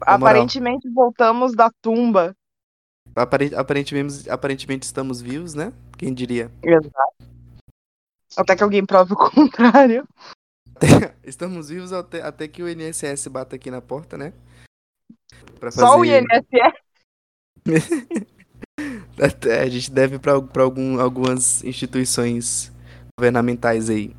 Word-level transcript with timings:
Aparentemente 0.00 0.88
voltamos 0.90 1.54
da 1.54 1.70
tumba. 1.82 2.36
Aparentemente, 3.14 4.28
aparentemente 4.28 4.84
estamos 4.84 5.22
vivos, 5.22 5.54
né? 5.54 5.72
Quem 5.96 6.12
diria? 6.12 6.50
Exato. 6.62 7.16
Até 8.36 8.54
que 8.54 8.62
alguém 8.62 8.84
prove 8.84 9.14
o 9.14 9.16
contrário. 9.30 10.06
Estamos 11.24 11.70
vivos 11.70 11.92
até, 11.92 12.20
até 12.20 12.46
que 12.46 12.62
o 12.62 12.68
INSS 12.68 13.28
bata 13.28 13.56
aqui 13.56 13.70
na 13.70 13.80
porta, 13.80 14.18
né? 14.18 14.34
Pra 15.58 15.72
fazer... 15.72 15.86
Só 15.86 15.98
o 15.98 16.04
INSS? 16.04 16.74
até, 19.18 19.62
a 19.62 19.68
gente 19.68 19.90
deve 19.90 20.18
para 20.18 20.62
algum, 20.62 21.00
algumas 21.00 21.64
instituições 21.64 22.70
governamentais 23.18 23.88
aí. 23.88 24.14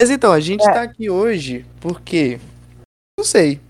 Mas 0.00 0.10
então, 0.10 0.32
a 0.32 0.40
gente 0.40 0.66
é. 0.66 0.72
tá 0.72 0.82
aqui 0.82 1.10
hoje 1.10 1.66
porque. 1.80 2.40
Não 3.18 3.24
sei. 3.24 3.60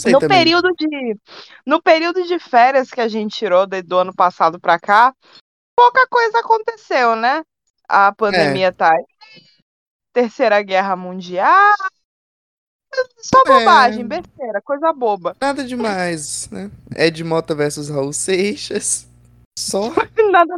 Sei 0.00 0.12
no 0.12 0.18
também. 0.18 0.38
período 0.38 0.72
de. 0.74 1.16
No 1.64 1.82
período 1.82 2.22
de 2.24 2.38
férias 2.38 2.90
que 2.90 3.00
a 3.00 3.08
gente 3.08 3.36
tirou 3.36 3.66
do 3.66 3.98
ano 3.98 4.14
passado 4.14 4.60
pra 4.60 4.78
cá, 4.78 5.14
pouca 5.76 6.06
coisa 6.06 6.38
aconteceu, 6.40 7.16
né? 7.16 7.42
A 7.88 8.12
pandemia 8.12 8.68
é. 8.68 8.72
tá 8.72 8.92
aí. 8.92 9.04
Terceira 10.12 10.62
Guerra 10.62 10.96
Mundial. 10.96 11.74
Só 13.18 13.42
é. 13.46 13.58
bobagem, 13.58 14.00
é... 14.02 14.04
besteira, 14.04 14.62
coisa 14.62 14.92
boba. 14.92 15.36
Nada 15.40 15.64
demais, 15.64 16.48
né? 16.50 16.70
Ed 16.94 17.22
Mota 17.24 17.54
versus 17.54 17.88
Raul 17.88 18.12
Seixas. 18.12 19.06
Só. 19.58 19.90
nada, 20.30 20.54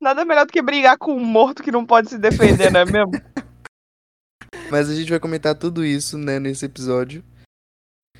nada 0.00 0.24
melhor 0.24 0.46
do 0.46 0.52
que 0.52 0.62
brigar 0.62 0.98
com 0.98 1.14
um 1.14 1.24
morto 1.24 1.62
que 1.62 1.72
não 1.72 1.86
pode 1.86 2.10
se 2.10 2.18
defender, 2.18 2.70
não 2.70 2.80
é 2.80 2.84
mesmo? 2.84 3.12
Mas 4.70 4.88
a 4.88 4.94
gente 4.94 5.10
vai 5.10 5.18
comentar 5.18 5.54
tudo 5.54 5.84
isso, 5.84 6.16
né, 6.16 6.38
nesse 6.38 6.64
episódio. 6.64 7.24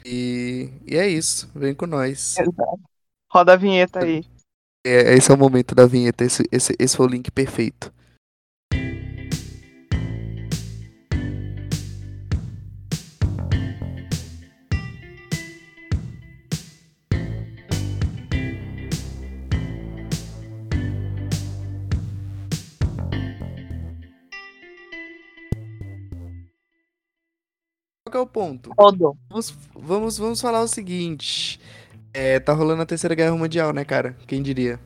E, 0.05 0.71
e 0.87 0.97
é 0.97 1.09
isso. 1.09 1.51
Vem 1.55 1.75
com 1.75 1.87
nós. 1.87 2.39
Exato. 2.39 2.81
Roda 3.31 3.53
a 3.53 3.57
vinheta 3.57 4.05
aí. 4.05 4.25
É, 4.85 5.15
esse 5.15 5.31
é 5.31 5.35
o 5.35 5.39
momento 5.39 5.75
da 5.75 5.87
vinheta. 5.87 6.25
Esse, 6.25 6.43
esse, 6.51 6.75
esse 6.79 6.97
foi 6.97 7.07
o 7.07 7.11
link 7.11 7.31
perfeito. 7.31 7.93
Qual 28.11 28.23
é 28.23 28.25
o 28.25 28.27
ponto? 28.27 28.73
Rodou. 28.77 29.17
Vamos, 29.29 29.55
vamos, 29.75 30.19
vamos 30.19 30.41
falar 30.41 30.61
o 30.63 30.69
seguinte. 30.69 31.61
É, 32.13 32.41
tá 32.41 32.53
rolando 32.53 32.83
a 32.83 32.87
terceira 32.87 33.15
guerra 33.15 33.37
mundial, 33.37 33.73
né, 33.73 33.85
cara? 33.85 34.17
Quem 34.27 34.43
diria? 34.43 34.81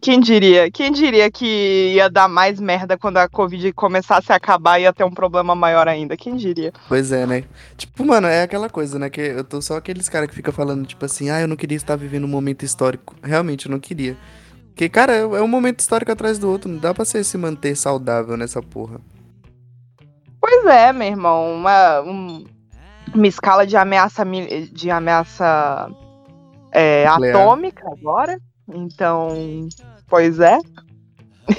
Quem 0.00 0.18
diria? 0.20 0.70
Quem 0.70 0.90
diria 0.90 1.30
que 1.30 1.92
ia 1.94 2.08
dar 2.08 2.28
mais 2.28 2.58
merda 2.58 2.96
quando 2.96 3.18
a 3.18 3.28
Covid 3.28 3.72
começasse 3.72 4.32
a 4.32 4.36
acabar 4.36 4.78
e 4.78 4.84
ia 4.84 4.92
ter 4.92 5.04
um 5.04 5.10
problema 5.10 5.54
maior 5.54 5.86
ainda? 5.86 6.16
Quem 6.16 6.36
diria? 6.36 6.72
Pois 6.88 7.12
é, 7.12 7.26
né? 7.26 7.44
Tipo, 7.76 8.06
mano, 8.06 8.26
é 8.26 8.42
aquela 8.42 8.70
coisa, 8.70 8.98
né? 8.98 9.10
Que 9.10 9.20
eu 9.20 9.44
tô 9.44 9.60
só 9.60 9.76
aqueles 9.76 10.08
caras 10.08 10.28
que 10.30 10.34
ficam 10.34 10.54
falando, 10.54 10.86
tipo 10.86 11.04
assim, 11.04 11.28
ah, 11.28 11.40
eu 11.40 11.48
não 11.48 11.56
queria 11.56 11.76
estar 11.76 11.96
vivendo 11.96 12.24
um 12.24 12.28
momento 12.28 12.64
histórico. 12.64 13.14
Realmente, 13.22 13.66
eu 13.66 13.72
não 13.72 13.80
queria. 13.80 14.16
Porque, 14.68 14.88
cara, 14.88 15.12
é, 15.12 15.20
é 15.20 15.42
um 15.42 15.48
momento 15.48 15.80
histórico 15.80 16.10
atrás 16.10 16.38
do 16.38 16.48
outro. 16.48 16.70
Não 16.70 16.78
dá 16.78 16.94
pra 16.94 17.04
você 17.04 17.22
se 17.22 17.36
manter 17.36 17.76
saudável 17.76 18.36
nessa 18.36 18.62
porra. 18.62 18.98
Pois 20.50 20.66
é, 20.66 20.92
meu 20.92 21.06
irmão. 21.06 21.54
Uma, 21.54 22.00
um, 22.00 22.44
uma 23.14 23.26
escala 23.28 23.64
de 23.64 23.76
ameaça, 23.76 24.24
de 24.72 24.90
ameaça 24.90 25.88
é, 26.72 27.06
atômica 27.06 27.88
agora. 27.88 28.36
Então, 28.68 29.68
pois 30.08 30.40
é. 30.40 30.58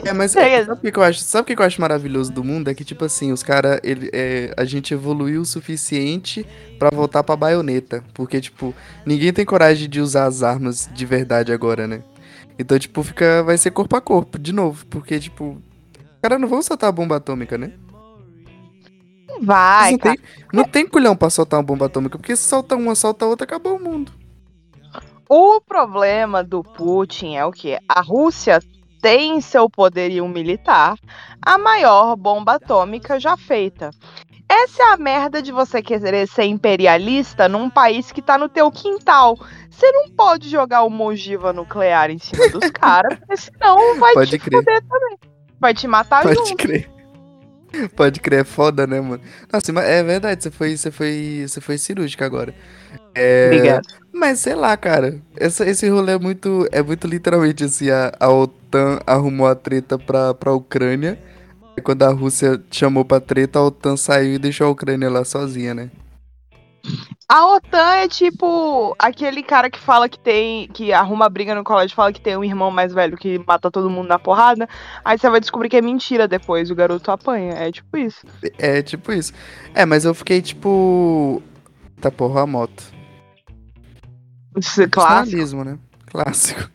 É, 0.06 0.12
mas 0.12 0.36
é, 0.36 0.66
sabe 0.66 0.90
o 0.90 0.92
que 0.92 1.00
eu 1.00 1.04
acho? 1.04 1.22
Sabe 1.22 1.44
o 1.44 1.56
que 1.56 1.62
eu 1.62 1.66
acho 1.66 1.80
maravilhoso 1.80 2.34
do 2.34 2.44
mundo? 2.44 2.70
É 2.70 2.74
que, 2.74 2.84
tipo 2.84 3.06
assim, 3.06 3.32
os 3.32 3.42
caras, 3.42 3.80
é, 3.84 4.54
a 4.58 4.66
gente 4.66 4.94
evoluiu 4.94 5.42
o 5.42 5.46
suficiente 5.46 6.46
para 6.78 6.94
voltar 6.94 7.24
pra 7.24 7.38
baioneta. 7.38 8.04
Porque, 8.14 8.42
tipo, 8.42 8.76
ninguém 9.06 9.32
tem 9.32 9.46
coragem 9.46 9.88
de 9.88 10.02
usar 10.02 10.26
as 10.26 10.44
armas 10.44 10.90
de 10.94 11.06
verdade 11.06 11.54
agora, 11.54 11.88
né? 11.88 12.04
Então, 12.60 12.78
tipo, 12.78 13.02
fica. 13.04 13.42
Vai 13.42 13.58
ser 13.58 13.72
corpo 13.72 13.96
a 13.96 14.02
corpo, 14.02 14.38
de 14.38 14.52
novo. 14.52 14.86
Porque, 14.88 15.18
tipo, 15.18 15.62
os 15.98 16.22
caras 16.22 16.42
não 16.42 16.50
vão 16.50 16.62
soltar 16.62 16.90
a 16.90 16.92
bomba 16.92 17.16
atômica, 17.16 17.58
né? 17.58 17.72
Vai. 19.42 19.92
Não 19.92 19.98
tem, 19.98 20.18
não 20.54 20.64
tem 20.64 20.88
culhão 20.88 21.16
pra 21.16 21.30
soltar 21.30 21.60
uma 21.60 21.66
bomba 21.66 21.86
atômica, 21.86 22.18
porque 22.18 22.36
se 22.36 22.44
solta 22.44 22.76
uma, 22.76 22.96
solta 22.96 23.26
outra, 23.26 23.46
acabou 23.46 23.76
o 23.78 23.84
mundo. 23.84 24.12
O 25.30 25.62
problema 25.62 26.44
do 26.44 26.62
Putin 26.62 27.36
é 27.36 27.46
o 27.46 27.52
que? 27.52 27.78
A 27.88 28.02
Rússia 28.02 28.60
tem 29.02 29.40
seu 29.42 29.70
poderio 29.70 30.28
militar 30.28 30.96
a 31.44 31.58
maior 31.58 32.16
bomba 32.16 32.54
atômica 32.54 33.20
já 33.20 33.36
feita. 33.36 33.90
Essa 34.48 34.84
é 34.84 34.86
a 34.88 34.98
merda 34.98 35.42
de 35.42 35.52
você 35.52 35.82
querer 35.82 36.28
ser 36.28 36.44
imperialista 36.44 37.48
num 37.48 37.70
país 37.70 38.12
que 38.12 38.22
tá 38.22 38.38
no 38.38 38.50
teu 38.50 38.70
quintal. 38.70 39.38
Você 39.70 39.90
não 39.92 40.10
pode 40.10 40.50
jogar 40.50 40.84
uma 40.84 41.06
ogiva 41.06 41.54
nuclear 41.54 42.12
em 42.12 42.20
cima 42.20 42.50
dos 42.50 42.70
caras, 42.72 43.18
porque 43.18 43.38
senão 43.38 43.98
vai 43.98 44.14
pode 44.14 44.32
te 44.32 44.40
crer. 44.40 44.64
também. 44.64 45.18
Vai 45.60 45.74
te 45.74 45.88
matar 45.88 46.24
pode 46.24 46.36
junto. 46.36 46.50
Pode 46.50 46.56
crer. 46.58 47.01
Pode 47.96 48.20
crer, 48.20 48.42
é 48.42 48.44
foda, 48.44 48.86
né, 48.86 49.00
mano? 49.00 49.22
Nossa, 49.52 49.72
é 49.82 50.04
verdade, 50.04 50.44
você 50.44 50.52
foi, 50.52 50.78
você 50.78 50.92
foi, 50.92 51.46
você 51.48 51.62
foi 51.62 51.78
cirúrgica 51.78 52.26
agora. 52.26 52.54
É... 53.16 53.48
Obrigado. 53.48 53.88
Mas 54.14 54.40
sei 54.40 54.56
lá, 54.56 54.76
cara. 54.76 55.20
Essa, 55.38 55.68
esse 55.68 55.88
rolê 55.90 56.14
é 56.14 56.20
muito, 56.20 56.68
é 56.72 56.82
muito 56.82 57.08
literalmente 57.08 57.64
assim, 57.64 57.90
a, 57.90 58.12
a 58.20 58.30
OTAN 58.30 59.00
arrumou 59.06 59.48
a 59.48 59.56
treta 59.56 59.98
pra, 59.98 60.34
pra 60.34 60.54
Ucrânia. 60.54 61.18
Quando 61.84 62.04
a 62.04 62.10
Rússia 62.10 62.62
chamou 62.70 63.06
pra 63.06 63.20
treta, 63.20 63.58
a 63.58 63.64
OTAN 63.64 63.96
saiu 63.96 64.36
e 64.36 64.40
deixou 64.40 64.68
a 64.68 64.70
Ucrânia 64.70 65.10
lá 65.10 65.24
sozinha, 65.24 65.74
né? 65.74 65.90
A 67.30 67.46
OTAN 67.48 67.94
é 67.96 68.08
tipo 68.10 68.94
aquele 69.00 69.42
cara 69.42 69.70
que 69.70 69.80
fala 69.80 70.10
que 70.10 70.20
tem. 70.20 70.68
que 70.68 70.92
arruma 70.92 71.30
briga 71.30 71.56
no 71.56 71.64
colégio 71.64 71.96
fala 71.96 72.12
que 72.12 72.20
tem 72.20 72.36
um 72.36 72.44
irmão 72.44 72.70
mais 72.70 72.94
velho 72.94 73.18
que 73.18 73.40
mata 73.48 73.72
todo 73.72 73.90
mundo 73.90 74.08
na 74.08 74.20
porrada. 74.20 74.68
Aí 75.06 75.18
você 75.18 75.30
vai 75.30 75.40
descobrir 75.40 75.70
que 75.70 75.78
é 75.78 75.82
mentira 75.82 76.28
depois, 76.28 76.70
o 76.70 76.76
garoto 76.76 77.10
apanha. 77.10 77.54
É 77.54 77.72
tipo 77.72 77.98
isso. 77.98 78.26
É, 78.60 78.80
é 78.80 78.82
tipo 78.82 79.14
isso. 79.14 79.32
É, 79.74 79.86
mas 79.86 80.04
eu 80.04 80.14
fiquei 80.14 80.42
tipo. 80.42 81.42
Tá 82.02 82.12
porra 82.12 82.42
a 82.42 82.48
moto. 82.48 82.84
Isso 84.58 84.82
é 84.82 84.88
clássico. 84.88 85.64
né? 85.64 85.78
Clássico. 86.08 86.70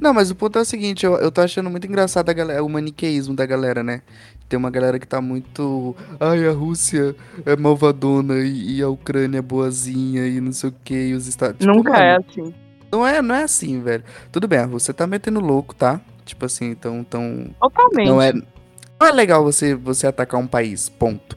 Não, 0.00 0.14
mas 0.14 0.30
o 0.30 0.34
ponto 0.36 0.56
é 0.58 0.62
o 0.62 0.64
seguinte, 0.64 1.04
eu, 1.04 1.16
eu 1.16 1.32
tô 1.32 1.40
achando 1.40 1.68
muito 1.68 1.86
engraçado 1.86 2.28
a 2.30 2.32
galera, 2.32 2.62
o 2.62 2.68
maniqueísmo 2.68 3.34
da 3.34 3.44
galera, 3.44 3.82
né? 3.82 4.02
Tem 4.48 4.58
uma 4.58 4.70
galera 4.70 4.98
que 4.98 5.06
tá 5.06 5.20
muito. 5.20 5.94
Ai, 6.18 6.46
a 6.48 6.52
Rússia 6.52 7.14
é 7.44 7.54
malvadona 7.54 8.38
e, 8.38 8.76
e 8.76 8.82
a 8.82 8.88
Ucrânia 8.88 9.38
é 9.38 9.42
boazinha 9.42 10.26
e 10.26 10.40
não 10.40 10.52
sei 10.52 10.70
o 10.70 10.74
que. 10.82 10.94
E 10.94 11.14
os 11.14 11.26
Estados 11.26 11.58
tipo, 11.58 11.70
Nunca 11.70 11.92
mano, 11.92 12.02
é 12.02 12.16
assim. 12.16 12.54
Não 12.90 13.06
é, 13.06 13.20
não 13.20 13.34
é 13.34 13.42
assim, 13.42 13.82
velho. 13.82 14.02
Tudo 14.32 14.48
bem, 14.48 14.58
a 14.60 14.64
Rússia 14.64 14.94
tá 14.94 15.06
metendo 15.06 15.40
louco, 15.40 15.74
tá? 15.74 16.00
Tipo 16.24 16.46
assim, 16.46 16.70
então. 16.70 17.04
Tão, 17.04 17.50
Totalmente. 17.60 18.08
Não 18.08 18.22
é, 18.22 18.32
não 18.32 19.06
é 19.06 19.12
legal 19.12 19.44
você, 19.44 19.74
você 19.74 20.06
atacar 20.06 20.40
um 20.40 20.46
país, 20.46 20.88
ponto. 20.88 21.36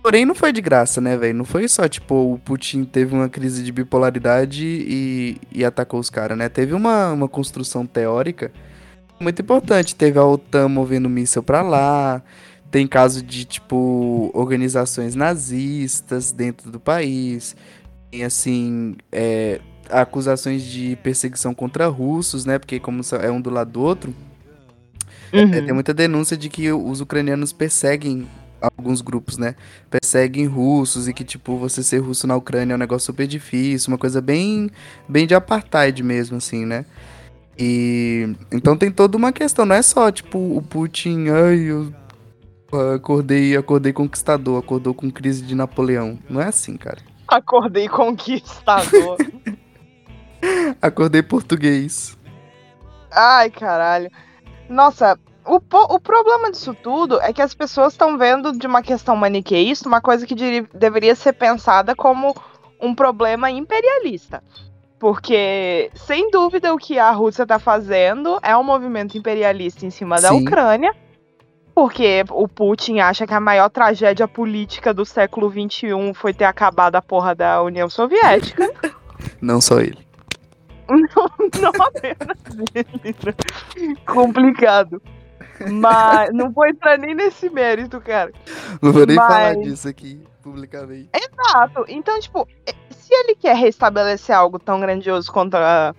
Porém, 0.00 0.24
não 0.24 0.36
foi 0.36 0.52
de 0.52 0.60
graça, 0.60 1.00
né, 1.00 1.16
velho? 1.16 1.34
Não 1.34 1.44
foi 1.44 1.66
só, 1.66 1.88
tipo, 1.88 2.34
o 2.34 2.38
Putin 2.38 2.84
teve 2.84 3.12
uma 3.12 3.28
crise 3.28 3.64
de 3.64 3.72
bipolaridade 3.72 4.64
e, 4.64 5.36
e 5.50 5.64
atacou 5.64 5.98
os 5.98 6.08
caras, 6.08 6.38
né? 6.38 6.48
Teve 6.48 6.74
uma, 6.74 7.10
uma 7.10 7.28
construção 7.28 7.84
teórica 7.84 8.52
muito 9.20 9.42
importante. 9.42 9.94
Teve 9.94 10.18
a 10.18 10.24
OTAN 10.24 10.68
movendo 10.68 11.08
míssil 11.08 11.42
para 11.42 11.62
lá. 11.62 12.22
Tem 12.70 12.86
caso 12.86 13.22
de, 13.22 13.44
tipo, 13.44 14.30
organizações 14.34 15.14
nazistas 15.14 16.32
dentro 16.32 16.70
do 16.70 16.80
país. 16.80 17.56
Tem, 18.10 18.24
assim, 18.24 18.96
é, 19.10 19.60
acusações 19.90 20.62
de 20.62 20.96
perseguição 21.02 21.54
contra 21.54 21.86
russos, 21.86 22.44
né? 22.44 22.58
Porque 22.58 22.78
como 22.80 23.02
é 23.20 23.30
um 23.30 23.40
do 23.40 23.50
lado 23.50 23.70
do 23.70 23.82
outro, 23.82 24.14
é, 25.32 25.42
uhum. 25.42 25.54
é, 25.54 25.60
tem 25.60 25.72
muita 25.72 25.94
denúncia 25.94 26.36
de 26.36 26.48
que 26.48 26.70
os 26.72 27.00
ucranianos 27.00 27.52
perseguem 27.52 28.26
alguns 28.60 29.00
grupos, 29.00 29.36
né? 29.36 29.54
Perseguem 29.90 30.46
russos 30.46 31.08
e 31.08 31.14
que, 31.14 31.24
tipo, 31.24 31.56
você 31.56 31.82
ser 31.82 31.98
russo 31.98 32.26
na 32.26 32.36
Ucrânia 32.36 32.74
é 32.74 32.76
um 32.76 32.78
negócio 32.78 33.06
super 33.06 33.26
difícil, 33.26 33.92
uma 33.92 33.98
coisa 33.98 34.20
bem, 34.20 34.70
bem 35.08 35.26
de 35.26 35.34
apartheid 35.34 36.02
mesmo, 36.02 36.36
assim, 36.36 36.64
né? 36.64 36.84
E 37.58 38.34
então 38.52 38.76
tem 38.76 38.90
toda 38.90 39.16
uma 39.16 39.32
questão, 39.32 39.64
não 39.64 39.74
é 39.74 39.82
só 39.82 40.10
tipo 40.10 40.38
o 40.38 40.60
Putin, 40.60 41.28
ai, 41.28 41.58
eu 41.58 41.92
acordei, 42.94 43.56
acordei 43.56 43.92
conquistador, 43.92 44.58
acordou 44.58 44.92
com 44.92 45.10
crise 45.10 45.42
de 45.42 45.54
Napoleão. 45.54 46.18
Não 46.28 46.40
é 46.40 46.46
assim, 46.46 46.76
cara. 46.76 46.98
Acordei 47.28 47.88
conquistador. 47.88 49.16
acordei 50.82 51.22
português. 51.22 52.16
Ai, 53.10 53.50
caralho. 53.50 54.10
Nossa, 54.68 55.18
o, 55.44 55.60
o 55.94 56.00
problema 56.00 56.50
disso 56.50 56.74
tudo 56.74 57.20
é 57.20 57.32
que 57.32 57.40
as 57.40 57.54
pessoas 57.54 57.92
estão 57.92 58.18
vendo 58.18 58.52
de 58.52 58.66
uma 58.66 58.82
questão 58.82 59.16
maniqueísta 59.16 59.88
uma 59.88 60.00
coisa 60.00 60.26
que 60.26 60.34
deveria 60.74 61.14
ser 61.14 61.32
pensada 61.32 61.94
como 61.94 62.34
um 62.80 62.94
problema 62.94 63.50
imperialista. 63.50 64.42
Porque, 64.98 65.90
sem 65.94 66.30
dúvida, 66.30 66.72
o 66.72 66.78
que 66.78 66.98
a 66.98 67.10
Rússia 67.10 67.46
tá 67.46 67.58
fazendo 67.58 68.38
é 68.42 68.56
um 68.56 68.64
movimento 68.64 69.16
imperialista 69.18 69.84
em 69.84 69.90
cima 69.90 70.20
da 70.20 70.30
Sim. 70.30 70.42
Ucrânia. 70.42 70.94
Porque 71.74 72.24
o 72.30 72.48
Putin 72.48 73.00
acha 73.00 73.26
que 73.26 73.34
a 73.34 73.40
maior 73.40 73.68
tragédia 73.68 74.26
política 74.26 74.94
do 74.94 75.04
século 75.04 75.50
XXI 75.50 76.14
foi 76.14 76.32
ter 76.32 76.44
acabado 76.44 76.96
a 76.96 77.02
porra 77.02 77.34
da 77.34 77.62
União 77.62 77.90
Soviética. 77.90 78.72
Não 79.42 79.60
só 79.60 79.80
ele. 79.80 80.06
não 80.88 81.72
apenas 81.84 82.38
ele. 82.74 83.96
Complicado. 84.06 85.02
Mas 85.70 86.32
não 86.32 86.50
vou 86.52 86.66
entrar 86.66 86.98
nem 86.98 87.14
nesse 87.14 87.48
mérito, 87.50 88.00
cara. 88.00 88.32
Não 88.82 88.92
vou 88.92 89.06
nem 89.06 89.16
Mas- 89.16 89.26
falar 89.26 89.54
disso 89.56 89.88
aqui 89.88 90.20
publicamente. 90.42 91.08
Exato. 91.14 91.84
Então, 91.88 92.18
tipo, 92.20 92.46
se 92.90 93.12
ele 93.14 93.34
quer 93.34 93.56
restabelecer 93.56 94.34
algo 94.36 94.58
tão 94.58 94.80
grandioso 94.80 95.32
contra 95.32 95.94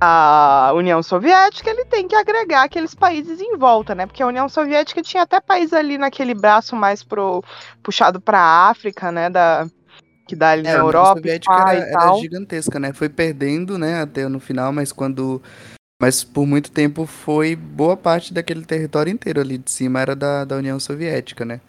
a 0.00 0.72
União 0.74 1.02
Soviética, 1.02 1.68
ele 1.70 1.84
tem 1.84 2.08
que 2.08 2.14
agregar 2.14 2.62
aqueles 2.62 2.94
países 2.94 3.40
em 3.40 3.56
volta, 3.56 3.94
né? 3.94 4.06
Porque 4.06 4.22
a 4.22 4.26
União 4.26 4.48
Soviética 4.48 5.02
tinha 5.02 5.24
até 5.24 5.40
país 5.40 5.72
ali 5.72 5.98
naquele 5.98 6.34
braço 6.34 6.74
mais 6.74 7.02
pro 7.02 7.42
puxado 7.82 8.20
pra 8.20 8.40
África, 8.40 9.12
né? 9.12 9.28
Da, 9.28 9.66
que 10.26 10.34
dá 10.36 10.50
ali 10.50 10.62
É, 10.62 10.64
na 10.64 10.70
a 10.70 10.74
União 10.76 10.86
Europa 10.86 11.16
Soviética 11.16 11.52
pá, 11.54 11.72
era, 11.72 11.74
e 11.74 11.82
era 11.90 11.98
tal. 11.98 12.18
gigantesca, 12.20 12.80
né? 12.80 12.92
Foi 12.92 13.08
perdendo, 13.08 13.76
né, 13.76 14.00
até 14.00 14.26
no 14.28 14.40
final, 14.40 14.72
mas 14.72 14.92
quando. 14.92 15.42
Mas 16.00 16.24
por 16.24 16.46
muito 16.46 16.70
tempo 16.70 17.06
foi 17.06 17.54
boa 17.54 17.96
parte 17.96 18.32
daquele 18.32 18.64
território 18.64 19.12
inteiro 19.12 19.40
ali 19.40 19.58
de 19.58 19.70
cima 19.70 20.00
era 20.00 20.16
da, 20.16 20.44
da 20.46 20.56
União 20.56 20.80
Soviética, 20.80 21.44
né? 21.44 21.60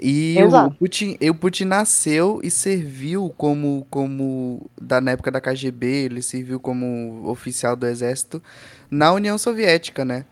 E 0.00 0.36
o 0.44 0.48
Exato. 0.48 0.76
Putin, 0.76 1.16
e 1.20 1.30
o 1.30 1.34
Putin 1.34 1.64
nasceu 1.66 2.40
e 2.42 2.50
serviu 2.50 3.30
como, 3.36 3.86
como 3.90 4.70
da, 4.80 5.00
na 5.00 5.12
época 5.12 5.30
da 5.30 5.40
KGB, 5.40 5.86
ele 5.86 6.22
serviu 6.22 6.58
como 6.60 7.28
oficial 7.28 7.76
do 7.76 7.86
exército 7.86 8.42
na 8.90 9.12
União 9.12 9.36
Soviética, 9.36 10.04
né? 10.04 10.24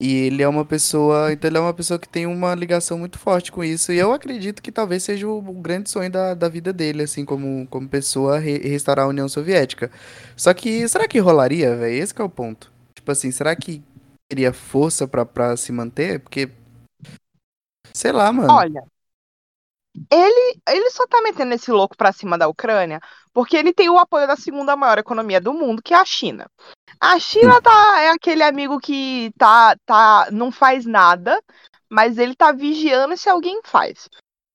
E 0.00 0.12
ele 0.26 0.42
é 0.42 0.48
uma 0.48 0.64
pessoa, 0.64 1.32
então 1.32 1.48
ele 1.48 1.56
é 1.56 1.60
uma 1.60 1.72
pessoa 1.72 1.98
que 1.98 2.08
tem 2.08 2.26
uma 2.26 2.54
ligação 2.54 2.98
muito 2.98 3.18
forte 3.18 3.52
com 3.52 3.62
isso. 3.64 3.92
E 3.92 3.98
eu 3.98 4.12
acredito 4.12 4.60
que 4.62 4.72
talvez 4.72 5.04
seja 5.04 5.26
o, 5.28 5.38
o 5.38 5.54
grande 5.54 5.88
sonho 5.88 6.10
da, 6.10 6.34
da 6.34 6.48
vida 6.48 6.72
dele, 6.72 7.04
assim, 7.04 7.24
como, 7.24 7.66
como 7.70 7.88
pessoa, 7.88 8.38
re- 8.38 8.58
restaurar 8.58 9.06
a 9.06 9.08
União 9.08 9.28
Soviética. 9.28 9.90
Só 10.36 10.52
que 10.52 10.86
será 10.88 11.08
que 11.08 11.18
rolaria, 11.20 11.76
velho? 11.76 11.94
Esse 12.02 12.12
que 12.14 12.20
é 12.20 12.24
o 12.24 12.28
ponto. 12.28 12.73
Tipo 13.04 13.12
assim, 13.12 13.30
será 13.30 13.54
que 13.54 13.84
teria 14.26 14.50
força 14.50 15.06
pra 15.06 15.54
se 15.58 15.70
manter? 15.70 16.20
Porque. 16.20 16.48
Sei 17.92 18.10
lá, 18.10 18.32
mano. 18.32 18.50
Olha, 18.50 18.82
ele, 20.10 20.58
ele 20.66 20.88
só 20.88 21.06
tá 21.06 21.20
metendo 21.20 21.52
esse 21.52 21.70
louco 21.70 21.98
pra 21.98 22.12
cima 22.12 22.38
da 22.38 22.48
Ucrânia 22.48 23.02
porque 23.30 23.58
ele 23.58 23.74
tem 23.74 23.90
o 23.90 23.98
apoio 23.98 24.26
da 24.26 24.36
segunda 24.36 24.74
maior 24.74 24.96
economia 24.96 25.38
do 25.38 25.52
mundo, 25.52 25.82
que 25.82 25.92
é 25.92 25.98
a 25.98 26.04
China. 26.06 26.50
A 26.98 27.18
China 27.18 27.60
tá, 27.60 28.00
é 28.00 28.08
aquele 28.08 28.42
amigo 28.42 28.80
que 28.80 29.30
tá, 29.36 29.76
tá, 29.84 30.28
não 30.32 30.50
faz 30.50 30.86
nada, 30.86 31.38
mas 31.90 32.16
ele 32.16 32.34
tá 32.34 32.52
vigiando 32.52 33.18
se 33.18 33.28
alguém 33.28 33.60
faz. 33.64 34.08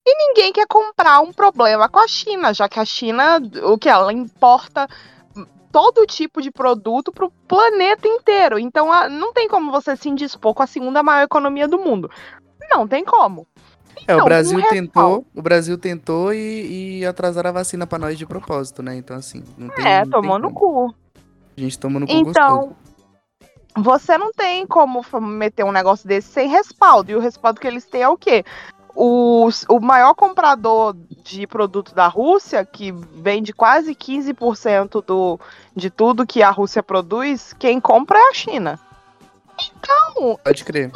E 0.07 0.27
ninguém 0.27 0.51
quer 0.51 0.65
comprar 0.65 1.19
um 1.19 1.31
problema 1.31 1.87
com 1.87 1.99
a 1.99 2.07
China, 2.07 2.51
já 2.51 2.67
que 2.67 2.79
a 2.79 2.85
China, 2.85 3.37
o 3.63 3.77
que 3.77 3.87
ela 3.87 4.11
importa 4.11 4.87
todo 5.71 6.05
tipo 6.05 6.41
de 6.41 6.51
produto 6.51 7.11
pro 7.11 7.31
planeta 7.47 8.07
inteiro. 8.07 8.57
Então 8.59 8.91
a- 8.91 9.07
não 9.09 9.33
tem 9.33 9.47
como 9.47 9.71
você 9.71 9.95
se 9.95 10.09
indispor 10.09 10.53
com 10.53 10.63
a 10.63 10.67
segunda 10.67 11.01
maior 11.03 11.23
economia 11.23 11.67
do 11.67 11.77
mundo. 11.79 12.09
Não 12.71 12.87
tem 12.87 13.03
como. 13.03 13.47
É, 14.07 14.13
o 14.13 14.15
Então, 14.15 14.25
Brasil 14.25 14.59
um 14.59 14.69
tentou, 14.69 15.25
o 15.35 15.41
Brasil 15.41 15.77
tentou 15.77 16.33
e, 16.33 16.99
e 16.99 17.05
atrasaram 17.05 17.49
a 17.49 17.53
vacina 17.53 17.85
pra 17.85 17.99
nós 17.99 18.17
de 18.17 18.25
propósito, 18.25 18.81
né? 18.81 18.95
Então, 18.95 19.17
assim, 19.17 19.43
não 19.57 19.67
tem. 19.69 19.85
É, 19.85 19.97
não 19.97 20.03
tem 20.03 20.11
tomou 20.11 20.39
no 20.39 20.53
como. 20.53 20.89
cu. 20.89 20.95
A 21.57 21.61
gente 21.61 21.77
toma 21.77 21.99
no 21.99 22.07
cu 22.07 22.13
Então, 22.13 22.57
gostoso. 22.57 22.75
você 23.77 24.17
não 24.17 24.31
tem 24.31 24.65
como 24.65 25.01
meter 25.21 25.65
um 25.65 25.71
negócio 25.71 26.07
desse 26.07 26.29
sem 26.29 26.47
respaldo. 26.47 27.11
E 27.11 27.15
o 27.15 27.19
respaldo 27.19 27.59
que 27.59 27.67
eles 27.67 27.85
têm 27.85 28.03
é 28.03 28.07
o 28.09 28.17
quê? 28.17 28.43
Os- 28.95 29.65
o 29.69 29.79
maior 29.79 30.13
comprador 30.15 30.95
de 31.23 31.45
produto 31.47 31.93
da 31.93 32.07
Rússia, 32.07 32.65
que 32.65 32.91
vende 32.91 33.53
quase 33.53 33.93
15% 33.95 35.01
do, 35.05 35.39
de 35.75 35.89
tudo 35.89 36.25
que 36.25 36.41
a 36.43 36.49
Rússia 36.49 36.81
produz, 36.83 37.53
quem 37.53 37.79
compra 37.79 38.17
é 38.17 38.29
a 38.29 38.33
China. 38.33 38.79
Então, 39.61 40.39
Pode 40.43 40.63
crer. 40.63 40.91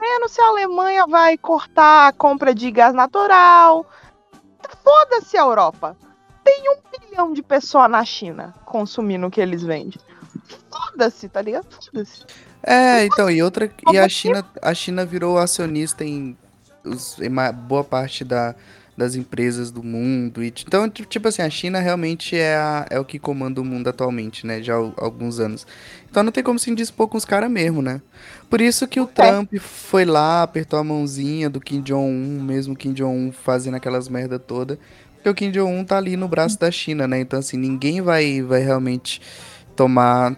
menos 0.00 0.32
se 0.32 0.40
a 0.40 0.46
Alemanha 0.48 1.06
vai 1.06 1.36
cortar 1.36 2.08
a 2.08 2.12
compra 2.12 2.54
de 2.54 2.70
gás 2.70 2.94
natural. 2.94 3.84
Foda-se 4.82 5.36
a 5.36 5.42
Europa. 5.42 5.96
Tem 6.44 6.62
um 6.70 6.76
bilhão 6.98 7.32
de 7.32 7.42
pessoas 7.42 7.90
na 7.90 8.04
China 8.04 8.54
consumindo 8.64 9.26
o 9.26 9.30
que 9.30 9.40
eles 9.40 9.62
vendem. 9.62 9.98
Foda-se, 10.70 11.28
tá 11.28 11.42
ligado? 11.42 11.66
Foda-se. 11.84 12.24
É, 12.62 13.04
então, 13.04 13.28
e 13.30 13.42
outra. 13.42 13.70
E 13.92 13.98
a 13.98 14.08
China, 14.08 14.44
a 14.62 14.74
China 14.74 15.04
virou 15.04 15.38
acionista 15.38 16.04
em, 16.04 16.36
os- 16.88 17.16
boa 17.66 17.84
parte 17.84 18.24
da, 18.24 18.54
das 18.96 19.14
empresas 19.14 19.70
do 19.70 19.82
mundo. 19.82 20.42
E, 20.42 20.48
então, 20.66 20.88
ti- 20.90 21.04
tipo 21.06 21.28
assim, 21.28 21.42
a 21.42 21.48
China 21.50 21.78
realmente 21.78 22.36
é, 22.36 22.56
a- 22.56 22.86
é 22.90 22.98
o 22.98 23.04
que 23.04 23.18
comanda 23.18 23.60
o 23.60 23.64
mundo 23.64 23.88
atualmente, 23.88 24.46
né? 24.46 24.60
Já 24.62 24.74
há 24.74 24.76
al- 24.78 24.94
alguns 24.96 25.38
anos. 25.38 25.66
Então 26.10 26.22
não 26.22 26.32
tem 26.32 26.42
como 26.42 26.58
se 26.58 26.70
indispor 26.70 27.06
com 27.06 27.16
os 27.16 27.24
caras 27.24 27.50
mesmo, 27.50 27.80
né? 27.80 28.00
Por 28.50 28.60
isso 28.60 28.88
que 28.88 28.98
o 28.98 29.06
Trump 29.06 29.52
foi 29.60 30.04
lá, 30.04 30.42
apertou 30.42 30.78
a 30.78 30.84
mãozinha 30.84 31.48
do 31.48 31.60
Kim 31.60 31.80
Jong-un, 31.82 32.42
mesmo 32.42 32.74
Kim 32.74 32.92
Jong-un 32.92 33.30
fazendo 33.30 33.76
aquelas 33.76 34.08
merda 34.08 34.38
toda. 34.38 34.78
Porque 35.14 35.28
o 35.28 35.34
Kim 35.34 35.50
Jong-un 35.50 35.84
tá 35.84 35.96
ali 35.96 36.16
no 36.16 36.26
braço 36.26 36.58
da 36.58 36.70
China, 36.70 37.06
né? 37.06 37.20
Então, 37.20 37.38
assim, 37.38 37.56
ninguém 37.56 38.00
vai, 38.00 38.40
vai 38.42 38.62
realmente 38.62 39.20
tomar 39.76 40.36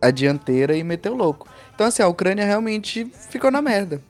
a 0.00 0.10
dianteira 0.10 0.76
e 0.76 0.82
meter 0.82 1.10
o 1.10 1.14
louco. 1.14 1.46
Então, 1.74 1.86
assim, 1.86 2.02
a 2.02 2.08
Ucrânia 2.08 2.44
realmente 2.44 3.06
ficou 3.30 3.50
na 3.50 3.60
merda. 3.62 4.00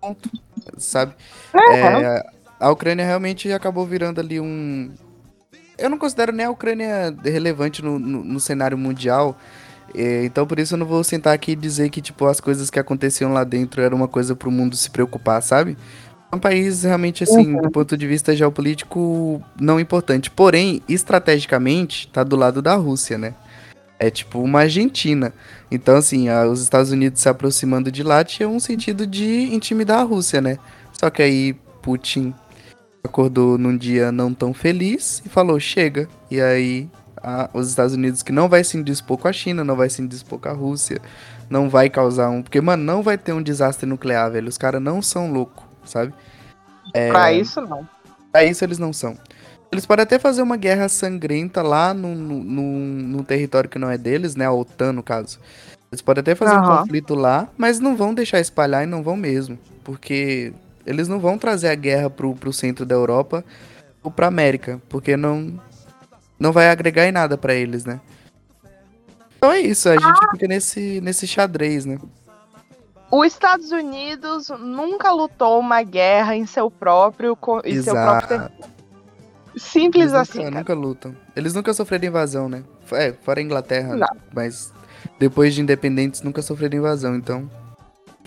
Ponto. 0.00 0.30
Sabe? 0.78 1.14
É, 1.54 2.24
a 2.60 2.70
Ucrânia 2.70 3.04
realmente 3.04 3.52
acabou 3.52 3.86
virando 3.86 4.20
ali 4.20 4.40
um. 4.40 4.90
Eu 5.76 5.90
não 5.90 5.98
considero 5.98 6.32
nem 6.32 6.46
a 6.46 6.50
Ucrânia 6.50 7.14
relevante 7.24 7.82
no, 7.82 7.98
no, 7.98 8.22
no 8.22 8.40
cenário 8.40 8.78
mundial. 8.78 9.36
é, 9.94 10.24
então, 10.24 10.46
por 10.46 10.58
isso, 10.58 10.74
eu 10.74 10.78
não 10.78 10.86
vou 10.86 11.02
sentar 11.02 11.34
aqui 11.34 11.52
e 11.52 11.56
dizer 11.56 11.90
que, 11.90 12.00
tipo, 12.00 12.24
as 12.26 12.40
coisas 12.40 12.70
que 12.70 12.78
aconteciam 12.78 13.32
lá 13.32 13.42
dentro 13.44 13.82
era 13.82 13.94
uma 13.94 14.06
coisa 14.06 14.36
pro 14.36 14.50
mundo 14.50 14.76
se 14.76 14.90
preocupar, 14.90 15.42
sabe? 15.42 15.76
É 16.30 16.36
um 16.36 16.38
país 16.38 16.82
realmente, 16.82 17.24
assim, 17.24 17.54
do 17.56 17.70
ponto 17.70 17.96
de 17.96 18.06
vista 18.06 18.34
geopolítico, 18.34 19.42
não 19.60 19.78
importante. 19.78 20.30
Porém, 20.30 20.82
estrategicamente, 20.88 22.08
tá 22.08 22.24
do 22.24 22.36
lado 22.36 22.62
da 22.62 22.74
Rússia, 22.74 23.18
né? 23.18 23.34
É 24.02 24.10
tipo 24.10 24.40
uma 24.40 24.62
Argentina. 24.62 25.32
Então, 25.70 25.94
assim, 25.94 26.28
a- 26.28 26.44
os 26.46 26.60
Estados 26.60 26.90
Unidos 26.90 27.20
se 27.20 27.28
aproximando 27.28 27.88
de 27.88 28.02
lá 28.02 28.24
tinha 28.24 28.48
um 28.48 28.58
sentido 28.58 29.06
de 29.06 29.54
intimidar 29.54 30.00
a 30.00 30.02
Rússia, 30.02 30.40
né? 30.40 30.58
Só 30.92 31.08
que 31.08 31.22
aí 31.22 31.54
Putin 31.80 32.34
acordou 33.04 33.56
num 33.56 33.76
dia 33.76 34.10
não 34.10 34.34
tão 34.34 34.52
feliz 34.52 35.22
e 35.24 35.28
falou: 35.28 35.60
chega. 35.60 36.08
E 36.28 36.40
aí 36.40 36.90
a- 37.22 37.48
os 37.54 37.68
Estados 37.68 37.94
Unidos, 37.94 38.24
que 38.24 38.32
não 38.32 38.48
vai 38.48 38.64
se 38.64 38.76
indispor 38.76 39.16
com 39.18 39.28
a 39.28 39.32
China, 39.32 39.62
não 39.62 39.76
vai 39.76 39.88
se 39.88 40.02
indispor 40.02 40.40
com 40.40 40.48
a 40.48 40.52
Rússia, 40.52 41.00
não 41.48 41.70
vai 41.70 41.88
causar 41.88 42.28
um. 42.28 42.42
Porque, 42.42 42.60
mano, 42.60 42.82
não 42.82 43.04
vai 43.04 43.16
ter 43.16 43.32
um 43.32 43.40
desastre 43.40 43.86
nuclear, 43.86 44.32
velho. 44.32 44.48
Os 44.48 44.58
caras 44.58 44.82
não 44.82 45.00
são 45.00 45.30
loucos, 45.32 45.64
sabe? 45.84 46.12
Pra 47.08 47.32
isso, 47.32 47.60
não. 47.60 47.86
Pra 48.32 48.42
isso 48.44 48.64
eles 48.64 48.78
não 48.80 48.92
são. 48.92 49.16
Eles 49.72 49.86
podem 49.86 50.02
até 50.02 50.18
fazer 50.18 50.42
uma 50.42 50.58
guerra 50.58 50.86
sangrenta 50.86 51.62
lá 51.62 51.94
no, 51.94 52.14
no, 52.14 53.24
território 53.24 53.70
que 53.70 53.78
não 53.78 53.90
é 53.90 53.96
deles, 53.96 54.36
né? 54.36 54.44
A 54.44 54.52
OTAN, 54.52 54.92
no 54.92 55.02
caso. 55.02 55.40
Eles 55.90 56.02
podem 56.02 56.20
até 56.20 56.34
fazer 56.34 56.52
um 56.52 56.58
Aham. 56.58 56.82
conflito 56.82 57.14
lá, 57.14 57.48
mas 57.56 57.80
não 57.80 57.96
vão 57.96 58.12
deixar 58.12 58.38
espalhar 58.38 58.82
e 58.82 58.86
não 58.86 59.02
vão 59.02 59.16
mesmo. 59.16 59.58
Porque 59.82 60.52
eles 60.84 61.08
não 61.08 61.18
vão 61.18 61.38
trazer 61.38 61.70
a 61.70 61.74
guerra 61.74 62.10
pro, 62.10 62.34
pro 62.34 62.52
centro 62.52 62.84
da 62.84 62.94
Europa 62.94 63.42
ou 64.02 64.10
pra 64.10 64.26
América. 64.26 64.78
Porque 64.90 65.16
não, 65.16 65.58
não 66.38 66.52
vai 66.52 66.68
agregar 66.68 67.06
em 67.06 67.12
nada 67.12 67.38
pra 67.38 67.54
eles, 67.54 67.86
né? 67.86 67.98
Então 69.38 69.50
é 69.50 69.60
isso, 69.60 69.88
a 69.88 69.96
gente 69.96 70.20
fica 70.32 70.46
nesse, 70.46 71.00
nesse 71.00 71.26
xadrez, 71.26 71.86
né? 71.86 71.98
Os 73.10 73.26
Estados 73.26 73.72
Unidos 73.72 74.48
nunca 74.50 75.10
lutou 75.10 75.58
uma 75.58 75.82
guerra 75.82 76.36
em 76.36 76.44
seu 76.44 76.70
próprio, 76.70 77.36
em 77.64 77.82
seu 77.82 77.94
próprio 77.94 78.28
território. 78.28 78.72
Simples 79.56 80.12
Eles 80.12 80.14
assim. 80.14 80.44
nunca, 80.44 80.58
nunca 80.58 80.74
lutam. 80.74 81.16
Eles 81.36 81.54
nunca 81.54 81.74
sofreram 81.74 82.06
invasão, 82.06 82.48
né? 82.48 82.64
É, 82.92 83.12
fora 83.12 83.40
a 83.40 83.42
Inglaterra, 83.42 83.96
Não. 83.96 84.08
mas 84.32 84.72
depois 85.18 85.54
de 85.54 85.60
independentes 85.60 86.22
nunca 86.22 86.42
sofreram 86.42 86.78
invasão, 86.78 87.14
então. 87.14 87.50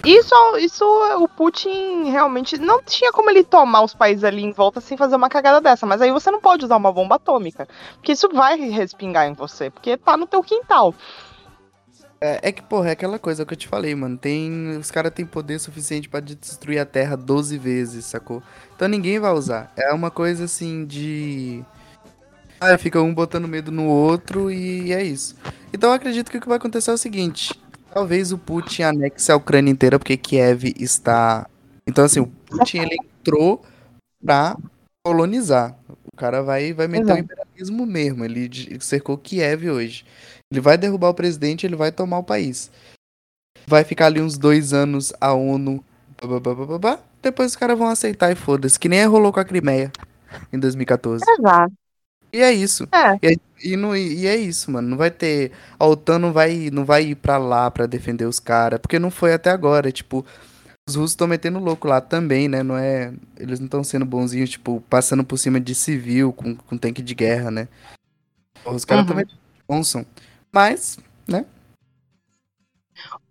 Isso, 0.03 0.35
isso 0.59 0.85
o 1.19 1.27
Putin 1.27 2.09
realmente 2.11 2.57
não 2.59 2.81
tinha 2.83 3.11
como 3.11 3.29
ele 3.29 3.43
tomar 3.43 3.81
os 3.81 3.93
países 3.93 4.23
ali 4.23 4.43
em 4.43 4.51
volta 4.51 4.79
sem 4.81 4.97
fazer 4.97 5.15
uma 5.15 5.29
cagada 5.29 5.61
dessa. 5.61 5.85
Mas 5.85 6.01
aí 6.01 6.11
você 6.11 6.29
não 6.29 6.39
pode 6.39 6.65
usar 6.65 6.77
uma 6.77 6.91
bomba 6.91 7.15
atômica, 7.15 7.67
porque 7.95 8.11
isso 8.11 8.29
vai 8.29 8.55
respingar 8.57 9.27
em 9.27 9.33
você, 9.33 9.69
porque 9.69 9.97
tá 9.97 10.15
no 10.17 10.27
teu 10.27 10.43
quintal. 10.43 10.93
É, 12.19 12.49
é 12.49 12.51
que, 12.51 12.61
porra, 12.61 12.89
é 12.89 12.91
aquela 12.91 13.19
coisa 13.19 13.45
que 13.45 13.53
eu 13.53 13.57
te 13.57 13.67
falei, 13.67 13.93
mano. 13.93 14.17
Tem. 14.17 14.77
Os 14.77 14.89
caras 14.89 15.13
têm 15.13 15.25
poder 15.25 15.59
suficiente 15.59 16.09
pra 16.09 16.19
destruir 16.19 16.79
a 16.79 16.85
Terra 16.85 17.15
12 17.15 17.57
vezes, 17.57 18.05
sacou? 18.05 18.41
Então 18.75 18.87
ninguém 18.87 19.19
vai 19.19 19.31
usar. 19.33 19.71
É 19.75 19.93
uma 19.93 20.09
coisa 20.09 20.45
assim 20.45 20.85
de. 20.85 21.63
Ah, 22.59 22.77
fica 22.77 23.01
um 23.01 23.13
botando 23.13 23.47
medo 23.47 23.71
no 23.71 23.85
outro 23.85 24.49
e 24.49 24.93
é 24.93 25.03
isso. 25.03 25.35
Então 25.73 25.89
eu 25.89 25.95
acredito 25.95 26.31
que 26.31 26.37
o 26.37 26.41
que 26.41 26.47
vai 26.47 26.57
acontecer 26.57 26.89
é 26.89 26.93
o 26.93 26.97
seguinte: 26.97 27.53
talvez 27.93 28.31
o 28.31 28.37
Putin 28.37 28.83
anexe 28.83 29.31
a 29.31 29.35
Ucrânia 29.35 29.71
inteira, 29.71 29.99
porque 29.99 30.17
Kiev 30.17 30.73
está. 30.79 31.47
Então, 31.87 32.03
assim, 32.03 32.19
o 32.19 32.27
Putin 32.27 32.79
ele 32.79 32.97
entrou 33.19 33.63
pra 34.23 34.57
colonizar. 35.05 35.77
O 36.11 36.17
cara 36.17 36.41
vai, 36.41 36.73
vai 36.73 36.87
meter 36.87 37.03
o 37.03 37.07
Exato. 37.07 37.19
imperialismo 37.19 37.85
mesmo. 37.85 38.25
Ele 38.25 38.79
cercou 38.79 39.17
Kiev 39.17 39.69
hoje. 39.69 40.05
Ele 40.55 40.61
vai 40.61 40.77
derrubar 40.77 41.09
o 41.09 41.13
presidente, 41.13 41.65
ele 41.67 41.75
vai 41.75 41.91
tomar 41.91 42.19
o 42.19 42.23
país. 42.23 42.71
Vai 43.67 43.83
ficar 43.83 44.05
ali 44.05 44.21
uns 44.21 44.37
dois 44.37 44.71
anos 44.71 45.11
a 45.19 45.33
ONU. 45.33 45.83
Depois 47.21 47.51
os 47.51 47.55
caras 47.57 47.77
vão 47.77 47.87
aceitar 47.89 48.31
e 48.31 48.35
foda-se. 48.35 48.79
Que 48.79 48.87
nem 48.87 49.03
rolou 49.05 49.33
com 49.33 49.39
a 49.41 49.45
Crimeia 49.45 49.91
em 50.53 50.57
2014. 50.57 51.25
Exato. 51.29 51.73
E 52.31 52.41
é 52.41 52.53
isso. 52.53 52.87
É. 52.89 53.19
E, 53.21 53.33
é- 53.33 53.37
e, 53.61 53.75
não, 53.75 53.93
e 53.95 54.25
é 54.27 54.35
isso, 54.37 54.71
mano. 54.71 54.87
Não 54.87 54.97
vai 54.97 55.11
ter. 55.11 55.51
A 55.77 55.85
OTAN 55.85 56.19
não 56.19 56.31
vai, 56.31 56.69
não 56.71 56.85
vai 56.85 57.03
ir 57.07 57.15
pra 57.15 57.37
lá 57.37 57.69
pra 57.69 57.85
defender 57.85 58.25
os 58.25 58.39
caras. 58.39 58.79
Porque 58.79 58.97
não 58.97 59.11
foi 59.11 59.33
até 59.33 59.49
agora. 59.49 59.91
Tipo, 59.91 60.25
os 60.87 60.95
russos 60.95 61.11
estão 61.11 61.27
metendo 61.27 61.59
louco 61.59 61.85
lá 61.85 61.99
também, 61.99 62.47
né? 62.47 62.63
Não 62.63 62.77
é. 62.77 63.11
Eles 63.37 63.59
não 63.59 63.65
estão 63.65 63.83
sendo 63.83 64.05
bonzinhos, 64.05 64.49
tipo, 64.51 64.81
passando 64.89 65.23
por 65.23 65.37
cima 65.37 65.59
de 65.59 65.75
civil 65.75 66.31
com, 66.31 66.55
com 66.55 66.77
tanque 66.77 67.01
de 67.01 67.13
guerra, 67.13 67.51
né? 67.51 67.67
Os 68.65 68.85
caras 68.85 69.03
Uhum. 69.03 69.09
também 69.09 69.25
onçam. 69.67 70.05
Mas, 70.55 70.97
né? 71.27 71.45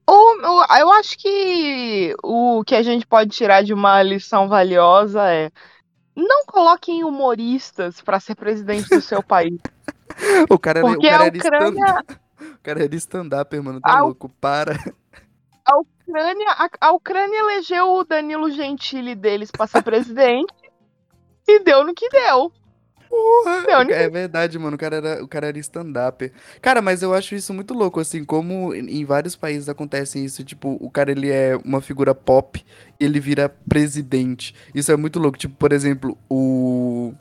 O- 0.06 0.12
o- 0.60 0.76
eu 0.78 0.92
acho 0.92 1.16
que 1.16 2.14
o 2.22 2.62
que 2.64 2.74
a 2.74 2.82
gente 2.82 3.06
pode 3.06 3.30
tirar 3.30 3.62
de 3.64 3.72
uma 3.72 4.02
lição 4.02 4.46
valiosa 4.46 5.26
é 5.32 5.50
não 6.14 6.44
coloquem 6.44 7.02
humoristas 7.02 8.02
pra 8.02 8.20
ser 8.20 8.34
presidente 8.34 8.90
do 8.90 9.00
seu 9.00 9.22
país. 9.22 9.58
O 10.48 10.58
cara 10.58 10.78
era, 10.78 10.86
o 10.86 10.92
Porque 10.92 11.08
cara 11.08 11.24
a 11.24 11.26
era 11.26 11.36
Ucrânia, 11.36 12.04
o 12.40 12.58
cara 12.62 12.84
era 12.84 12.94
stand-up, 12.94 13.58
mano. 13.58 13.80
Tá 13.80 13.94
A 13.98 14.00
louco. 14.02 14.28
Para. 14.40 14.74
a 15.66 15.76
Ucrânia, 15.78 16.46
a, 16.50 16.68
a 16.80 16.92
Ucrânia 16.92 17.40
elegeu 17.40 17.88
o 17.94 18.04
Danilo 18.04 18.48
Gentili 18.50 19.16
deles 19.16 19.50
pra 19.50 19.66
ser 19.66 19.82
presidente 19.82 20.54
e 21.48 21.58
deu 21.60 21.84
no 21.84 21.94
que 21.94 22.08
deu. 22.10 22.52
Deu 23.66 23.84
no 23.84 23.90
É 23.92 24.08
verdade, 24.08 24.58
mano. 24.58 24.76
O 24.76 24.78
cara 24.78 24.96
era, 24.96 25.24
o 25.24 25.28
cara 25.28 25.48
era 25.48 25.58
stand-up. 25.58 26.32
Cara, 26.60 26.80
mas 26.82 27.02
eu 27.02 27.14
acho 27.14 27.34
isso 27.34 27.52
muito 27.52 27.74
louco, 27.74 28.00
assim, 28.00 28.24
como 28.24 28.74
em 28.74 29.04
vários 29.04 29.36
países 29.36 29.68
acontece 29.68 30.22
isso. 30.24 30.44
Tipo, 30.44 30.76
o 30.80 30.90
cara 30.90 31.10
ele 31.10 31.30
é 31.30 31.56
uma 31.64 31.80
figura 31.80 32.14
pop 32.14 32.64
e 32.98 33.04
ele 33.04 33.20
vira 33.20 33.48
presidente. 33.68 34.54
Isso 34.74 34.90
é 34.90 34.96
muito 34.96 35.18
louco. 35.18 35.38
Tipo, 35.38 35.54
por 35.56 35.72
exemplo, 35.72 36.16
o, 36.28 37.12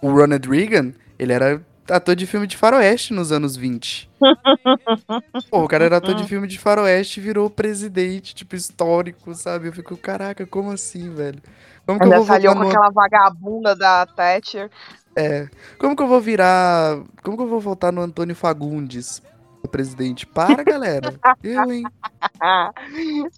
o 0.00 0.10
Ronald 0.10 0.48
Reagan, 0.48 0.92
ele 1.18 1.32
era 1.32 1.60
ator 1.88 2.14
de 2.14 2.26
filme 2.26 2.46
de 2.46 2.56
faroeste 2.56 3.12
nos 3.12 3.32
anos 3.32 3.56
20. 3.56 4.10
Pô, 5.50 5.64
o 5.64 5.68
cara 5.68 5.84
era 5.84 5.96
ator 5.96 6.14
de 6.14 6.24
filme 6.24 6.46
de 6.46 6.58
faroeste 6.58 7.20
e 7.20 7.22
virou 7.22 7.50
presidente, 7.50 8.34
tipo, 8.34 8.54
histórico, 8.54 9.34
sabe? 9.34 9.68
Eu 9.68 9.72
fico, 9.72 9.96
caraca, 9.96 10.46
como 10.46 10.70
assim, 10.70 11.12
velho? 11.12 11.40
Como 11.86 11.98
que 11.98 12.04
eu 12.04 12.12
Ainda 12.12 12.16
vou 12.18 12.26
saliou 12.26 12.54
com 12.54 12.60
numa 12.60 12.70
aquela 12.70 12.90
vagabunda 12.90 13.74
da 13.74 14.06
Thatcher. 14.06 14.70
É. 15.16 15.48
Como 15.78 15.96
que 15.96 16.02
eu 16.02 16.06
vou 16.08 16.20
virar. 16.20 17.00
Como 17.22 17.36
que 17.36 17.42
eu 17.42 17.48
vou 17.48 17.60
votar 17.60 17.92
no 17.92 18.00
Antônio 18.00 18.34
Fagundes, 18.34 19.22
o 19.62 19.68
presidente? 19.68 20.26
Para, 20.26 20.62
galera. 20.62 21.14
Eu, 21.42 21.70
hein? 21.72 21.84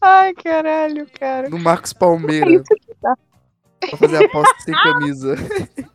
Ai, 0.01 0.35
caralho, 0.35 1.07
cara. 1.19 1.49
No 1.49 1.59
Marcos 1.59 1.93
Palmeira. 1.93 2.51
É 2.51 2.55
isso 2.55 2.65
que 2.65 2.95
dá. 3.03 3.15
Pra 3.81 3.99
fazer 3.99 4.25
aposta 4.25 4.55
sem 4.61 4.75
camisa. 4.75 5.37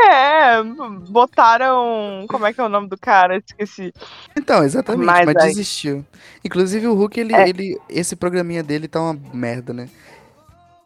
É, 0.00 0.62
botaram. 1.08 2.24
Como 2.28 2.46
é 2.46 2.52
que 2.52 2.60
é 2.60 2.64
o 2.64 2.68
nome 2.68 2.88
do 2.88 2.96
cara? 2.96 3.38
Esqueci. 3.38 3.92
Então, 4.36 4.62
exatamente, 4.62 5.04
Mas 5.06 5.26
mas, 5.26 5.34
desistiu. 5.46 6.06
Inclusive 6.44 6.86
o 6.86 6.94
Hulk, 6.94 7.18
ele, 7.18 7.34
É. 7.34 7.48
ele. 7.48 7.76
Esse 7.88 8.14
programinha 8.14 8.62
dele 8.62 8.86
tá 8.86 9.00
uma 9.00 9.18
merda, 9.32 9.72
né? 9.72 9.88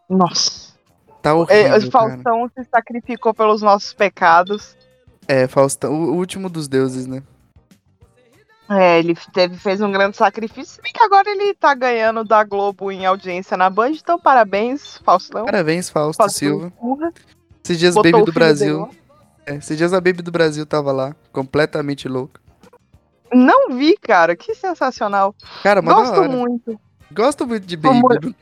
Nossa. 0.09 0.72
Tá 1.23 1.29
É, 1.29 1.33
horrível. 1.33 1.69
cara. 1.71 1.91
Faustão 1.91 2.51
se 2.55 2.63
sacrificou 2.69 3.33
pelos 3.33 3.61
nossos 3.61 3.93
pecados. 3.93 4.75
É, 5.27 5.47
Faustão. 5.47 5.93
O, 5.93 6.15
último 6.17 6.49
dos 6.49 6.67
deuses, 6.67 7.07
né? 7.07 7.23
É, 8.69 8.99
ele 8.99 9.15
teve, 9.33 9.57
fez 9.57 9.81
um 9.81 9.91
grande 9.91 10.17
sacrifício. 10.17 10.75
Se 10.75 10.81
bem 10.81 10.91
que 10.91 11.01
agora 11.01 11.29
ele 11.29 11.53
tá 11.53 11.73
ganhando 11.73 12.23
da 12.23 12.43
Globo 12.43 12.91
em 12.91 13.05
audiência 13.05 13.55
na 13.55 13.69
Band, 13.69 13.91
então 13.91 14.19
parabéns, 14.19 14.97
Faustão. 15.03 15.45
Parabéns, 15.45 15.89
Fausto 15.89 16.17
Faustão 16.17 16.37
Silva. 16.49 16.73
Urra. 16.81 17.13
Esses 17.63 17.79
dias 17.79 17.95
Botou 17.95 18.11
Baby 18.11 18.25
do 18.25 18.31
Brasil. 18.33 18.89
É, 19.45 19.55
esses 19.55 19.77
dias 19.77 19.93
a 19.93 20.01
Baby 20.01 20.21
do 20.21 20.31
Brasil 20.31 20.65
tava 20.65 20.91
lá, 20.91 21.15
completamente 21.31 22.07
louca. 22.07 22.41
Não 23.33 23.69
vi, 23.77 23.97
cara. 23.97 24.35
Que 24.35 24.53
sensacional. 24.55 25.33
Cara, 25.63 25.81
mas 25.81 25.95
Gosto 25.95 26.23
muito. 26.23 26.79
Gosto 27.11 27.47
muito 27.47 27.65
de 27.65 27.77
Como- 27.77 28.07
Baby. 28.09 28.35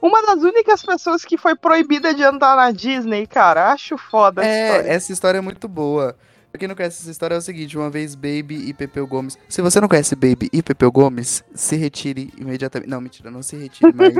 Uma 0.00 0.22
das 0.26 0.42
únicas 0.42 0.82
pessoas 0.82 1.24
que 1.24 1.36
foi 1.38 1.56
proibida 1.56 2.14
de 2.14 2.22
andar 2.22 2.54
na 2.56 2.70
Disney, 2.70 3.26
cara. 3.26 3.72
Acho 3.72 3.96
foda 3.96 4.42
essa 4.42 4.50
É, 4.50 4.68
história. 4.70 4.88
essa 4.92 5.12
história 5.12 5.38
é 5.38 5.40
muito 5.40 5.66
boa. 5.68 6.14
Pra 6.56 6.60
quem 6.60 6.68
não 6.68 6.74
conhece 6.74 7.02
essa 7.02 7.10
história 7.10 7.34
é 7.34 7.38
o 7.38 7.42
seguinte, 7.42 7.76
uma 7.76 7.90
vez 7.90 8.14
Baby 8.14 8.66
e 8.66 8.72
Pepeu 8.72 9.06
Gomes. 9.06 9.36
Se 9.46 9.60
você 9.60 9.78
não 9.78 9.88
conhece 9.88 10.16
Baby 10.16 10.48
e 10.50 10.62
Pepeu 10.62 10.90
Gomes, 10.90 11.44
se 11.54 11.76
retire 11.76 12.32
imediatamente. 12.38 12.88
Não, 12.88 12.98
mentira, 12.98 13.30
não 13.30 13.42
se 13.42 13.56
retire, 13.56 13.92
mas 13.94 14.14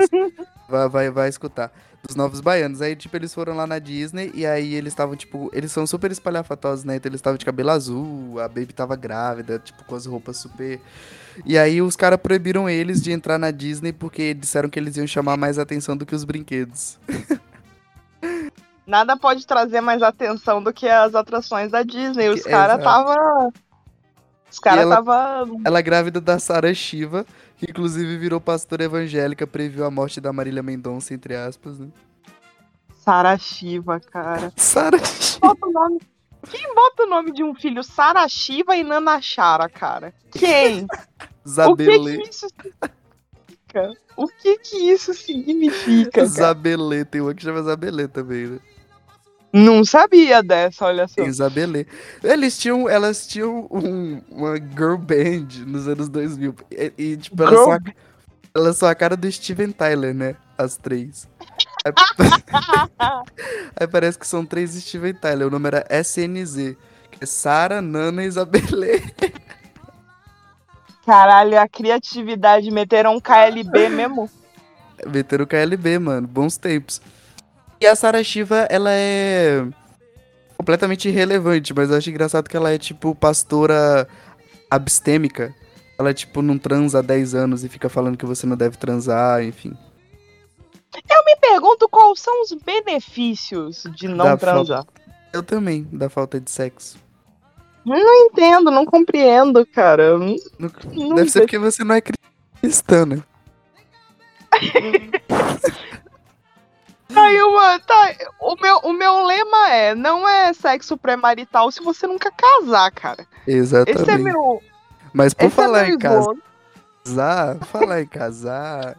vai, 0.68 0.86
vai, 0.86 1.10
vai 1.10 1.28
escutar. 1.30 1.72
Dos 2.06 2.14
Novos 2.14 2.42
Baianos. 2.42 2.82
Aí, 2.82 2.94
tipo, 2.94 3.16
eles 3.16 3.32
foram 3.32 3.56
lá 3.56 3.66
na 3.66 3.78
Disney 3.78 4.30
e 4.34 4.44
aí 4.44 4.74
eles 4.74 4.92
estavam, 4.92 5.16
tipo, 5.16 5.50
eles 5.54 5.72
são 5.72 5.86
super 5.86 6.10
espalhafatosos, 6.10 6.84
né? 6.84 6.96
Então 6.96 7.08
eles 7.08 7.20
estavam 7.20 7.38
de 7.38 7.44
cabelo 7.46 7.70
azul, 7.70 8.38
a 8.38 8.46
Baby 8.48 8.74
tava 8.74 8.94
grávida, 8.96 9.58
tipo, 9.58 9.82
com 9.84 9.94
as 9.94 10.04
roupas 10.04 10.36
super. 10.36 10.78
E 11.46 11.56
aí 11.56 11.80
os 11.80 11.96
caras 11.96 12.20
proibiram 12.20 12.68
eles 12.68 13.00
de 13.00 13.12
entrar 13.12 13.38
na 13.38 13.50
Disney 13.50 13.94
porque 13.94 14.34
disseram 14.34 14.68
que 14.68 14.78
eles 14.78 14.94
iam 14.98 15.06
chamar 15.06 15.38
mais 15.38 15.58
atenção 15.58 15.96
do 15.96 16.04
que 16.04 16.14
os 16.14 16.22
brinquedos. 16.22 16.98
Nada 18.86 19.16
pode 19.16 19.46
trazer 19.46 19.80
mais 19.80 20.02
atenção 20.02 20.62
do 20.62 20.72
que 20.72 20.88
as 20.88 21.14
atrações 21.14 21.70
da 21.70 21.82
Disney. 21.82 22.28
Os 22.28 22.42
caras 22.42 22.82
tava. 22.82 23.52
Os 24.50 24.58
caras 24.60 24.82
ela- 24.82 24.96
tava. 24.96 25.46
Ela 25.64 25.78
é 25.78 25.82
grávida 25.82 26.20
da 26.20 26.38
Sarah 26.38 26.72
Shiva, 26.72 27.26
que 27.56 27.68
inclusive 27.68 28.16
virou 28.16 28.40
pastora 28.40 28.84
evangélica, 28.84 29.46
previu 29.46 29.84
a 29.84 29.90
morte 29.90 30.20
da 30.20 30.32
Marília 30.32 30.62
Mendonça, 30.62 31.12
entre 31.12 31.34
aspas, 31.34 31.80
né? 31.80 31.88
Cara. 33.04 34.52
Sarah 34.56 34.98
Shiva. 35.04 35.40
Bota 35.48 35.66
o 35.66 35.72
nome. 35.72 36.00
Quem 36.48 36.74
bota 36.74 37.02
o 37.02 37.06
nome 37.06 37.32
de 37.32 37.42
um 37.42 37.54
filho 37.56 37.82
Sarashiva 37.82 38.76
e 38.76 38.84
Nanachara, 38.84 39.68
cara? 39.68 40.14
Quem? 40.30 40.86
O 41.46 41.76
que 41.76 41.84
que 41.86 41.92
Zabelê. 41.94 42.22
isso 42.22 42.48
significa? 42.48 43.94
O 44.16 44.26
que 44.26 44.58
que 44.58 44.76
isso 44.90 45.14
significa, 45.14 46.10
cara? 46.10 46.26
Zabelê, 46.26 47.04
tem 47.04 47.20
uma 47.20 47.32
que 47.32 47.42
chama 47.44 47.62
Zabelê 47.62 48.08
também, 48.08 48.46
né? 48.48 48.58
Não 49.56 49.82
sabia 49.84 50.42
dessa, 50.42 50.84
olha 50.84 51.08
só. 51.08 51.14
Tem 51.14 51.32
Zabelê. 51.32 51.86
Eles 52.22 52.58
tinham, 52.58 52.86
elas 52.88 53.26
tinham 53.26 53.66
um- 53.70 54.20
uma 54.30 54.56
girl 54.56 54.96
band 54.96 55.64
nos 55.66 55.88
anos 55.88 56.10
2000. 56.10 56.54
E, 56.70 56.92
e, 56.98 57.16
tipo, 57.16 57.42
elas 57.42 57.54
são, 57.58 57.72
a, 57.72 57.78
elas 58.54 58.76
são 58.76 58.88
a 58.88 58.94
cara 58.94 59.16
do 59.16 59.30
Steven 59.32 59.72
Tyler, 59.72 60.14
né? 60.14 60.36
As 60.58 60.76
três. 60.76 61.26
Aí, 61.86 61.92
aí 63.80 63.86
parece 63.86 64.18
que 64.18 64.26
são 64.26 64.44
três 64.44 64.72
Steven 64.72 65.14
Tyler. 65.14 65.46
O 65.46 65.50
nome 65.50 65.68
era 65.68 65.86
SNZ. 65.90 66.76
Que 67.10 67.24
é 67.24 67.26
Sarah, 67.26 67.80
Nana 67.80 68.24
e 68.24 68.30
Zabelê. 68.30 69.00
Caralho, 71.06 71.58
a 71.58 71.66
criatividade. 71.68 72.70
Meteram 72.70 73.14
um 73.16 73.20
KLB 73.20 73.88
mesmo. 73.88 74.28
Meteram 75.06 75.44
o 75.44 75.46
KLB, 75.46 75.98
mano. 75.98 76.26
Bons 76.26 76.56
tempos. 76.58 77.00
E 77.80 77.86
a 77.86 77.94
Sarah 77.94 78.22
Shiva, 78.22 78.66
ela 78.70 78.90
é 78.90 79.66
completamente 80.56 81.08
irrelevante, 81.08 81.74
mas 81.74 81.90
eu 81.90 81.96
acho 81.96 82.08
engraçado 82.10 82.48
que 82.48 82.56
ela 82.56 82.70
é, 82.72 82.78
tipo, 82.78 83.14
pastora 83.14 84.08
abstêmica. 84.70 85.54
Ela, 85.98 86.12
tipo, 86.12 86.42
não 86.42 86.58
transa 86.58 86.98
há 86.98 87.02
10 87.02 87.34
anos 87.34 87.64
e 87.64 87.68
fica 87.68 87.88
falando 87.88 88.16
que 88.16 88.26
você 88.26 88.46
não 88.46 88.56
deve 88.56 88.76
transar, 88.76 89.42
enfim. 89.42 89.72
Eu 90.94 91.24
me 91.24 91.36
pergunto 91.36 91.88
quais 91.88 92.20
são 92.20 92.42
os 92.42 92.52
benefícios 92.52 93.84
de 93.94 94.08
não 94.08 94.24
Da 94.24 94.36
transar. 94.36 94.84
Eu 95.32 95.42
também, 95.42 95.86
da 95.92 96.08
falta 96.08 96.40
de 96.40 96.50
sexo. 96.50 96.98
Não 97.84 98.26
entendo, 98.26 98.70
não 98.70 98.84
compreendo, 98.84 99.64
cara. 99.66 100.18
Não- 100.18 100.36
Não- 100.58 101.14
deve 101.14 101.30
ser 101.30 101.38
sei. 101.38 101.42
porque 101.42 101.58
você 101.58 101.84
não 101.84 101.94
é 101.94 102.02
cristã, 102.60 103.04
né? 103.06 103.22
Aí 107.16 107.42
uma, 107.42 107.78
tá, 107.80 108.14
o, 108.40 108.56
meu, 108.56 108.76
o 108.78 108.92
meu 108.92 109.24
lema 109.24 109.70
é: 109.70 109.94
não 109.94 110.28
é 110.28 110.52
sexo 110.52 110.96
pré-marital 110.96 111.70
se 111.72 111.82
você 111.82 112.06
nunca 112.06 112.30
casar, 112.30 112.90
cara. 112.92 113.26
Exatamente. 113.46 114.02
Esse 114.02 114.10
é 114.10 114.18
meu. 114.18 114.62
Mas 115.12 115.32
por 115.32 115.46
Esse 115.46 115.56
falar 115.56 115.88
é 115.88 115.90
em 115.90 115.98
casa, 115.98 116.34
casar, 117.04 117.58
falar 117.64 118.02
em 118.02 118.06
casar. 118.06 118.96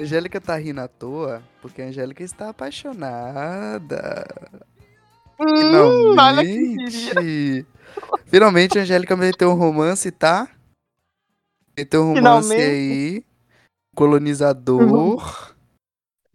Angélica 0.00 0.40
tá 0.40 0.56
rindo 0.56 0.80
à 0.80 0.88
toa 0.88 1.40
porque 1.62 1.80
a 1.80 1.86
Angélica 1.86 2.24
está 2.24 2.48
apaixonada. 2.48 4.26
Hum, 5.38 6.16
olha 6.18 6.44
que 6.44 6.76
queria. 6.76 7.14
Finalmente. 7.14 7.66
Finalmente 8.26 8.78
a 8.78 8.82
Angélica 8.82 9.16
meteu 9.16 9.50
um 9.50 9.54
romance, 9.54 10.10
tá? 10.10 10.48
Meteu 11.78 12.02
um 12.02 12.14
romance 12.14 12.48
Finalmente. 12.48 12.62
aí. 12.62 13.24
Colonizador. 13.94 15.53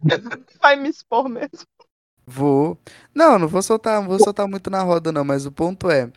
Vai 0.60 0.76
me 0.76 0.88
expor 0.88 1.28
mesmo. 1.28 1.66
Vou. 2.26 2.78
Não, 3.14 3.38
não 3.38 3.48
vou 3.48 3.62
soltar, 3.62 4.00
não 4.00 4.08
vou 4.08 4.18
soltar 4.18 4.46
muito 4.46 4.70
na 4.70 4.82
roda, 4.82 5.10
não, 5.10 5.24
mas 5.24 5.46
o 5.46 5.52
ponto 5.52 5.90
é. 5.90 6.10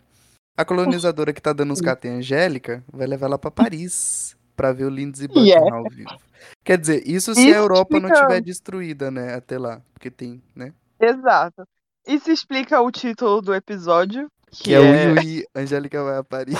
A 0.56 0.64
colonizadora 0.64 1.32
que 1.32 1.40
tá 1.42 1.52
dando 1.52 1.72
uns 1.72 1.80
catos 1.80 2.08
em 2.08 2.14
Angélica 2.18 2.84
vai 2.92 3.06
levar 3.06 3.26
ela 3.26 3.38
pra 3.38 3.50
Paris 3.50 4.36
pra 4.54 4.72
ver 4.72 4.84
o 4.84 4.88
Lindsey 4.90 5.26
Buckingham 5.26 5.46
Yeah. 5.46 5.76
ao 5.76 5.84
vivo. 5.90 6.16
Quer 6.64 6.78
dizer, 6.78 7.02
isso 7.08 7.34
se 7.34 7.40
Isso 7.48 7.54
a 7.54 7.58
Europa 7.60 7.98
não 7.98 8.08
explica- 8.08 8.26
tiver 8.28 8.40
destruída, 8.40 9.10
né? 9.10 9.34
Até 9.34 9.58
lá. 9.58 9.82
Porque 9.92 10.10
tem, 10.12 10.40
né? 10.54 10.72
Exato. 11.00 11.66
Isso 12.06 12.30
explica 12.30 12.80
o 12.80 12.90
título 12.92 13.40
do 13.42 13.52
episódio, 13.52 14.30
que, 14.50 14.64
Que 14.64 14.74
é, 14.74 14.78
o 14.78 14.84
Ui 14.84 15.18
Ui, 15.18 15.44
Angélica 15.56 16.04
vai 16.04 16.18
a 16.18 16.22
Paris. 16.24 16.54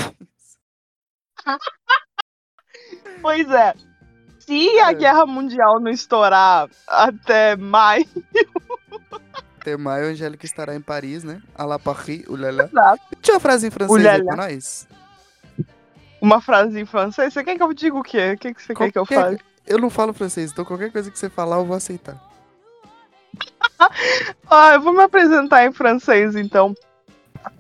Pois 3.23 3.49
é. 3.51 3.75
Se 4.47 4.79
a 4.81 4.91
É. 4.91 4.95
guerra 4.95 5.25
mundial 5.27 5.81
não 5.81 5.91
estourar 5.91 6.69
até 6.87 7.57
maio, 7.57 8.07
Até 9.61 9.77
maio, 9.77 10.07
a 10.07 10.09
Angélica 10.11 10.45
estará 10.45 10.75
em 10.75 10.81
Paris, 10.81 11.25
né? 11.25 11.41
A 11.55 11.65
la 11.65 11.79
Paris, 11.79 12.25
ulala. 12.29 12.65
Exato. 12.65 13.03
Tinha 13.23 13.35
uma 13.35 13.41
frase 13.41 13.67
em 13.67 13.71
francês 13.71 14.07
aí 14.07 14.23
pra 14.25 14.37
nós? 14.37 14.87
uma 16.21 16.41
frase 16.41 16.81
em 16.81 16.85
francês, 16.87 17.33
você 17.35 17.45
quer 17.45 17.57
que 17.57 17.63
eu 17.63 17.73
diga 17.75 17.97
o 17.97 18.03
quê? 18.03 18.33
O 18.33 18.39
que, 18.39 18.55
que 18.55 18.63
você 18.63 18.75
quer 18.75 18.91
que 18.93 18.99
eu 18.99 19.05
Qualquer- 19.07 19.23
fale? 19.23 19.41
Eu 19.67 19.79
não 19.79 19.89
falo 19.91 20.13
francês, 20.13 20.51
então 20.53 20.65
qualquer 20.65 20.91
coisa 20.93 21.11
que 21.11 21.19
você 21.19 21.29
falar 21.31 21.57
eu 21.57 21.65
vou 21.65 21.77
aceitar. 21.77 22.17
Ah, 24.51 24.75
eu 24.75 24.81
vou 24.81 24.93
me 24.93 25.03
apresentar 25.03 25.67
em 25.67 25.73
francês, 25.73 26.37
então. 26.37 26.75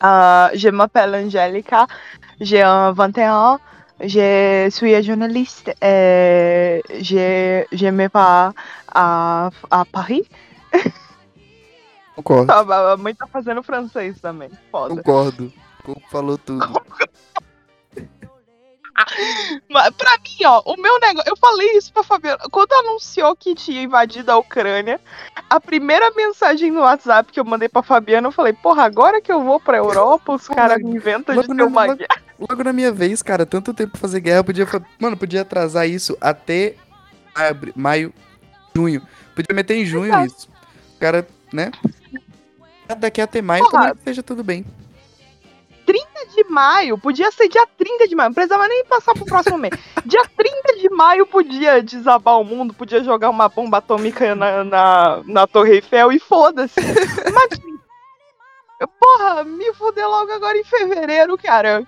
Ah, 0.00 0.50
je 0.54 0.70
m'appelle 0.70 1.16
Angélica, 1.16 1.86
j'ai 2.40 2.62
un 2.62 2.92
21 2.92 3.32
ans, 3.32 3.60
je 4.00 4.68
suis 4.70 5.02
journaliste, 5.02 5.72
et 5.80 6.82
je, 7.00 7.64
je 7.72 7.86
me 7.88 8.08
pars 8.08 8.52
à, 8.88 9.50
à 9.70 9.84
Paris. 9.84 10.28
Concordo, 12.16 12.52
Ah, 12.52 12.92
A 12.92 12.96
mãe 12.96 13.14
tá 13.14 13.26
fazendo 13.26 13.62
francês 13.62 14.20
também, 14.20 14.50
foda. 14.70 14.94
concordo. 14.96 15.52
Co- 15.84 16.00
Falou 16.10 16.38
tudo. 16.38 16.64
Mas 19.68 19.90
pra 19.96 20.12
mim, 20.18 20.44
ó, 20.46 20.62
o 20.64 20.80
meu 20.80 20.98
negócio. 21.00 21.28
Eu 21.28 21.36
falei 21.36 21.76
isso 21.76 21.92
pra 21.92 22.04
Fabiana. 22.04 22.38
Quando 22.50 22.72
anunciou 22.74 23.34
que 23.34 23.54
tinha 23.54 23.82
invadido 23.82 24.30
a 24.30 24.38
Ucrânia, 24.38 25.00
a 25.50 25.58
primeira 25.60 26.10
mensagem 26.12 26.70
no 26.70 26.80
WhatsApp 26.80 27.32
que 27.32 27.40
eu 27.40 27.44
mandei 27.44 27.68
pra 27.68 27.82
Fabiana, 27.82 28.28
eu 28.28 28.32
falei, 28.32 28.52
porra, 28.52 28.84
agora 28.84 29.20
que 29.20 29.32
eu 29.32 29.42
vou 29.42 29.58
pra 29.58 29.78
Europa, 29.78 30.32
os 30.34 30.46
caras 30.46 30.78
me 30.78 30.92
inventam 30.94 31.34
de 31.36 31.46
ter 31.48 31.62
uma 31.64 31.86
guerra. 31.94 32.22
Logo 32.48 32.62
na 32.64 32.72
minha 32.72 32.92
vez, 32.92 33.22
cara, 33.22 33.46
tanto 33.46 33.72
tempo 33.72 33.92
pra 33.92 34.00
fazer 34.00 34.20
guerra, 34.20 34.44
podia. 34.44 34.66
Mano, 34.98 35.16
podia 35.16 35.42
atrasar 35.42 35.88
isso 35.88 36.16
até 36.20 36.74
abri- 37.34 37.72
maio, 37.74 38.12
junho. 38.76 39.00
Podia 39.34 39.54
meter 39.54 39.76
em 39.76 39.84
junho 39.84 40.08
Exato. 40.08 40.26
isso. 40.26 40.48
O 40.96 40.98
cara, 41.00 41.26
né? 41.52 41.70
Daqui 42.98 43.20
até 43.20 43.40
maio, 43.40 43.64
Porra. 43.70 43.92
que 43.92 43.98
esteja 43.98 44.22
tudo 44.22 44.44
bem. 44.44 44.64
de 46.34 46.44
maio, 46.50 46.98
podia 46.98 47.30
ser 47.30 47.48
dia 47.48 47.64
30 47.78 48.08
de 48.08 48.16
maio, 48.16 48.30
não 48.30 48.34
precisava 48.34 48.66
nem 48.66 48.84
passar 48.86 49.14
pro 49.14 49.24
próximo 49.24 49.56
mês. 49.56 49.72
Dia 50.04 50.24
30 50.36 50.78
de 50.80 50.90
maio 50.90 51.24
podia 51.26 51.80
desabar 51.80 52.40
o 52.40 52.44
mundo, 52.44 52.74
podia 52.74 53.04
jogar 53.04 53.30
uma 53.30 53.48
bomba 53.48 53.78
atômica 53.78 54.34
na, 54.34 54.64
na, 54.64 55.22
na 55.26 55.46
Torre 55.46 55.74
Eiffel 55.74 56.10
e 56.10 56.18
foda-se. 56.18 56.80
Mas, 57.32 57.60
porra, 58.98 59.44
me 59.44 59.72
fuder 59.74 60.08
logo 60.08 60.32
agora 60.32 60.58
em 60.58 60.64
fevereiro, 60.64 61.38
cara. 61.38 61.86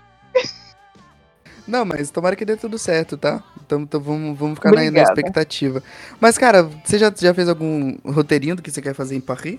Não, 1.66 1.85
mas 1.85 2.11
tomara 2.11 2.37
que 2.37 2.44
dê 2.44 2.56
tudo 2.56 2.78
certo, 2.78 3.16
tá? 3.16 3.42
Então, 3.64 3.80
então 3.80 4.00
vamos, 4.00 4.38
vamos 4.38 4.54
ficar 4.54 4.71
na, 4.73 4.90
na 4.90 5.02
expectativa. 5.02 5.82
Mas, 6.21 6.38
cara, 6.38 6.62
você 6.62 6.99
já, 6.99 7.12
já 7.17 7.34
fez 7.34 7.49
algum 7.49 7.97
roteirinho 8.04 8.54
do 8.54 8.62
que 8.62 8.71
você 8.71 8.80
quer 8.80 8.95
fazer 8.95 9.17
em 9.17 9.21
Paris? 9.21 9.58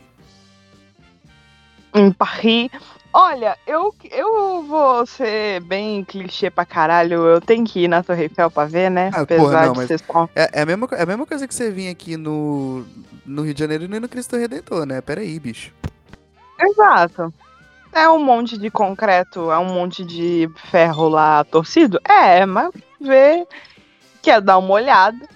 Em 1.93 2.12
Paris. 2.12 2.69
Olha, 3.12 3.58
eu, 3.65 3.93
eu 4.12 4.63
vou 4.63 5.05
ser 5.05 5.60
bem 5.62 6.03
clichê 6.03 6.49
pra 6.49 6.65
caralho. 6.65 7.25
Eu 7.25 7.41
tenho 7.41 7.65
que 7.65 7.84
ir 7.84 7.88
na 7.88 8.03
Torre 8.03 8.23
Eiffel 8.23 8.51
pra 8.51 8.65
ver, 8.65 8.91
né? 8.91 9.10
Ah, 9.13 9.21
Apesar 9.21 9.41
porra, 9.41 9.65
não, 9.65 9.73
de 9.73 9.88
ser 9.88 9.99
só. 9.99 10.29
É, 10.36 10.49
é, 10.53 10.62
a 10.62 10.65
mesma, 10.65 10.88
é 10.91 11.01
a 11.01 11.05
mesma 11.05 11.25
coisa 11.25 11.47
que 11.47 11.55
você 11.55 11.71
vir 11.71 11.89
aqui 11.89 12.15
no, 12.15 12.86
no 13.25 13.41
Rio 13.41 13.53
de 13.53 13.60
Janeiro 13.60 13.86
e 13.86 13.99
no 13.99 14.08
Cristo 14.08 14.38
Redentor, 14.38 14.86
né? 14.86 15.01
Pera 15.01 15.21
aí, 15.21 15.39
bicho. 15.39 15.73
Exato. 16.60 17.34
É 17.91 18.08
um 18.10 18.23
monte 18.23 18.58
de 18.58 18.69
concreto, 18.69 19.52
é 19.52 19.58
um 19.58 19.73
monte 19.73 20.04
de 20.06 20.50
ferro 20.69 21.10
lá 21.10 21.43
torcido? 21.43 22.00
É, 22.08 22.45
mas 22.45 22.71
ver, 23.00 23.47
quer 24.21 24.41
dar 24.41 24.58
uma 24.58 24.71
olhada. 24.73 25.28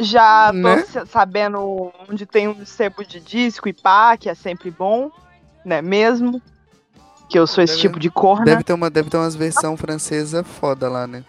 Já 0.00 0.48
tô 0.52 0.56
Né? 0.58 0.84
sa- 0.84 1.06
sabendo 1.06 1.92
onde 2.08 2.24
tem 2.24 2.46
um 2.48 2.64
sebo 2.64 3.04
de 3.04 3.18
disco 3.20 3.68
e 3.68 3.72
pá, 3.72 4.16
que 4.16 4.28
é 4.28 4.34
sempre 4.34 4.70
bom, 4.70 5.10
né 5.64 5.82
mesmo? 5.82 6.40
Que 7.28 7.38
eu 7.38 7.46
sou 7.46 7.62
esse 7.62 7.74
Deve- 7.74 7.88
tipo 7.88 7.98
de 8.00 8.10
corna. 8.10 8.44
Deve 8.44 8.64
ter, 8.64 8.72
uma, 8.72 8.88
deve 8.88 9.10
ter 9.10 9.16
umas 9.16 9.34
versão 9.36 9.76
francesa 9.76 10.42
foda 10.44 10.88
lá, 10.88 11.06
né? 11.06 11.24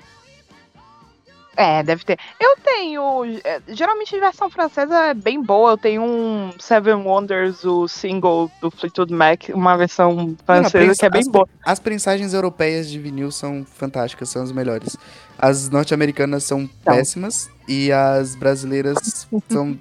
É, 1.61 1.83
deve 1.83 2.05
ter. 2.05 2.17
Eu 2.39 2.55
tenho. 2.63 3.25
é, 3.43 3.61
Geralmente 3.67 4.15
a 4.15 4.19
versão 4.21 4.49
francesa 4.49 4.97
é 5.07 5.13
bem 5.13 5.43
boa. 5.43 5.71
Eu 5.71 5.77
tenho 5.77 6.01
um 6.01 6.51
Seven 6.57 6.93
Wonders, 7.05 7.65
o 7.65 7.85
single 7.85 8.49
do 8.61 8.71
Fleetwood 8.71 9.13
Mac, 9.13 9.49
uma 9.53 9.75
versão 9.75 10.37
francesa 10.45 10.69
prensa- 10.85 10.99
que 11.01 11.05
é 11.05 11.09
bem 11.09 11.19
as- 11.21 11.27
boa. 11.27 11.47
As 11.65 11.77
prensagens 11.79 12.33
europeias 12.33 12.89
de 12.89 12.97
vinil 12.97 13.29
são 13.29 13.65
fantásticas, 13.65 14.29
são 14.29 14.41
as 14.41 14.53
melhores. 14.53 14.95
As 15.37 15.69
norte-americanas 15.69 16.45
são 16.45 16.65
péssimas 16.85 17.49
e 17.67 17.91
as 17.91 18.35
brasileiras 18.35 19.27
são 19.49 19.77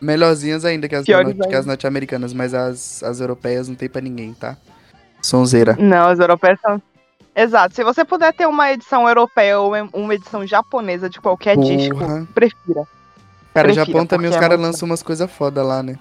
melhorzinhas 0.00 0.66
ainda 0.66 0.86
que 0.86 0.94
as, 0.94 1.06
as 1.54 1.64
norte-americanas, 1.64 2.34
mas 2.34 2.52
as, 2.52 3.02
as 3.02 3.20
europeias 3.20 3.68
não 3.68 3.74
tem 3.74 3.88
pra 3.88 4.02
ninguém, 4.02 4.34
tá? 4.34 4.56
Sonzeira. 5.22 5.76
Não, 5.78 6.08
as 6.08 6.18
europeias 6.18 6.58
são. 6.60 6.82
Exato. 7.34 7.74
Se 7.74 7.82
você 7.82 8.04
puder 8.04 8.32
ter 8.34 8.46
uma 8.46 8.70
edição 8.72 9.08
europeia 9.08 9.58
ou 9.58 9.72
uma 9.94 10.14
edição 10.14 10.46
japonesa 10.46 11.08
de 11.08 11.20
qualquer 11.20 11.56
disco, 11.56 11.98
Porra. 11.98 12.26
prefira. 12.34 12.86
Cara, 13.54 13.68
Prefira, 13.68 13.86
Japão 13.86 14.06
também 14.06 14.30
os 14.30 14.36
é 14.36 14.40
caras 14.40 14.58
muito- 14.58 14.70
lançam 14.72 14.86
umas 14.86 15.02
coisas 15.02 15.30
foda 15.30 15.62
lá, 15.62 15.82
né? 15.82 15.98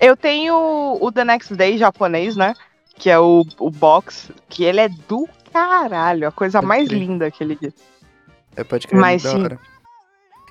Eu 0.00 0.16
tenho 0.16 0.98
o 1.00 1.12
The 1.12 1.24
Next 1.24 1.54
Day 1.54 1.76
japonês, 1.76 2.34
né? 2.34 2.54
Que 2.96 3.10
é 3.10 3.18
o, 3.18 3.44
o 3.58 3.70
box, 3.70 4.30
que 4.48 4.64
ele 4.64 4.80
é 4.80 4.88
do 4.88 5.28
caralho. 5.52 6.28
A 6.28 6.32
coisa 6.32 6.58
Pode 6.58 6.66
mais 6.68 6.88
crer. 6.88 6.98
linda 7.00 7.30
que 7.30 7.44
ele 7.44 7.58
diz. 7.60 7.74
É, 8.56 8.64
pode 8.64 8.86
crer, 8.86 8.98
Mas 9.00 9.22
da 9.22 9.30
sim. 9.30 9.42
hora. 9.42 9.58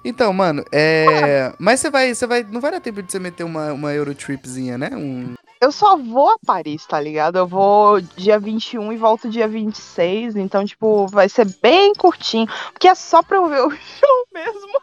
Então, 0.05 0.31
mano, 0.33 0.63
é. 0.71 1.53
Mas 1.57 1.79
você 1.79 1.89
vai, 1.89 2.13
você 2.13 2.27
vai. 2.27 2.43
Não 2.43 2.59
vai 2.61 2.71
dar 2.71 2.81
tempo 2.81 3.01
de 3.01 3.11
você 3.11 3.17
meter 3.19 3.43
uma, 3.43 3.71
uma 3.73 3.93
Eurotripzinha, 3.93 4.77
né? 4.77 4.89
Um. 4.93 5.33
Eu 5.63 5.71
só 5.71 5.95
vou 5.95 6.29
a 6.29 6.35
Paris, 6.45 6.85
tá 6.85 6.99
ligado? 6.99 7.37
Eu 7.37 7.47
vou 7.47 8.01
dia 8.01 8.37
21 8.37 8.91
e 8.91 8.97
volto 8.97 9.29
dia 9.29 9.47
26. 9.47 10.35
Então, 10.35 10.65
tipo, 10.65 11.07
vai 11.07 11.29
ser 11.29 11.47
bem 11.61 11.93
curtinho. 11.93 12.47
Porque 12.73 12.89
é 12.89 12.93
só 12.93 13.23
pra 13.23 13.37
eu 13.37 13.47
ver 13.47 13.61
o 13.61 13.71
show 13.71 14.27
mesmo. 14.33 14.81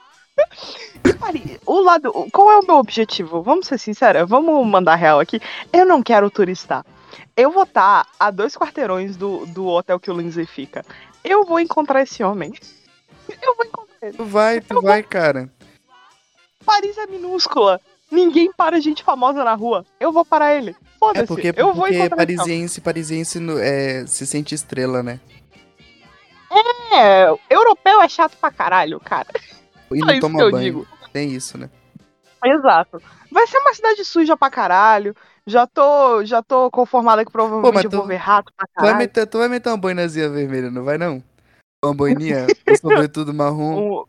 Paris, 1.18 1.58
o 1.66 1.82
lado. 1.82 2.10
Qual 2.32 2.50
é 2.50 2.58
o 2.60 2.66
meu 2.66 2.76
objetivo? 2.76 3.42
Vamos 3.42 3.66
ser 3.66 3.76
sinceros, 3.78 4.26
vamos 4.26 4.66
mandar 4.66 4.94
real 4.94 5.20
aqui. 5.20 5.38
Eu 5.70 5.84
não 5.84 6.02
quero 6.02 6.30
turistar. 6.30 6.82
Eu 7.36 7.50
vou 7.50 7.64
estar 7.64 8.06
a 8.18 8.30
dois 8.30 8.56
quarteirões 8.56 9.18
do, 9.18 9.44
do 9.48 9.66
hotel 9.66 10.00
que 10.00 10.10
o 10.10 10.16
Lindsay 10.16 10.46
fica. 10.46 10.82
Eu 11.22 11.44
vou 11.44 11.60
encontrar 11.60 12.00
esse 12.00 12.24
homem. 12.24 12.54
Eu 13.28 13.54
vou 13.54 13.66
encontrar 13.66 13.96
ele. 14.00 14.16
Tu 14.16 14.24
vai, 14.24 14.62
tu 14.62 14.80
vai, 14.80 15.02
cara. 15.02 15.52
Paris 16.64 16.96
é 16.96 17.06
minúscula. 17.06 17.78
Ninguém 18.10 18.52
para 18.52 18.80
gente 18.80 19.04
famosa 19.04 19.44
na 19.44 19.54
rua. 19.54 19.84
Eu 20.00 20.10
vou 20.12 20.24
parar 20.24 20.54
ele. 20.54 20.74
Foda-se. 20.98 21.24
É 21.24 21.26
porque, 21.26 21.52
eu 21.56 21.66
vou 21.72 21.74
porque 21.84 21.90
esse 21.94 21.98
homem. 22.00 22.10
parisiense, 22.16 22.80
parisiense 22.80 23.38
no- 23.38 23.58
é, 23.58 24.04
se 24.06 24.26
sente 24.26 24.54
estrela, 24.54 25.02
né? 25.02 25.20
É, 26.92 27.28
europeu 27.48 28.00
é 28.02 28.08
chato 28.08 28.36
pra 28.36 28.50
caralho, 28.50 28.98
cara. 29.00 29.28
E 29.92 29.98
Só 29.98 30.04
não 30.06 30.12
isso 30.12 30.20
toma 30.20 30.50
banho. 30.50 30.58
digo. 30.64 30.86
Tem 31.12 31.30
isso, 31.32 31.56
né? 31.56 31.70
Exato. 32.44 33.00
Vai 33.30 33.46
ser 33.46 33.58
uma 33.58 33.74
cidade 33.74 34.04
suja 34.04 34.36
pra 34.36 34.50
caralho. 34.50 35.14
Já 35.46 35.66
tô, 35.66 36.24
já 36.24 36.42
tô 36.42 36.70
conformada 36.70 37.24
que 37.24 37.30
provavelmente 37.30 37.70
Pô, 37.70 37.74
mas 37.74 37.84
eu 37.84 37.90
tu- 37.90 37.96
vou 37.98 38.06
ver 38.06 38.16
rato 38.16 38.52
pra 38.56 38.66
Tu 38.66 38.70
vai, 38.76 38.84
caralho. 38.84 38.98
meter, 38.98 39.26
tu 39.26 39.38
vai 39.38 39.48
meter 39.48 39.68
uma 39.68 39.76
boinazinha 39.78 40.28
vermelha, 40.28 40.70
não 40.70 40.84
vai 40.84 40.98
não? 40.98 41.22
Uma 41.84 41.94
boininha, 41.94 42.46
um 42.68 42.76
sobretudo 42.76 43.32
marrom. 43.32 44.04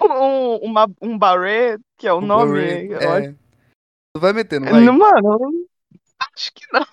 Um, 0.00 0.06
um, 0.12 0.56
uma, 0.58 0.86
um 1.00 1.18
barret, 1.18 1.80
que 1.96 2.06
é 2.06 2.12
o 2.12 2.18
um 2.18 2.26
nome. 2.26 2.88
eu 2.88 3.00
é. 3.00 3.06
acho. 3.06 3.34
Tu 4.14 4.20
vai 4.20 4.32
meter, 4.32 4.60
não 4.60 4.70
vai? 4.70 4.80
Não, 4.82 4.92
Mano, 4.98 5.66
acho 6.36 6.52
que 6.54 6.66
não. 6.72 6.86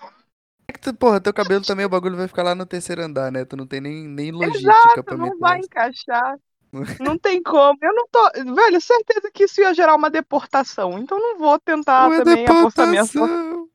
É 0.68 0.72
que 0.72 0.80
tu- 0.80 0.94
porra, 0.94 1.20
teu 1.20 1.34
cabelo 1.34 1.64
também, 1.64 1.84
o 1.84 1.88
bagulho 1.90 2.16
vai 2.16 2.26
ficar 2.28 2.42
lá 2.42 2.54
no 2.54 2.64
terceiro 2.64 3.02
andar, 3.02 3.30
né? 3.30 3.44
Tu 3.44 3.56
não 3.56 3.66
tem 3.66 3.80
nem, 3.80 4.06
nem 4.08 4.30
logística 4.32 4.70
Exato, 4.70 5.04
pra 5.04 5.16
não 5.16 5.24
meter. 5.26 5.38
vai 5.38 5.58
essa. 5.58 5.66
encaixar. 5.66 6.38
Não 7.00 7.18
tem 7.18 7.42
como. 7.42 7.76
Eu 7.82 7.92
não 7.92 8.06
tô. 8.06 8.30
Velho, 8.54 8.80
certeza 8.80 9.28
que 9.34 9.42
isso 9.42 9.60
ia 9.60 9.74
gerar 9.74 9.96
uma 9.96 10.08
deportação. 10.08 11.00
Então 11.00 11.18
não 11.18 11.36
vou 11.36 11.58
tentar 11.58 12.08
Não 12.08 12.14
é 12.14 12.22
também 12.22 12.46
apostar 12.46 12.86
minha 12.86 13.04
sorte. 13.04 13.34
deportação. 13.34 13.68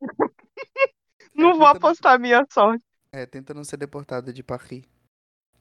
Não 1.34 1.58
vou 1.58 1.66
tenta 1.66 1.76
apostar 1.78 2.20
minha 2.20 2.46
sorte. 2.48 2.84
É, 3.10 3.26
tenta 3.26 3.52
não 3.52 3.64
ser 3.64 3.76
deportada 3.78 4.32
de 4.32 4.44
Paris. 4.44 4.84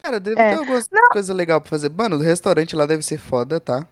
Cara, 0.05 0.19
deve 0.19 0.39
É, 0.39 0.49
ter 0.51 0.59
algumas 0.59 0.87
coisas 1.11 1.35
legais 1.35 1.59
pra 1.61 1.69
fazer. 1.69 1.89
Mano, 1.89 2.17
o 2.17 2.19
restaurante 2.19 2.75
lá 2.75 2.85
deve 2.85 3.01
ser 3.01 3.17
foda, 3.17 3.59
tá? 3.59 3.87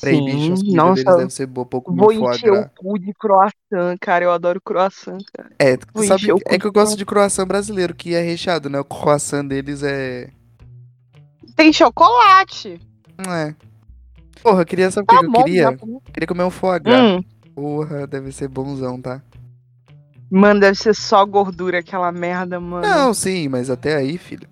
Peraí, 0.00 0.20
bicho, 0.22 0.52
as 0.52 0.58
Sim, 0.60 0.64
comidas 0.66 0.84
deles 0.94 1.04
nossa. 1.04 1.16
devem 1.18 1.30
ser 1.30 1.46
boa, 1.46 1.64
pouco 1.66 1.94
Vou 1.94 2.12
encher 2.12 2.52
o 2.52 2.68
cu 2.70 2.98
de 2.98 3.12
croissant, 3.14 3.96
cara. 4.00 4.24
Eu 4.24 4.32
adoro 4.32 4.60
croissant, 4.60 5.18
cara. 5.32 5.50
É, 5.58 5.76
Vou 5.94 6.04
sabe, 6.04 6.28
é 6.46 6.58
que 6.58 6.66
eu 6.66 6.72
gosto 6.72 6.96
de 6.96 7.04
croissant 7.06 7.46
brasileiro, 7.46 7.94
que 7.94 8.12
é 8.14 8.20
recheado, 8.20 8.68
né? 8.68 8.80
O 8.80 8.84
croissant 8.84 9.46
deles 9.46 9.82
é... 9.84 10.30
Tem 11.54 11.72
chocolate. 11.72 12.80
Não 13.24 13.32
é. 13.32 13.54
Porra, 14.42 14.62
eu 14.62 14.66
queria, 14.66 14.90
sabe 14.90 15.04
o 15.04 15.06
Tá 15.06 15.18
que 15.20 15.24
eu 15.26 15.30
bom, 15.30 15.44
queria? 15.44 15.76
pra- 15.76 15.86
Queria 16.12 16.26
comer 16.26 16.42
um 16.44 16.50
foie 16.50 16.80
gras. 16.80 17.00
Hum, 17.00 17.22
Porra, 17.54 18.06
deve 18.06 18.32
ser 18.32 18.48
bonzão, 18.48 19.00
tá? 19.00 19.22
mano, 20.30 20.58
deve 20.60 20.76
ser 20.76 20.94
só 20.94 21.24
gordura 21.26 21.78
aquela 21.80 22.10
merda, 22.10 22.58
mano. 22.58 22.88
Não, 22.88 23.14
sim, 23.14 23.48
mas 23.48 23.68
até 23.70 23.94
aí, 23.94 24.16
filho. 24.18 24.48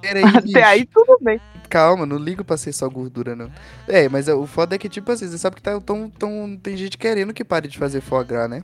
Peraí, 0.00 0.24
Até 0.24 0.40
bicho. 0.40 0.58
aí 0.58 0.84
tudo 0.86 1.18
bem. 1.20 1.40
Calma, 1.68 2.06
não 2.06 2.16
ligo 2.16 2.44
pra 2.44 2.56
ser 2.56 2.72
só 2.72 2.88
gordura, 2.88 3.36
não. 3.36 3.50
É, 3.86 4.08
mas 4.08 4.28
o 4.28 4.46
foda 4.46 4.74
é 4.74 4.78
que, 4.78 4.88
tipo 4.88 5.10
assim, 5.12 5.28
você 5.28 5.36
sabe 5.36 5.56
que 5.56 5.62
tá, 5.62 5.78
tão, 5.80 6.08
tão, 6.08 6.56
tem 6.62 6.76
gente 6.76 6.96
querendo 6.96 7.34
que 7.34 7.44
pare 7.44 7.68
de 7.68 7.78
fazer 7.78 8.00
foie 8.00 8.24
gras, 8.24 8.48
né? 8.48 8.62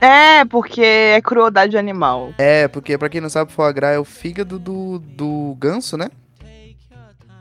É, 0.00 0.44
porque 0.46 0.80
é 0.82 1.20
crueldade 1.20 1.76
animal. 1.76 2.32
É, 2.38 2.66
porque 2.68 2.96
pra 2.98 3.08
quem 3.08 3.20
não 3.20 3.28
sabe, 3.28 3.52
foie 3.52 3.72
gras 3.72 3.94
é 3.94 3.98
o 3.98 4.04
fígado 4.04 4.58
do, 4.58 4.98
do 4.98 5.54
ganso, 5.58 5.96
né? 5.96 6.08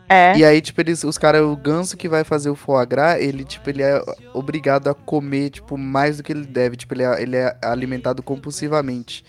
É. 0.08 0.36
E 0.38 0.44
aí, 0.44 0.60
tipo, 0.60 0.82
eles, 0.82 1.06
os 1.06 1.18
caras, 1.18 1.42
o 1.42 1.56
ganso 1.56 1.96
que 1.96 2.10
vai 2.10 2.26
fazer 2.26 2.50
o 2.50 2.56
foie 2.56 2.86
gras, 2.86 3.18
ele, 3.22 3.46
tipo, 3.46 3.70
ele 3.70 3.82
é 3.82 4.04
obrigado 4.34 4.90
a 4.90 4.94
comer, 4.94 5.52
tipo, 5.52 5.78
mais 5.78 6.18
do 6.18 6.24
que 6.24 6.34
ele 6.34 6.46
deve. 6.46 6.76
Tipo, 6.76 6.94
ele 6.96 7.04
é, 7.04 7.22
ele 7.22 7.38
é 7.38 7.58
alimentado 7.62 8.22
compulsivamente. 8.22 9.24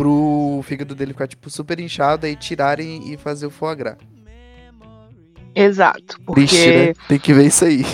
Pro 0.00 0.62
fígado 0.64 0.94
dele 0.94 1.12
ficar, 1.12 1.26
tipo, 1.28 1.50
super 1.50 1.78
inchado, 1.78 2.24
aí 2.24 2.34
tirarem 2.34 3.12
e 3.12 3.18
fazer 3.18 3.44
o 3.44 3.50
foie 3.50 3.76
gras. 3.76 3.98
Exato. 5.54 6.18
Porque 6.24 6.46
Triste, 6.46 6.66
né? 6.70 6.94
Tem 7.06 7.18
que 7.18 7.34
ver 7.34 7.46
isso 7.48 7.66
aí. 7.66 7.84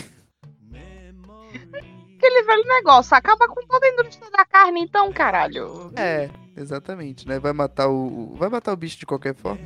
aquele 2.16 2.42
velho 2.44 2.64
negócio 2.64 3.16
acaba 3.16 3.48
com 3.48 3.66
toda 3.66 3.86
a 3.86 3.90
indústria 3.90 4.30
da 4.30 4.44
carne, 4.44 4.80
então, 4.82 5.12
caralho. 5.12 5.90
É, 5.96 6.28
exatamente, 6.56 7.26
né? 7.26 7.40
Vai 7.40 7.52
matar 7.52 7.88
o. 7.88 8.36
Vai 8.38 8.48
matar 8.48 8.72
o 8.72 8.76
bicho 8.76 8.98
de 8.98 9.06
qualquer 9.06 9.34
forma. 9.34 9.60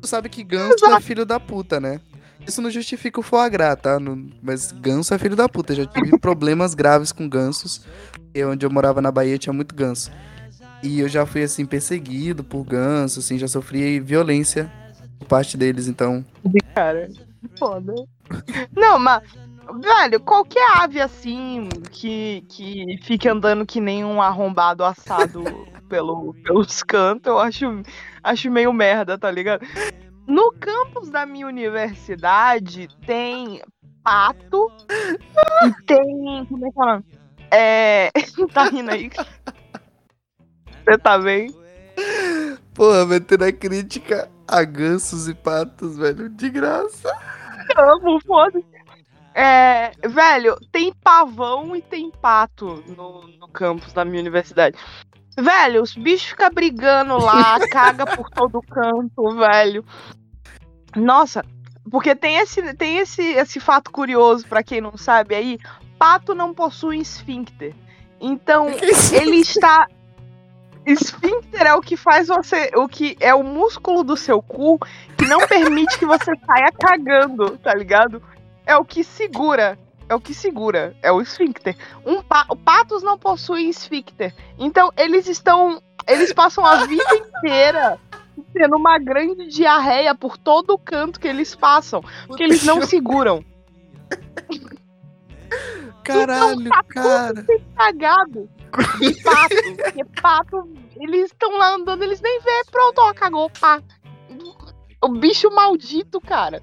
Tu 0.00 0.06
sabe 0.06 0.28
que 0.28 0.44
ganso 0.44 0.84
é 0.84 0.88
Exato. 0.88 1.02
filho 1.02 1.26
da 1.26 1.40
puta, 1.40 1.80
né? 1.80 2.00
Isso 2.46 2.60
não 2.62 2.70
justifica 2.70 3.18
o 3.18 3.22
foie 3.22 3.48
gras, 3.50 3.76
tá? 3.80 3.98
Não- 3.98 4.28
Mas 4.42 4.70
ganso 4.70 5.12
é 5.14 5.18
filho 5.18 5.34
da 5.34 5.48
puta. 5.48 5.74
Já 5.74 5.86
tive 5.86 6.16
problemas 6.20 6.74
graves 6.74 7.10
com 7.10 7.28
gansos. 7.28 7.84
E 8.34 8.44
onde 8.44 8.66
eu 8.66 8.70
morava 8.70 9.00
na 9.00 9.10
Bahia 9.10 9.38
tinha 9.38 9.52
muito 9.52 9.74
ganso. 9.74 10.12
E 10.82 11.00
eu 11.00 11.08
já 11.08 11.24
fui, 11.24 11.42
assim, 11.42 11.64
perseguido 11.64 12.44
por 12.44 12.64
ganso, 12.64 13.20
assim, 13.20 13.38
já 13.38 13.48
sofri 13.48 14.00
violência 14.00 14.70
por 15.18 15.26
parte 15.26 15.56
deles, 15.56 15.88
então. 15.88 16.24
Cara, 16.74 17.08
foda. 17.58 17.94
Não, 18.76 18.98
mas, 18.98 19.22
velho, 19.80 20.20
qualquer 20.20 20.66
ave 20.78 21.00
assim 21.00 21.68
que, 21.90 22.44
que 22.48 22.98
fique 23.02 23.28
andando 23.28 23.66
que 23.66 23.80
nem 23.80 24.04
um 24.04 24.20
arrombado 24.20 24.84
assado 24.84 25.42
pelo, 25.88 26.34
pelos 26.42 26.82
cantos, 26.82 27.30
eu 27.30 27.38
acho, 27.38 27.82
acho 28.22 28.50
meio 28.50 28.72
merda, 28.72 29.18
tá 29.18 29.30
ligado? 29.30 29.66
No 30.26 30.52
campus 30.52 31.10
da 31.10 31.26
minha 31.26 31.46
universidade 31.46 32.88
tem 33.06 33.60
pato 34.02 34.70
e 35.66 35.84
tem. 35.84 36.46
Como 36.46 36.66
é 36.66 36.70
que 36.70 36.80
é? 37.50 38.10
É. 38.10 38.10
tá 38.52 38.64
rindo 38.64 38.90
aí? 38.90 39.10
Você 40.86 40.98
tá 40.98 41.18
bem? 41.18 41.54
Porra, 42.74 43.06
metendo 43.06 43.44
a 43.44 43.52
crítica 43.52 44.30
a 44.46 44.62
gansos 44.64 45.28
e 45.28 45.34
patos, 45.34 45.96
velho, 45.96 46.28
de 46.28 46.50
graça. 46.50 47.10
amo, 47.76 48.20
foda-se. 48.26 48.64
É, 49.34 49.90
velho, 50.06 50.56
tem 50.70 50.92
pavão 51.02 51.74
e 51.74 51.82
tem 51.82 52.10
pato 52.10 52.84
no, 52.96 53.22
no 53.38 53.48
campus 53.48 53.92
da 53.92 54.04
minha 54.04 54.20
universidade. 54.20 54.78
Velho, 55.36 55.82
os 55.82 55.94
bichos 55.94 56.28
ficam 56.28 56.50
brigando 56.50 57.18
lá, 57.18 57.58
caga 57.68 58.06
por 58.06 58.30
todo 58.30 58.60
canto, 58.62 59.36
velho. 59.36 59.84
Nossa, 60.94 61.44
porque 61.90 62.14
tem 62.14 62.36
esse, 62.36 62.74
tem 62.74 62.98
esse, 62.98 63.22
esse 63.22 63.58
fato 63.58 63.90
curioso 63.90 64.46
pra 64.46 64.62
quem 64.62 64.80
não 64.80 64.96
sabe 64.96 65.34
aí, 65.34 65.58
pato 65.98 66.34
não 66.34 66.54
possui 66.54 66.98
esfíncter. 66.98 67.74
Então, 68.20 68.68
ele 69.12 69.36
está 69.36 69.88
Esfíncter 70.86 71.66
é 71.66 71.74
o 71.74 71.80
que 71.80 71.96
faz 71.96 72.28
você. 72.28 72.70
O 72.76 72.86
que 72.86 73.16
é 73.20 73.34
o 73.34 73.42
músculo 73.42 74.04
do 74.04 74.16
seu 74.16 74.42
cu 74.42 74.78
que 75.16 75.26
não 75.26 75.46
permite 75.46 75.98
que 75.98 76.06
você 76.06 76.32
saia 76.46 76.70
cagando, 76.78 77.56
tá 77.58 77.74
ligado? 77.74 78.22
É 78.66 78.76
o 78.76 78.84
que 78.84 79.02
segura. 79.02 79.78
É 80.08 80.14
o 80.14 80.20
que 80.20 80.34
segura. 80.34 80.94
É 81.02 81.10
o 81.10 81.20
esfíncter. 81.20 81.76
Um 82.04 82.22
pa 82.22 82.46
patos 82.64 83.02
não 83.02 83.18
possuem 83.18 83.68
esfíncter. 83.68 84.34
Então, 84.58 84.92
eles 84.96 85.26
estão. 85.26 85.82
Eles 86.06 86.32
passam 86.32 86.64
a 86.64 86.84
vida 86.84 87.02
inteira 87.14 87.98
tendo 88.52 88.76
uma 88.76 88.98
grande 88.98 89.46
diarreia 89.48 90.14
por 90.14 90.36
todo 90.36 90.70
o 90.70 90.78
canto 90.78 91.18
que 91.18 91.28
eles 91.28 91.54
passam. 91.54 92.02
Porque 92.26 92.42
eles 92.42 92.62
não 92.64 92.82
seguram. 92.82 93.44
Caralho, 96.04 96.68
tá 96.68 96.82
cara. 96.86 97.46
Cagado. 97.74 98.48
De 98.98 99.22
pato. 99.22 99.54
Porque 99.76 100.04
pato, 100.20 100.68
eles 100.96 101.26
estão 101.26 101.56
lá 101.58 101.74
andando, 101.74 102.02
eles 102.02 102.20
nem 102.20 102.40
vê. 102.40 102.62
Pronto, 102.70 102.98
ó, 102.98 103.14
cagou. 103.14 103.50
Pá. 103.50 103.82
O 105.02 105.08
bicho 105.08 105.50
maldito, 105.50 106.20
cara. 106.20 106.62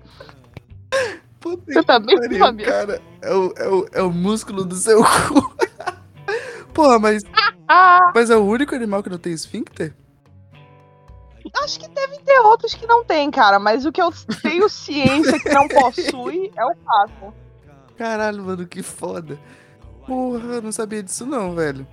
Puta 1.40 1.74
Você 1.74 1.84
tá 1.84 2.00
bem, 2.00 2.18
pariu, 2.18 2.40
Fabiano? 2.40 2.72
cara. 2.72 3.02
É 3.22 3.34
o, 3.34 3.54
é, 3.58 3.68
o, 3.68 3.88
é 3.94 4.02
o 4.04 4.12
músculo 4.12 4.66
do 4.66 4.76
seu 4.76 5.02
cu. 5.04 5.56
Porra, 6.74 7.00
mas, 7.00 7.24
Ah, 7.68 8.12
mas 8.14 8.30
é 8.30 8.36
o 8.36 8.44
único 8.46 8.76
animal 8.76 9.02
que 9.04 9.10
não 9.10 9.18
tem 9.18 9.34
esfíncter? 9.34 9.94
acho 11.64 11.80
que 11.80 11.88
deve 11.90 12.18
ter 12.20 12.40
outros 12.40 12.74
que 12.74 12.86
não 12.88 13.04
tem, 13.04 13.30
cara. 13.30 13.60
Mas 13.60 13.86
o 13.86 13.92
que 13.92 14.02
eu 14.02 14.12
tenho 14.42 14.70
ciência 14.70 15.40
que 15.40 15.50
não 15.50 15.68
possui 15.70 16.52
é 16.56 16.66
o 16.66 16.76
pato. 16.76 17.34
Caralho, 17.98 18.44
mano, 18.44 18.66
que 18.66 18.82
foda. 18.82 19.40
Porra, 20.12 20.60
não 20.60 20.72
sabia 20.74 21.02
disso 21.02 21.26
não, 21.26 21.56
velho. 21.56 21.88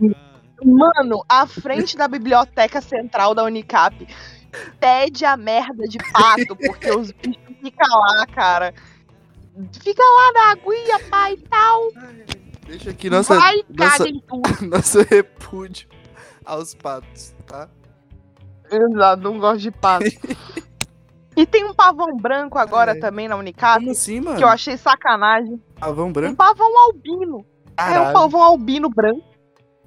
Mano, 0.65 1.25
a 1.29 1.47
frente 1.47 1.97
da 1.97 2.09
biblioteca 2.09 2.81
central 2.81 3.33
da 3.33 3.45
Unicap 3.45 3.95
pede 4.81 5.25
a 5.25 5.37
merda 5.37 5.87
de 5.87 5.99
pato, 6.13 6.57
porque 6.57 6.91
os 6.91 7.13
bichos 7.13 7.57
ficam 7.63 7.89
lá, 8.01 8.27
cara. 8.27 8.75
Fica 9.81 10.03
lá 10.03 10.33
na 10.33 10.51
aguinha, 10.51 10.99
pai, 11.09 11.35
e 11.35 11.49
tal. 11.49 11.93
Deixa 12.67 12.91
aqui 12.91 13.09
nossa, 13.09 13.39
Vai 13.39 13.63
nossa, 13.69 14.05
nosso 14.67 15.03
repúdio 15.03 15.89
aos 16.45 16.75
patos, 16.75 17.35
tá? 17.47 17.69
Exato, 18.71 19.23
não 19.23 19.39
gosto 19.39 19.61
de 19.61 19.71
pato. 19.71 20.05
e 21.37 21.47
tem 21.47 21.65
um 21.65 21.73
pavão 21.73 22.17
branco 22.17 22.59
agora 22.59 22.93
É. 22.97 23.01
também 23.01 23.29
na 23.29 23.37
Unicap, 23.37 23.79
Como 23.79 23.93
assim, 23.93 24.21
mano? 24.21 24.37
que 24.37 24.43
eu 24.45 24.49
achei 24.49 24.77
sacanagem. 24.77 25.63
Pavão 25.79 26.09
Um 26.09 26.13
branco? 26.13 26.37
pavão 26.37 26.69
albino. 26.87 27.47
É 27.79 27.83
um 27.83 27.95
Caralho, 27.95 28.13
pavão 28.13 28.43
albino 28.43 28.91
branco. 28.91 29.23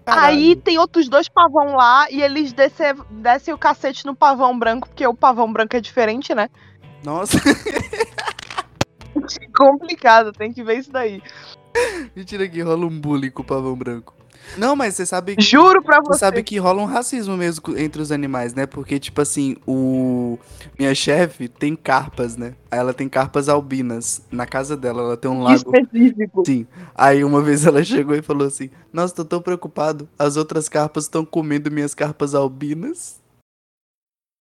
caralho. 0.05 0.37
Aí 0.37 0.55
tem 0.55 0.77
outros 0.77 1.09
dois 1.09 1.27
pavão 1.27 1.75
lá 1.75 2.09
e 2.09 2.21
eles 2.21 2.53
descem, 2.53 2.93
descem 3.09 3.53
o 3.53 3.57
cacete 3.57 4.05
no 4.05 4.15
pavão 4.15 4.57
branco, 4.57 4.87
porque 4.87 5.05
o 5.05 5.13
pavão 5.13 5.51
branco 5.51 5.75
é 5.75 5.81
diferente, 5.81 6.33
né? 6.33 6.49
Nossa, 7.03 7.37
Complicado, 9.57 10.31
tem 10.31 10.53
que 10.53 10.63
ver 10.63 10.79
isso 10.79 10.91
daí. 10.91 11.21
mentira 12.15 12.47
que 12.47 12.61
rola 12.61 12.85
um 12.85 12.99
bullying 12.99 13.31
com 13.31 13.41
o 13.41 13.45
pavão 13.45 13.75
branco. 13.75 14.13
Não, 14.57 14.75
mas 14.75 14.95
você 14.95 15.05
sabe 15.05 15.35
Juro 15.39 15.81
pra 15.81 15.99
Você 16.01 16.13
você. 16.13 16.19
sabe 16.19 16.43
que 16.43 16.57
rola 16.57 16.81
um 16.81 16.85
racismo 16.85 17.37
mesmo 17.37 17.77
entre 17.77 18.01
os 18.01 18.11
animais, 18.11 18.53
né? 18.53 18.65
Porque, 18.65 18.99
tipo 18.99 19.21
assim, 19.21 19.55
o. 19.65 20.37
Minha 20.77 20.93
chefe 20.93 21.47
tem 21.47 21.75
carpas, 21.75 22.35
né? 22.35 22.55
Ela 22.69 22.93
tem 22.93 23.07
carpas 23.07 23.47
albinas 23.49 24.21
na 24.31 24.45
casa 24.45 24.75
dela, 24.75 25.01
ela 25.03 25.17
tem 25.17 25.29
um 25.31 25.41
lago. 25.41 25.57
específico. 25.75 26.43
Sim. 26.45 26.67
Aí 26.95 27.23
uma 27.23 27.41
vez 27.43 27.65
ela 27.65 27.83
chegou 27.83 28.15
e 28.15 28.21
falou 28.21 28.47
assim: 28.47 28.69
Nossa, 28.91 29.15
tô 29.15 29.25
tão 29.25 29.41
preocupado, 29.41 30.07
as 30.17 30.37
outras 30.37 30.67
carpas 30.67 31.05
estão 31.05 31.23
comendo 31.25 31.71
minhas 31.71 31.93
carpas 31.93 32.35
albinas. 32.35 33.19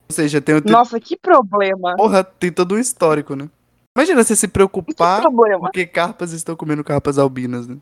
Ou 0.09 0.15
seja, 0.15 0.41
tem, 0.41 0.61
Nossa, 0.67 0.99
que 0.99 1.17
problema. 1.17 1.95
porra, 1.97 2.25
tem 2.25 2.51
todo 2.51 2.75
um 2.75 2.79
histórico, 2.79 3.37
né? 3.37 3.49
Imagina 3.97 4.23
você 4.25 4.35
se 4.37 4.47
Que 4.47 4.53
preocupar 4.53 5.23
porque 5.61 5.87
carpas 5.87 6.33
estão 6.33 6.57
comendo 6.57 6.83
carpas 6.83 7.19
albinas, 7.19 7.67
né? 7.67 7.77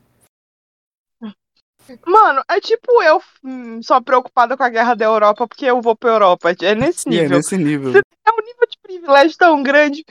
Mano, 2.05 2.43
é 2.49 2.59
tipo 2.59 3.01
eu 3.01 3.21
hum, 3.43 3.81
só 3.81 4.01
preocupada 4.01 4.55
com 4.55 4.63
a 4.63 4.69
guerra 4.69 4.95
da 4.95 5.05
Europa 5.05 5.47
porque 5.47 5.65
eu 5.65 5.81
vou 5.81 5.95
pra 5.95 6.11
Europa. 6.11 6.51
É 6.61 6.75
nesse 6.75 7.09
E 7.09 7.17
é 7.17 7.21
nível. 7.23 7.37
nesse 7.37 7.57
nível. 7.57 7.93
É 7.95 8.31
um 8.31 8.45
nível 8.45 8.67
de 8.69 8.77
privilégio 8.81 9.37
tão 9.37 9.63
grande. 9.63 10.05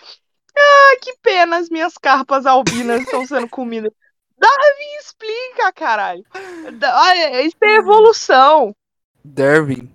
Ah, 0.57 0.97
que 1.01 1.17
pena, 1.23 1.57
as 1.59 1.69
minhas 1.69 1.95
carpas 1.95 2.47
albinas 2.47 3.03
estão 3.03 3.25
sendo 3.27 3.49
comidas. 3.49 3.93
Darwin 4.39 4.97
explica, 5.01 5.73
caralho. 5.73 6.25
Olha, 6.35 7.43
isso 7.43 7.57
é 7.63 7.77
evolução. 7.77 8.75
Darwin. 9.25 9.93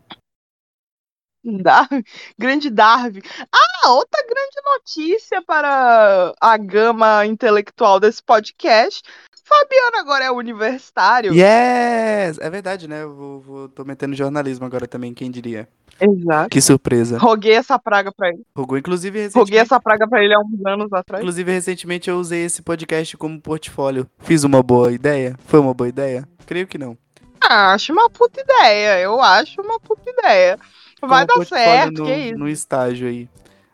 Darwin, 1.45 2.03
grande 2.37 2.69
Darwin. 2.69 3.21
Ah, 3.51 3.89
outra 3.89 4.21
grande 4.21 4.55
notícia 4.65 5.41
para 5.41 6.33
a 6.39 6.57
gama 6.57 7.25
intelectual 7.25 7.99
desse 7.99 8.23
podcast. 8.23 9.01
Fabiano 9.43 9.97
agora 9.97 10.25
é 10.25 10.31
universitário. 10.31 11.33
Yes! 11.33 12.37
É 12.39 12.49
verdade, 12.49 12.87
né? 12.87 13.03
Eu 13.03 13.13
vou, 13.13 13.39
vou- 13.41 13.69
tô 13.69 13.83
metendo 13.83 14.15
jornalismo 14.15 14.65
agora 14.65 14.87
também, 14.87 15.13
quem 15.13 15.29
diria? 15.29 15.67
Exato. 15.99 16.49
Que 16.49 16.61
surpresa. 16.61 17.17
Roguei 17.17 17.53
essa 17.53 17.77
praga 17.77 18.11
pra 18.11 18.29
ele. 18.29 18.41
Rogou, 18.55 18.77
inclusive, 18.77 19.19
Roguei 19.19 19.27
recentemente, 19.27 19.57
essa 19.61 19.79
praga 19.79 20.07
pra 20.07 20.23
ele 20.23 20.33
há 20.33 20.39
uns 20.39 20.65
anos 20.65 20.91
atrás. 20.93 21.21
inclusive, 21.21 21.51
recentemente 21.51 22.09
eu 22.09 22.17
usei 22.17 22.45
esse 22.45 22.61
podcast 22.61 23.15
como 23.17 23.39
portfólio. 23.39 24.09
Fiz 24.19 24.43
uma 24.43 24.63
boa 24.63 24.91
ideia? 24.91 25.35
Foi 25.45 25.59
uma 25.59 25.73
boa 25.73 25.87
ideia? 25.87 26.27
Creio 26.45 26.65
que 26.65 26.77
não. 26.77 26.97
Ah, 27.41 27.73
acho 27.73 27.91
uma 27.91 28.09
puta 28.09 28.39
ideia. 28.41 28.99
Eu 29.01 29.21
acho 29.21 29.61
uma 29.61 29.79
puta 29.79 30.09
ideia. 30.09 30.57
Vai 31.01 31.25
Como 31.25 31.27
dar 31.27 31.33
portfólio 31.35 31.63
certo, 31.65 31.97
no, 31.99 32.05
que 32.05 32.13
isso. 32.15 32.37
no 32.37 32.47
estágio 32.49 33.07
aí. 33.07 33.29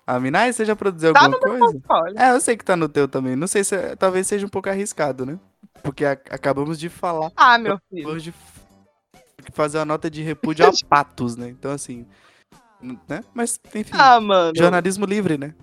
A 0.05 0.19
Minai, 0.19 0.51
você 0.51 0.65
já 0.65 0.75
produziu 0.75 1.13
Tá 1.13 1.21
alguma 1.25 1.39
coisa? 1.39 1.79
Olha. 1.87 2.15
É, 2.19 2.31
eu 2.31 2.41
sei 2.41 2.57
que 2.57 2.65
tá 2.65 2.75
no 2.75 2.89
teu 2.89 3.07
também. 3.07 3.35
Não 3.35 3.45
sei 3.45 3.63
se 3.63 3.75
é- 3.75 3.95
talvez 3.95 4.25
seja 4.25 4.43
um 4.45 4.49
pouco 4.49 4.67
arriscado, 4.67 5.23
né? 5.23 5.37
Porque 5.83 6.05
a- 6.05 6.11
acabamos 6.29 6.79
de 6.79 6.89
falar 6.89 7.31
Ah, 7.35 7.57
meu 7.57 7.79
filho. 7.89 8.19
de 8.19 8.33
fazer 9.53 9.77
uma 9.79 9.85
nota 9.85 10.09
de 10.09 10.21
repúdio 10.21 10.65
a 10.67 10.71
patos, 10.89 11.35
né? 11.35 11.49
Então 11.49 11.71
assim, 11.71 12.05
né? 13.07 13.23
Mas 13.33 13.59
enfim, 13.73 13.91
Ah, 13.93 14.19
mano. 14.21 14.53
jornalismo 14.55 15.05
livre, 15.05 15.37
né? 15.37 15.53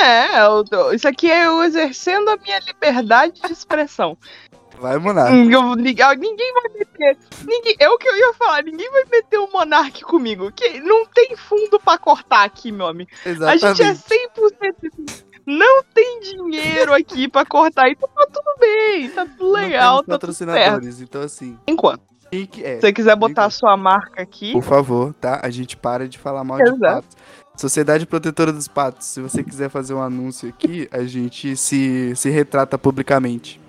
É, 0.00 0.42
eu 0.44 0.64
tô- 0.64 0.92
isso 0.92 1.08
aqui 1.08 1.30
é 1.30 1.46
eu 1.46 1.62
exercendo 1.62 2.28
a 2.28 2.36
minha 2.36 2.58
liberdade 2.60 3.40
de 3.40 3.52
expressão. 3.52 4.18
Vai, 4.78 4.96
Monark. 4.96 5.32
Hum, 5.32 5.50
eu- 5.50 5.74
ninguém 5.74 6.52
vai 6.54 6.72
meter. 6.72 7.18
Ninguém, 7.44 7.74
é 7.80 7.88
o 7.88 7.98
que 7.98 8.06
eu 8.06 8.16
ia 8.16 8.32
falar, 8.34 8.62
ninguém 8.62 8.88
vai 8.92 9.04
meter 9.10 9.36
o 9.38 9.50
Monark 9.50 10.02
comigo. 10.04 10.52
Que 10.52 10.78
não 10.78 11.04
tem 11.06 11.34
fundo 11.36 11.80
pra 11.80 11.98
cortar 11.98 12.44
aqui, 12.44 12.70
meu 12.70 12.86
amigo. 12.86 13.10
A 13.24 13.28
Exatamente. 13.28 13.82
gente 13.82 13.82
é 13.82 13.94
100%. 13.94 15.24
Não 15.44 15.82
tem 15.82 16.20
dinheiro 16.20 16.57
aqui 16.92 17.28
pra 17.28 17.44
cortar. 17.44 17.90
Então 17.90 18.08
tá 18.14 18.26
tudo 18.26 18.58
bem, 18.60 19.10
tá 19.10 19.26
tudo 19.26 19.52
legal, 19.52 20.02
tá 20.02 20.18
tudo 20.18 20.32
certo. 20.32 21.02
então 21.02 21.22
assim, 21.22 21.56
Enquanto. 21.66 22.02
que 22.30 22.64
é? 22.64 22.74
Se 22.76 22.80
você 22.82 22.92
quiser 22.92 23.16
botar 23.16 23.46
a 23.46 23.50
sua 23.50 23.76
marca 23.76 24.22
aqui, 24.22 24.52
Por 24.52 24.62
favor, 24.62 25.14
tá? 25.14 25.40
A 25.42 25.50
gente 25.50 25.76
para 25.76 26.08
de 26.08 26.18
falar 26.18 26.44
mal 26.44 26.58
de 26.58 26.64
Exato. 26.64 26.80
patos. 26.82 27.16
Sociedade 27.56 28.06
Protetora 28.06 28.52
dos 28.52 28.68
Patos, 28.68 29.08
se 29.08 29.20
você 29.20 29.42
quiser 29.42 29.68
fazer 29.68 29.92
um 29.92 30.00
anúncio 30.00 30.48
aqui, 30.48 30.88
a 30.92 31.02
gente 31.02 31.56
se, 31.56 32.14
se 32.14 32.30
retrata 32.30 32.78
publicamente. 32.78 33.60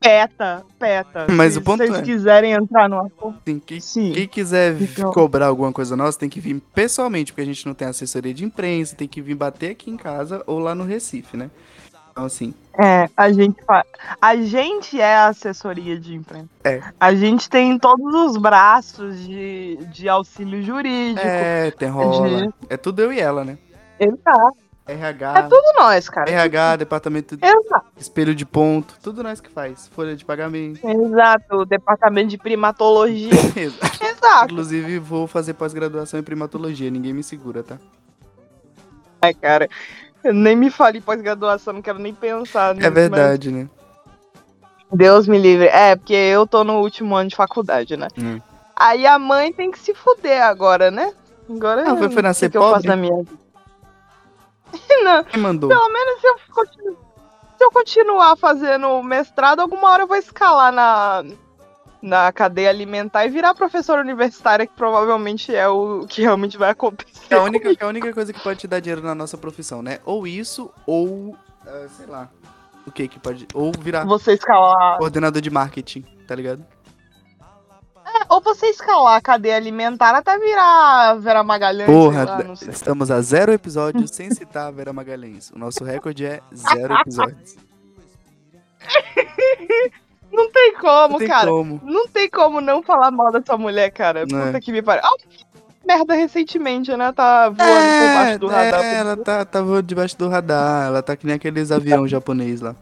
Peta, 0.00 0.64
peta. 0.78 1.26
Mas 1.30 1.52
Se 1.52 1.58
o 1.58 1.62
ponto 1.62 1.78
vocês 1.84 1.98
é- 1.98 2.02
quiserem 2.02 2.52
entrar 2.52 2.88
no 2.88 2.98
acordo, 3.00 3.38
Assim, 3.46 3.58
quem, 3.64 3.80
sim. 3.80 4.12
quem 4.12 4.26
quiser 4.26 4.80
Então- 4.80 5.12
cobrar 5.12 5.46
alguma 5.48 5.72
coisa 5.72 5.94
nossa, 5.96 6.18
tem 6.18 6.28
que 6.28 6.40
vir 6.40 6.60
pessoalmente, 6.74 7.32
porque 7.32 7.42
a 7.42 7.46
gente 7.46 7.66
não 7.66 7.74
tem 7.74 7.86
assessoria 7.86 8.32
de 8.32 8.44
imprensa, 8.44 8.96
tem 8.96 9.06
que 9.06 9.20
vir 9.20 9.34
bater 9.34 9.72
aqui 9.72 9.90
em 9.90 9.96
casa 9.96 10.42
ou 10.46 10.58
lá 10.58 10.74
no 10.74 10.84
Recife, 10.84 11.36
né? 11.36 11.50
Então, 12.10 12.24
assim, 12.24 12.52
É, 12.76 13.08
a 13.16 13.30
gente 13.30 13.62
fa... 13.64 13.84
a 14.20 14.36
gente 14.36 15.00
é 15.00 15.14
a 15.16 15.28
assessoria 15.28 15.98
de 15.98 16.14
imprensa. 16.14 16.48
É. 16.64 16.82
A 16.98 17.14
gente 17.14 17.48
tem 17.48 17.78
todos 17.78 18.12
os 18.14 18.36
braços 18.36 19.20
de, 19.24 19.76
de 19.92 20.08
auxílio 20.08 20.60
jurídico. 20.62 21.24
é, 21.24 21.70
tem 21.70 21.88
rola. 21.88 22.28
Entendi. 22.28 22.54
É 22.68 22.76
tudo 22.76 23.00
eu 23.02 23.12
e 23.12 23.20
ela, 23.20 23.44
né? 23.44 23.56
Exato. 23.98 24.56
RH, 24.86 25.38
É 25.38 25.42
tudo 25.42 25.72
nós, 25.78 26.08
cara. 26.08 26.28
RH, 26.30 26.76
departamento 26.76 27.36
de 27.36 27.46
Exato. 27.46 27.86
espelho 27.96 28.34
de 28.34 28.44
ponto, 28.44 28.94
tudo 29.02 29.22
nós 29.22 29.40
que 29.40 29.48
faz. 29.48 29.86
Folha 29.88 30.16
de 30.16 30.24
pagamento. 30.24 30.80
Exato. 30.84 31.64
Departamento 31.64 32.28
de 32.28 32.38
primatologia. 32.38 33.30
Exato. 33.56 34.04
Exato. 34.04 34.52
Inclusive, 34.52 34.98
vou 34.98 35.26
fazer 35.28 35.54
pós-graduação 35.54 36.18
em 36.18 36.22
primatologia, 36.24 36.90
ninguém 36.90 37.12
me 37.12 37.22
segura, 37.22 37.62
tá? 37.62 37.78
Ai, 39.22 39.34
cara. 39.34 39.68
Eu 40.24 40.34
nem 40.34 40.56
me 40.56 40.70
fale 40.70 41.00
pós-graduação, 41.00 41.74
não 41.74 41.82
quero 41.82 41.98
nem 41.98 42.12
pensar 42.12 42.74
nisso. 42.74 42.86
É 42.86 42.90
verdade, 42.90 43.50
né? 43.52 43.68
mas 44.90 44.98
Deus 44.98 45.28
me 45.28 45.38
livre. 45.38 45.66
É, 45.68 45.94
porque 45.94 46.12
eu 46.14 46.46
tô 46.46 46.64
no 46.64 46.80
último 46.80 47.14
ano 47.14 47.28
de 47.28 47.36
faculdade, 47.36 47.96
né? 47.96 48.08
Hum. 48.18 48.40
Aí 48.74 49.06
a 49.06 49.18
mãe 49.18 49.52
tem 49.52 49.70
que 49.70 49.78
se 49.78 49.94
fuder 49.94 50.42
agora, 50.42 50.90
né? 50.90 51.12
Agora 51.48 51.82
Ah, 51.90 51.96
foi- 51.96 52.10
foi 52.10 52.22
nascer 52.22 52.40
sei 52.40 52.48
o 52.48 52.50
que 52.50 52.56
eu 52.58 52.62
faço 52.62 52.72
pobre? 52.74 52.88
na 52.88 52.96
minha 52.96 53.16
vida. 53.18 53.38
não, 55.04 55.24
Quem 55.24 55.40
mandou? 55.40 55.68
Pelo 55.68 55.88
menos 55.92 56.20
se 56.20 56.26
eu, 56.26 56.36
continu- 56.54 56.96
se 57.58 57.64
eu 57.64 57.70
continuar 57.70 58.36
fazendo 58.36 59.02
mestrado, 59.02 59.60
alguma 59.60 59.90
hora 59.90 60.02
eu 60.02 60.06
vou 60.06 60.16
escalar 60.16 60.72
na, 60.72 61.24
na 62.02 62.32
cadeia 62.32 62.70
alimentar 62.70 63.26
e 63.26 63.30
virar 63.30 63.54
professora 63.54 64.00
universitária, 64.00 64.66
que 64.66 64.72
provavelmente 64.74 65.54
é 65.54 65.68
o 65.68 66.06
que 66.08 66.22
realmente 66.22 66.56
vai 66.56 66.70
acontecer. 66.70 67.34
É 67.34 67.36
a 67.36 67.42
única, 67.44 67.70
é 67.70 67.84
a 67.84 67.88
única 67.88 68.12
coisa 68.12 68.32
que 68.32 68.40
pode 68.40 68.60
te 68.60 68.66
dar 68.68 68.80
dinheiro 68.80 69.02
na 69.02 69.14
nossa 69.14 69.36
profissão, 69.36 69.82
né? 69.82 69.98
Ou 70.04 70.26
isso, 70.26 70.70
ou. 70.86 71.36
ah, 71.66 71.86
sei 71.96 72.06
lá. 72.06 72.28
O 72.86 72.90
que 72.90 73.06
que 73.06 73.18
pode. 73.20 73.46
Ou 73.54 73.70
virar 73.78 74.04
Você 74.06 74.32
escalar. 74.32 74.96
coordenador 74.98 75.42
de 75.42 75.50
marketing, 75.50 76.00
tá 76.26 76.34
ligado? 76.34 76.64
Ou 78.30 78.40
você 78.40 78.66
escalar 78.66 79.16
a 79.16 79.20
cadeia 79.20 79.56
alimentar 79.56 80.14
até 80.14 80.38
virar 80.38 81.14
Vera 81.14 81.42
Magalhães. 81.42 81.90
Porra, 81.90 82.24
lá, 82.24 82.44
estamos 82.70 83.10
a 83.10 83.20
zero 83.20 83.52
episódios 83.52 84.12
sem 84.12 84.30
citar 84.30 84.68
a 84.68 84.70
Vera 84.70 84.92
Magalhães. 84.92 85.50
O 85.50 85.58
nosso 85.58 85.82
recorde 85.82 86.24
é 86.24 86.40
zero 86.54 86.94
episódios. 86.94 87.56
Não 90.32 90.48
tem 90.52 90.74
como, 90.76 91.12
Não 91.14 91.18
tem 91.18 91.28
cara. 91.28 91.50
como. 91.50 91.80
Não 91.82 92.06
tem 92.06 92.30
como 92.30 92.60
não 92.60 92.84
falar 92.84 93.10
mal 93.10 93.32
dessa 93.32 93.58
mulher, 93.58 93.90
cara. 93.90 94.24
Não 94.30 94.42
é. 94.42 94.46
Puta 94.46 94.60
que 94.60 94.70
me 94.70 94.80
pariu. 94.80 95.02
Ah, 95.04 95.10
merda 95.84 96.14
recentemente, 96.14 96.96
né? 96.96 97.10
Tá 97.10 97.48
voando 97.48 97.58
por 97.58 98.14
baixo 98.14 98.38
do 98.38 98.46
radar. 98.46 98.84
é, 98.84 98.94
ela 98.94 99.16
tá, 99.16 99.44
tá 99.44 99.60
voando 99.60 99.82
debaixo 99.82 100.16
do 100.16 100.28
radar. 100.28 100.86
Ela 100.86 101.02
tá 101.02 101.16
que 101.16 101.26
nem 101.26 101.34
aqueles 101.34 101.72
avião 101.72 102.06
japonês 102.06 102.60
lá. 102.60 102.76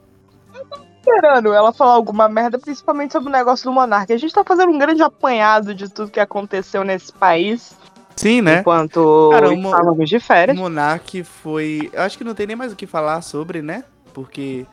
Esperando 1.14 1.52
ela 1.52 1.72
falar 1.72 1.92
alguma 1.92 2.28
merda, 2.28 2.58
principalmente 2.58 3.12
sobre 3.12 3.28
o 3.28 3.32
negócio 3.32 3.64
do 3.64 3.72
Monarca. 3.72 4.14
A 4.14 4.16
gente 4.16 4.32
tá 4.32 4.44
fazendo 4.44 4.70
um 4.72 4.78
grande 4.78 5.02
apanhado 5.02 5.74
de 5.74 5.88
tudo 5.88 6.10
que 6.10 6.20
aconteceu 6.20 6.84
nesse 6.84 7.12
país 7.12 7.76
Sim, 8.16 8.42
né? 8.42 8.60
enquanto 8.60 9.28
Cara, 9.30 9.54
estávamos 9.54 10.08
de 10.08 10.16
O 10.16 10.20
férias. 10.20 10.58
Monark 10.58 11.22
foi. 11.22 11.88
Eu 11.92 12.02
acho 12.02 12.18
que 12.18 12.24
não 12.24 12.34
tem 12.34 12.46
nem 12.46 12.56
mais 12.56 12.72
o 12.72 12.76
que 12.76 12.86
falar 12.86 13.22
sobre, 13.22 13.62
né? 13.62 13.84
Porque. 14.12 14.66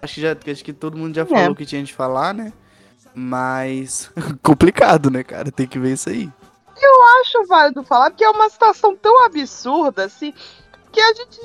Acho 0.00 0.14
que, 0.14 0.20
já, 0.20 0.36
acho 0.52 0.64
que 0.64 0.72
todo 0.72 0.96
mundo 0.96 1.14
já 1.14 1.24
falou 1.26 1.44
É. 1.44 1.50
o 1.50 1.54
que 1.54 1.66
tinha 1.66 1.82
de 1.82 1.92
falar, 1.92 2.32
né? 2.32 2.52
Mas. 3.14 4.10
complicado, 4.42 5.10
né, 5.10 5.22
cara? 5.24 5.50
Tem 5.50 5.66
que 5.66 5.78
ver 5.78 5.92
isso 5.94 6.08
aí. 6.08 6.30
Acho 7.20 7.46
válido 7.46 7.84
falar, 7.84 8.10
porque 8.10 8.24
é 8.24 8.30
uma 8.30 8.48
situação 8.50 8.96
tão 8.96 9.24
absurda, 9.24 10.04
assim, 10.04 10.32
que 10.90 11.00
a 11.00 11.14
gente. 11.14 11.38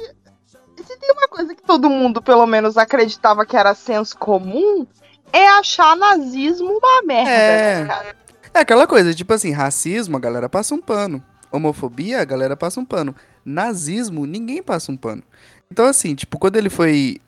Se 0.87 0.97
tem 0.97 1.11
uma 1.11 1.27
coisa 1.27 1.53
que 1.53 1.61
todo 1.61 1.89
mundo, 1.89 2.21
pelo 2.21 2.47
menos, 2.47 2.77
acreditava 2.77 3.45
que 3.45 3.57
era 3.57 3.75
senso 3.75 4.17
comum, 4.17 4.87
é 5.33 5.45
achar 5.49 5.97
nazismo 5.97 6.71
uma 6.77 7.01
merda. 7.03 7.31
É. 7.31 7.83
né? 7.83 8.13
É 8.53 8.59
aquela 8.61 8.87
coisa, 8.87 9.13
tipo 9.13 9.33
assim, 9.33 9.51
racismo, 9.51 10.15
a 10.15 10.19
galera 10.19 10.47
passa 10.47 10.73
um 10.73 10.81
pano. 10.81 11.21
Homofobia, 11.51 12.21
a 12.21 12.25
galera 12.25 12.55
passa 12.55 12.79
um 12.79 12.85
pano. 12.85 13.13
Nazismo, 13.45 14.25
ninguém 14.25 14.63
passa 14.63 14.91
um 14.91 14.97
pano. 14.97 15.21
Então, 15.69 15.85
assim, 15.85 16.15
tipo, 16.15 16.39
quando 16.39 16.55
ele 16.55 16.69
foi 16.69 17.19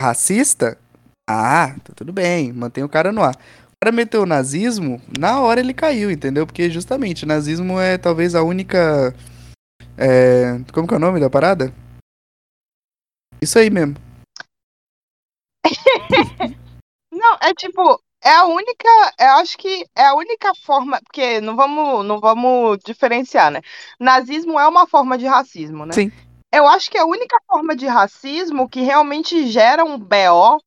racista, 0.00 0.76
ah, 1.28 1.74
tá 1.82 1.92
tudo 1.96 2.12
bem, 2.12 2.52
mantém 2.52 2.84
o 2.84 2.88
cara 2.88 3.10
no 3.10 3.22
ar. 3.22 3.34
O 3.34 3.84
cara 3.84 3.92
meteu 3.92 4.22
o 4.22 4.26
nazismo, 4.26 5.00
na 5.18 5.40
hora 5.40 5.60
ele 5.60 5.72
caiu, 5.74 6.10
entendeu? 6.10 6.46
Porque 6.46 6.68
justamente, 6.70 7.26
nazismo 7.26 7.80
é 7.80 7.96
talvez 7.96 8.34
a 8.34 8.42
única. 8.42 9.14
É, 9.96 10.60
como 10.72 10.86
que 10.86 10.94
é 10.94 10.96
o 10.98 11.00
nome 11.00 11.18
da 11.18 11.30
parada? 11.30 11.72
Isso 13.40 13.58
aí 13.58 13.70
mesmo. 13.70 13.94
Não, 17.12 17.38
é 17.40 17.54
tipo, 17.54 18.00
é 18.22 18.30
a 18.30 18.44
única, 18.44 18.88
eu 19.18 19.30
acho 19.40 19.56
que 19.56 19.86
é 19.96 20.06
a 20.06 20.14
única 20.14 20.54
forma, 20.54 21.00
porque 21.02 21.40
não 21.40 21.56
vamos, 21.56 22.04
não 22.04 22.20
vamos 22.20 22.78
diferenciar, 22.84 23.50
né? 23.50 23.62
Nazismo 23.98 24.60
é 24.60 24.68
uma 24.68 24.86
forma 24.86 25.16
de 25.16 25.26
racismo, 25.26 25.86
né? 25.86 25.94
Sim. 25.94 26.12
Eu 26.52 26.66
acho 26.68 26.90
que 26.90 26.98
é 26.98 27.00
a 27.00 27.06
única 27.06 27.38
forma 27.46 27.74
de 27.74 27.86
racismo 27.86 28.68
que 28.68 28.82
realmente 28.82 29.46
gera 29.46 29.82
um 29.82 29.98
BO, 29.98 30.60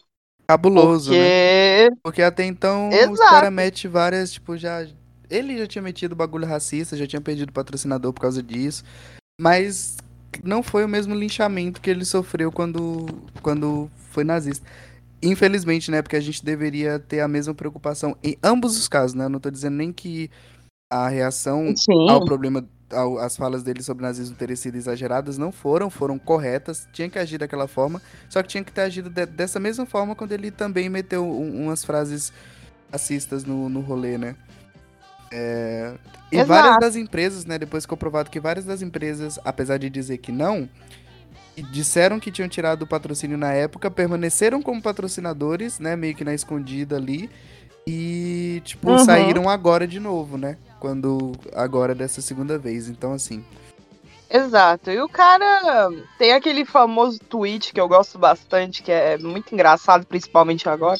Cabuloso, 0.49 1.11
né? 1.11 1.17
porque 1.17 2.01
Porque 2.01 2.21
até 2.23 2.43
então 2.43 2.89
os 2.89 2.95
Exato. 2.95 3.29
caras 3.29 3.53
metem 3.53 3.91
várias, 3.91 4.31
tipo, 4.31 4.57
já. 4.57 4.83
Ele 5.29 5.55
já 5.55 5.67
tinha 5.67 5.81
metido 5.83 6.15
bagulho 6.15 6.47
racista, 6.47 6.97
já 6.97 7.05
tinha 7.05 7.21
perdido 7.21 7.53
patrocinador 7.53 8.11
por 8.11 8.21
causa 8.21 8.41
disso. 8.41 8.83
Mas 9.39 9.95
não 10.43 10.61
foi 10.63 10.83
o 10.85 10.87
mesmo 10.87 11.13
linchamento 11.13 11.81
que 11.81 11.89
ele 11.89 12.05
sofreu 12.05 12.51
quando, 12.51 13.05
quando 13.41 13.89
foi 14.11 14.23
nazista. 14.23 14.65
Infelizmente, 15.21 15.91
né? 15.91 16.01
Porque 16.01 16.15
a 16.15 16.21
gente 16.21 16.43
deveria 16.43 16.97
ter 16.99 17.19
a 17.19 17.27
mesma 17.27 17.53
preocupação 17.53 18.15
em 18.23 18.37
ambos 18.43 18.77
os 18.77 18.87
casos, 18.87 19.13
né? 19.13 19.25
Eu 19.25 19.29
não 19.29 19.39
tô 19.39 19.51
dizendo 19.51 19.75
nem 19.75 19.91
que 19.91 20.29
a 20.91 21.07
reação 21.09 21.73
sim, 21.75 22.09
ao 22.09 22.23
problema 22.23 22.65
a- 22.91 23.25
as 23.25 23.37
falas 23.37 23.61
dele 23.61 23.83
sobre 23.83 24.03
nazismo 24.03 24.35
terem 24.35 24.55
sido 24.55 24.75
exageradas 24.75 25.37
não 25.37 25.51
foram, 25.51 25.89
foram 25.89 26.17
corretas, 26.17 26.87
tinha 26.91 27.07
que 27.09 27.19
agir 27.19 27.37
daquela 27.37 27.67
forma, 27.67 28.01
só 28.27 28.41
que 28.41 28.47
tinha 28.49 28.63
que 28.63 28.71
ter 28.71 28.81
agido 28.81 29.09
de- 29.09 29.27
dessa 29.27 29.59
mesma 29.59 29.85
forma 29.85 30.15
quando 30.15 30.31
ele 30.31 30.49
também 30.49 30.89
meteu 30.89 31.23
um- 31.23 31.65
umas 31.65 31.83
frases 31.83 32.33
racistas 32.91 33.43
no, 33.43 33.69
no 33.69 33.81
rolê, 33.81 34.17
né? 34.17 34.35
É, 35.31 35.93
E 36.31 36.35
Exato. 36.35 36.47
várias 36.47 36.77
das 36.79 36.95
empresas, 36.95 37.45
né? 37.45 37.57
Depois 37.57 37.83
ficou 37.83 37.97
provado 37.97 38.29
que 38.29 38.39
várias 38.39 38.65
das 38.65 38.81
empresas, 38.81 39.39
apesar 39.43 39.77
de 39.77 39.89
dizer 39.89 40.17
que 40.19 40.31
não, 40.31 40.69
disseram 41.71 42.19
que 42.19 42.31
tinham 42.31 42.47
tirado 42.47 42.83
o 42.83 42.87
patrocínio 42.87 43.37
na 43.37 43.51
época, 43.51 43.89
permaneceram 43.91 44.61
como 44.61 44.81
patrocinadores, 44.81 45.79
né? 45.79 45.95
Meio 45.95 46.15
que 46.15 46.23
na 46.23 46.33
escondida 46.33 46.95
ali. 46.95 47.29
E, 47.87 48.61
tipo, 48.63 48.91
Uhum. 48.91 48.99
saíram 48.99 49.49
agora 49.49 49.87
de 49.87 49.99
novo, 49.99 50.37
né? 50.37 50.57
Quando. 50.79 51.31
Agora 51.55 51.95
dessa 51.95 52.21
segunda 52.21 52.57
vez. 52.57 52.87
Então, 52.87 53.13
assim. 53.13 53.43
Exato. 54.29 54.91
E 54.91 55.01
o 55.01 55.09
cara 55.09 55.89
tem 56.19 56.33
aquele 56.33 56.63
famoso 56.63 57.19
tweet 57.19 57.73
que 57.73 57.81
eu 57.81 57.87
gosto 57.87 58.19
bastante, 58.19 58.83
que 58.83 58.91
é 58.91 59.17
muito 59.17 59.51
engraçado, 59.53 60.05
principalmente 60.05 60.69
agora. 60.69 60.99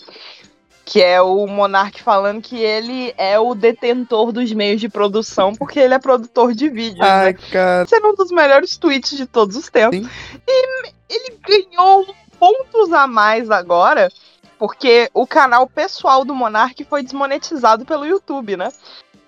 Que 0.90 1.04
é 1.04 1.22
o 1.22 1.46
Monark 1.46 2.02
falando 2.02 2.42
que 2.42 2.58
ele 2.58 3.14
é 3.16 3.38
o 3.40 3.54
detentor 3.54 4.32
dos 4.32 4.52
meios 4.52 4.82
de 4.82 4.90
produção, 4.90 5.54
porque 5.54 5.80
ele 5.80 5.94
é 5.94 6.00
produtor 6.00 6.52
de 6.56 6.68
vídeos, 6.68 7.08
Ai, 7.08 7.34
né? 7.34 7.40
cara. 7.52 7.86
Sendo 7.86 8.08
um 8.08 8.16
dos 8.16 8.32
melhores 8.32 8.76
tweets 8.76 9.16
de 9.16 9.28
todos 9.28 9.56
os 9.56 9.70
tempos. 9.70 10.00
Sim. 10.00 10.10
E 10.48 10.92
ele 11.08 11.38
ganhou 11.48 12.08
pontos 12.40 12.92
a 12.92 13.06
mais 13.06 13.52
agora, 13.52 14.10
porque 14.58 15.12
o 15.14 15.28
canal 15.28 15.68
pessoal 15.68 16.26
do 16.26 16.34
Monark 16.34 16.84
foi 16.86 17.04
desmonetizado 17.04 17.86
pelo 17.86 18.04
YouTube, 18.04 18.58
né? 18.58 18.70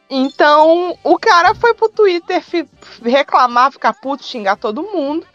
Então, 0.10 0.98
o 1.04 1.20
cara 1.20 1.54
foi 1.54 1.76
pro 1.76 1.88
Twitter 1.88 2.44
reclamar, 3.04 3.72
ficar 3.72 3.94
puto, 3.94 4.24
xingar 4.24 4.56
todo 4.56 4.82
mundo. 4.82 5.28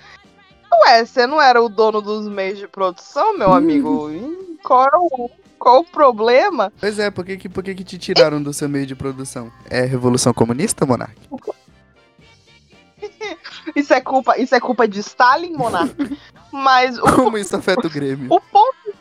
Ué, 0.83 1.05
você 1.05 1.25
não 1.25 1.41
era 1.41 1.63
o 1.63 1.69
dono 1.69 2.03
dos 2.03 2.27
meios 2.27 2.59
de 2.59 2.67
produção, 2.67 3.39
meu 3.39 3.53
amigo? 3.53 4.11
E 4.11 4.59
Qual, 4.63 4.83
era 4.83 4.99
o, 4.99 5.31
qual 5.59 5.81
o 5.81 5.85
problema? 5.85 6.73
Pois 6.79 6.99
é, 6.99 7.11
por 7.11 7.25
que, 7.25 7.37
que, 7.37 7.49
por 7.49 7.63
que, 7.63 7.75
que 7.75 7.85
te 7.85 7.99
tiraram 7.99 8.43
do 8.43 8.53
seu 8.53 8.69
meio 8.69 8.87
de 8.87 8.95
produção? 8.95 9.51
É 9.69 9.83
Revolução 9.83 10.33
Comunista, 10.33 10.87
Monark? 10.87 11.17
Isso 13.75 13.93
é 13.93 14.01
culpa, 14.01 14.39
isso 14.39 14.55
é 14.55 14.61
culpa 14.61 14.87
de 14.87 15.01
Stalin, 15.01 15.53
Monark? 15.53 15.95
Mas 16.53 16.99
o 16.99 17.03
Como 17.03 17.37
isso 17.37 17.57
afeta 17.57 17.87
o 17.87 17.91
Grêmio? 17.91 18.33
O 18.33 18.41
ponto. 18.41 18.95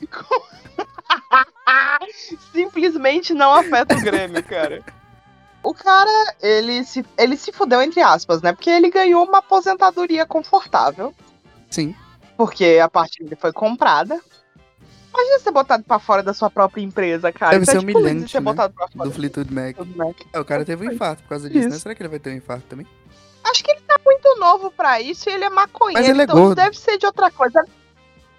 Simplesmente 2.52 3.32
não 3.32 3.54
afeta 3.54 3.96
o 3.96 4.00
Grêmio, 4.00 4.42
cara. 4.42 4.82
O 5.62 5.74
cara, 5.74 6.34
ele 6.42 6.84
se, 6.84 7.04
ele 7.16 7.36
se 7.36 7.52
fudeu, 7.52 7.80
entre 7.80 8.00
aspas, 8.00 8.42
né? 8.42 8.52
Porque 8.52 8.70
ele 8.70 8.90
ganhou 8.90 9.24
uma 9.24 9.38
aposentadoria 9.38 10.26
confortável. 10.26 11.14
Sim. 11.70 11.94
Porque 12.36 12.80
a 12.82 12.88
parte 12.88 13.22
dele 13.22 13.36
foi 13.36 13.52
comprada. 13.52 14.20
Imagina 15.12 15.38
ser 15.40 15.50
botado 15.50 15.82
pra 15.84 15.98
fora 15.98 16.22
da 16.22 16.32
sua 16.32 16.48
própria 16.50 16.82
empresa, 16.82 17.32
cara. 17.32 17.52
Deve 17.52 17.62
Isso 17.64 17.70
é 17.72 17.74
ser 17.74 17.80
tipo 17.86 17.92
de 17.92 17.98
humilhante, 18.06 18.30
ser 18.32 18.38
né? 18.40 18.44
botado 18.44 18.72
pra 18.74 18.88
fora 18.88 19.08
Do 19.08 19.14
Fleetwood 19.14 19.52
Mac. 19.52 19.76
É, 20.32 20.38
o 20.40 20.44
cara 20.44 20.64
teve 20.64 20.86
um 20.86 20.92
infarto 20.92 21.22
por 21.24 21.30
causa 21.30 21.48
disso, 21.50 21.68
né? 21.68 21.74
Isso. 21.74 21.80
Será 21.80 21.94
que 21.94 22.02
ele 22.02 22.08
vai 22.08 22.18
ter 22.18 22.30
um 22.30 22.36
infarto 22.36 22.64
também? 22.68 22.86
Acho 23.44 23.64
que 23.64 23.70
ele 23.70 23.80
tá 23.86 23.96
muito 24.04 24.38
novo 24.38 24.70
pra 24.70 25.00
isso 25.00 25.28
e 25.28 25.32
ele 25.32 25.44
é 25.44 25.50
maconheiro. 25.50 26.00
Mas 26.00 26.08
ele 26.08 26.20
é 26.20 26.24
então 26.24 26.36
gordo. 26.36 26.54
deve 26.54 26.78
ser 26.78 26.98
de 26.98 27.06
outra 27.06 27.30
coisa. 27.30 27.64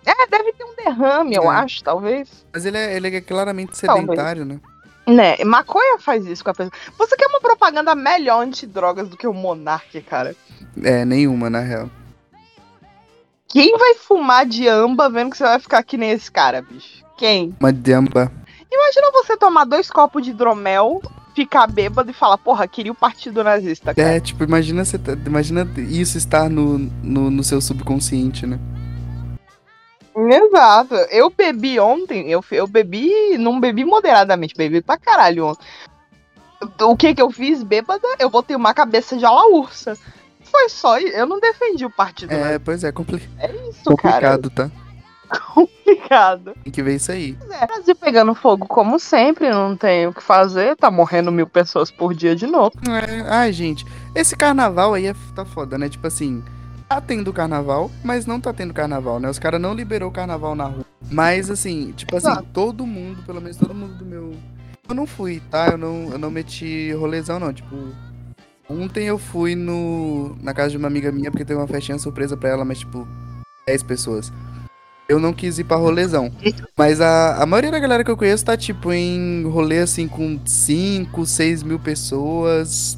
É, 0.05 0.27
deve 0.27 0.53
ter 0.53 0.63
um 0.63 0.75
derrame, 0.75 1.35
eu 1.35 1.43
É. 1.43 1.55
acho, 1.57 1.83
talvez. 1.83 2.45
Mas 2.53 2.65
ele 2.65 2.77
é, 2.77 2.95
ele 2.95 3.15
é 3.15 3.21
claramente 3.21 3.79
Talvez. 3.79 4.05
sedentário, 4.07 4.45
né? 4.45 4.59
Né, 5.07 5.43
maconha 5.43 5.97
faz 5.99 6.25
isso 6.25 6.43
com 6.43 6.51
a 6.51 6.53
pessoa. 6.53 6.71
Você 6.97 7.15
quer 7.17 7.25
uma 7.27 7.41
propaganda 7.41 7.93
melhor 7.95 8.41
antidrogas 8.43 9.09
do 9.09 9.17
que 9.17 9.27
o 9.27 9.33
Monark, 9.33 9.99
cara? 10.03 10.35
É, 10.83 11.03
nenhuma, 11.03 11.49
na 11.49 11.59
real. 11.59 11.89
Quem 13.51 13.77
vai 13.77 13.95
fumar 13.95 14.45
de 14.45 14.65
amba 14.65 15.09
vendo 15.09 15.31
que 15.31 15.37
você 15.37 15.43
vai 15.43 15.59
ficar 15.59 15.83
que 15.83 15.97
nem 15.97 16.11
esse 16.11 16.31
cara, 16.31 16.61
bicho? 16.61 17.03
Quem? 17.17 17.53
Uma 17.59 17.73
jamba. 17.73 18.31
Imagina 18.71 19.11
você 19.11 19.35
tomar 19.35 19.65
dois 19.65 19.89
copos 19.91 20.23
de 20.23 20.29
hidromel, 20.29 21.01
ficar 21.35 21.67
bêbado 21.67 22.09
e 22.09 22.13
falar, 22.13 22.37
porra, 22.37 22.65
queria 22.65 22.93
o 22.93 22.95
partido 22.95 23.43
nazista, 23.43 23.93
cara. 23.93 24.07
É, 24.07 24.19
tipo, 24.21 24.41
imagina, 24.45 24.85
você 24.85 24.97
tá- 24.97 25.17
imagina 25.25 25.67
isso 25.77 26.17
estar 26.17 26.49
no, 26.49 26.77
no, 27.03 27.29
no 27.29 27.43
seu 27.43 27.59
subconsciente, 27.59 28.47
né? 28.47 28.57
Exato. 30.15 30.95
Eu 31.09 31.29
bebi 31.29 31.77
ontem, 31.77 32.29
eu, 32.31 32.43
eu 32.51 32.67
bebi, 32.67 33.37
não 33.37 33.59
bebi 33.59 33.83
moderadamente, 33.83 34.55
bebi 34.55 34.81
pra 34.81 34.97
caralho 34.97 35.47
ontem. 35.47 35.65
O 36.81 36.95
que 36.95 37.13
que 37.13 37.21
eu 37.21 37.29
fiz, 37.29 37.63
bêbada? 37.63 38.07
Eu 38.17 38.29
botei 38.29 38.55
uma 38.55 38.73
cabeça 38.73 39.17
de 39.17 39.25
ala 39.25 39.47
ursa. 39.47 39.97
Foi 40.51 40.67
só 40.69 40.97
isso. 40.99 41.15
Eu 41.15 41.25
não 41.25 41.39
defendi 41.39 41.85
o 41.85 41.89
partido 41.89 42.31
É, 42.31 42.59
pois 42.59 42.83
é, 42.83 42.91
compli 42.91 43.21
nazista, 43.39 43.95
cara. 43.95 44.37
complicado, 44.37 44.49
tá? 44.49 44.71
Complicado. 45.53 46.53
Tem 46.63 46.73
que 46.73 46.83
ver 46.83 46.95
isso 46.95 47.11
aí. 47.11 47.37
É, 47.51 47.65
Brasil 47.65 47.95
pegando 47.95 48.35
fogo 48.35 48.67
como 48.67 48.99
sempre, 48.99 49.49
não 49.49 49.77
tem 49.77 50.07
o 50.07 50.13
que 50.13 50.21
fazer, 50.21 50.75
tá 50.75 50.91
morrendo 50.91 51.31
mil 51.31 51.47
pessoas 51.47 51.89
por 51.89 52.13
dia 52.13 52.35
de 52.35 52.45
novo. 52.45 52.73
É, 52.89 53.21
ai, 53.29 53.53
gente, 53.53 53.85
esse 54.13 54.35
carnaval 54.35 54.93
aí 54.93 55.07
é, 55.07 55.15
tá 55.33 55.45
foda, 55.45 55.77
né? 55.77 55.87
Tipo 55.87 56.07
assim, 56.07 56.43
tá 56.89 56.99
tendo 56.99 57.31
carnaval, 57.31 57.89
mas 58.03 58.25
não 58.25 58.41
tá 58.41 58.51
tendo 58.51 58.73
carnaval, 58.73 59.19
né? 59.19 59.29
Os 59.29 59.39
caras 59.39 59.61
não 59.61 59.73
liberou 59.73 60.09
o 60.09 60.13
carnaval 60.13 60.53
na 60.53 60.65
rua. 60.65 60.85
Mas 61.09 61.49
assim, 61.49 61.93
tipo 61.93 62.17
assim, 62.17 62.27
Exato. 62.27 62.47
todo 62.53 62.85
mundo, 62.85 63.23
pelo 63.23 63.39
menos 63.41 63.57
todo 63.57 63.73
mundo 63.73 63.93
do 63.93 64.05
meu. 64.05 64.35
Eu 64.89 64.95
não 64.95 65.07
fui, 65.07 65.41
tá? 65.49 65.67
Eu 65.67 65.77
não, 65.77 66.09
eu 66.11 66.17
não 66.17 66.29
meti 66.29 66.91
rolezão, 66.93 67.39
não. 67.39 67.53
Tipo, 67.53 67.75
ontem 68.71 69.05
eu 69.05 69.17
fui 69.17 69.55
no 69.55 70.35
na 70.41 70.53
casa 70.53 70.71
de 70.71 70.77
uma 70.77 70.87
amiga 70.87 71.11
minha 71.11 71.29
porque 71.31 71.45
teve 71.45 71.59
uma 71.59 71.67
festinha 71.67 71.97
surpresa 71.99 72.35
pra 72.37 72.49
ela, 72.49 72.65
mas 72.65 72.79
tipo, 72.79 73.07
10 73.67 73.83
pessoas. 73.83 74.31
Eu 75.09 75.19
não 75.19 75.33
quis 75.33 75.59
ir 75.59 75.65
pra 75.65 75.75
rolezão. 75.77 76.31
Mas 76.77 77.01
a, 77.01 77.41
a 77.43 77.45
maioria 77.45 77.71
da 77.71 77.79
galera 77.79 78.03
que 78.03 78.09
eu 78.09 78.15
conheço 78.15 78.45
tá, 78.45 78.55
tipo, 78.55 78.93
em 78.93 79.43
rolê 79.45 79.79
assim 79.79 80.07
com 80.07 80.39
5, 80.45 81.25
6 81.25 81.63
mil 81.63 81.79
pessoas. 81.79 82.97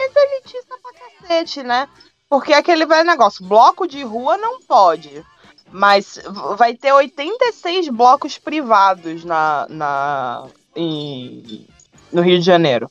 Elitista 0.00 0.74
pra 0.82 0.92
cacete, 1.28 1.62
né? 1.62 1.88
Porque 2.28 2.52
é 2.52 2.56
aquele 2.58 2.86
velho 2.86 3.04
negócio, 3.06 3.46
bloco 3.46 3.86
de 3.86 4.02
rua 4.02 4.36
não 4.36 4.60
pode. 4.62 5.22
Mas 5.70 6.18
vai 6.58 6.74
ter 6.74 6.92
86 6.92 7.88
blocos 7.88 8.36
privados 8.38 9.24
na, 9.24 9.66
na, 9.70 10.46
em- 10.76 11.66
no 12.12 12.20
Rio 12.22 12.38
de 12.38 12.44
Janeiro. 12.44 12.90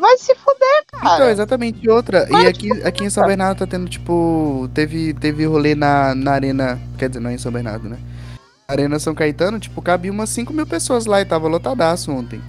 Vai 0.00 0.18
se 0.18 0.34
fuder, 0.34 0.84
Então, 0.88 1.00
cara. 1.00 1.30
exatamente. 1.30 1.78
E 1.82 1.88
outra, 1.88 2.26
Mas, 2.28 2.44
e 2.44 2.46
aqui, 2.48 2.72
aqui 2.82 3.04
em 3.04 3.10
São 3.10 3.24
Bernardo 3.24 3.58
tá 3.58 3.66
tendo, 3.66 3.88
tipo, 3.88 4.68
teve, 4.74 5.14
teve 5.14 5.44
rolê 5.46 5.74
na, 5.74 6.14
na 6.14 6.32
arena, 6.32 6.80
quer 6.98 7.08
dizer, 7.08 7.20
não 7.20 7.30
é 7.30 7.34
em 7.34 7.38
São 7.38 7.52
Bernardo, 7.52 7.88
né? 7.88 7.96
Arena 8.66 8.98
São 8.98 9.14
Caetano, 9.14 9.60
tipo, 9.60 9.80
cabia 9.80 10.10
umas 10.10 10.30
5 10.30 10.52
mil 10.52 10.66
pessoas 10.66 11.06
lá 11.06 11.20
e 11.20 11.24
tava 11.24 11.46
lotadaço 11.48 12.10
ontem. 12.10 12.40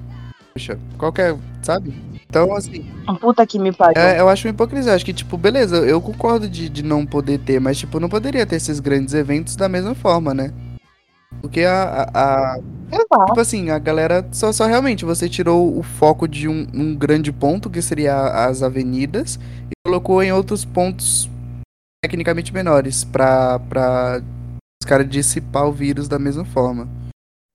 Poxa, 0.54 0.80
qualquer, 0.98 1.36
sabe? 1.62 1.94
Então, 2.28 2.56
assim, 2.56 2.86
Puta 3.22 3.46
que 3.46 3.60
me 3.60 3.72
pariu. 3.72 4.02
é, 4.02 4.20
eu 4.20 4.28
acho 4.28 4.48
uma 4.48 4.52
hipocrisia. 4.52 4.94
Acho 4.94 5.06
que, 5.06 5.14
tipo, 5.14 5.38
beleza, 5.38 5.78
eu 5.78 6.02
concordo 6.02 6.50
de, 6.50 6.68
de 6.68 6.84
não 6.84 7.06
poder 7.06 7.38
ter, 7.40 7.60
mas, 7.62 7.78
tipo, 7.78 8.00
não 8.00 8.10
poderia 8.10 8.46
ter 8.46 8.56
esses 8.56 8.80
grandes 8.80 9.14
eventos 9.14 9.56
da 9.56 9.70
mesma 9.70 9.94
forma, 9.94 10.34
né? 10.34 10.52
Porque 11.42 11.62
a, 11.62 12.10
a- 12.14 12.54
a. 12.54 13.26
Tipo 13.28 13.40
assim, 13.40 13.70
a 13.70 13.80
galera 13.80 14.28
só, 14.32 14.52
só 14.52 14.66
realmente 14.66 15.06
você 15.06 15.28
tirou 15.28 15.78
o 15.78 15.84
foco 15.84 16.28
de 16.28 16.48
um, 16.48 16.68
um 16.74 16.96
grande 16.96 17.32
ponto, 17.32 17.70
que 17.70 17.82
seria 17.82 18.46
as 18.48 18.62
avenidas, 18.62 19.36
e 19.70 19.74
colocou 19.86 20.22
em 20.24 20.32
outros 20.32 20.64
pontos 20.64 21.30
tecnicamente 22.04 22.54
menores, 22.54 23.04
pra, 23.04 23.60
pra 23.60 24.22
os 24.82 24.88
caras 24.88 25.10
dissipar 25.10 25.68
o 25.68 25.72
vírus 25.72 26.08
da 26.08 26.20
mesma 26.20 26.46
forma. 26.46 26.88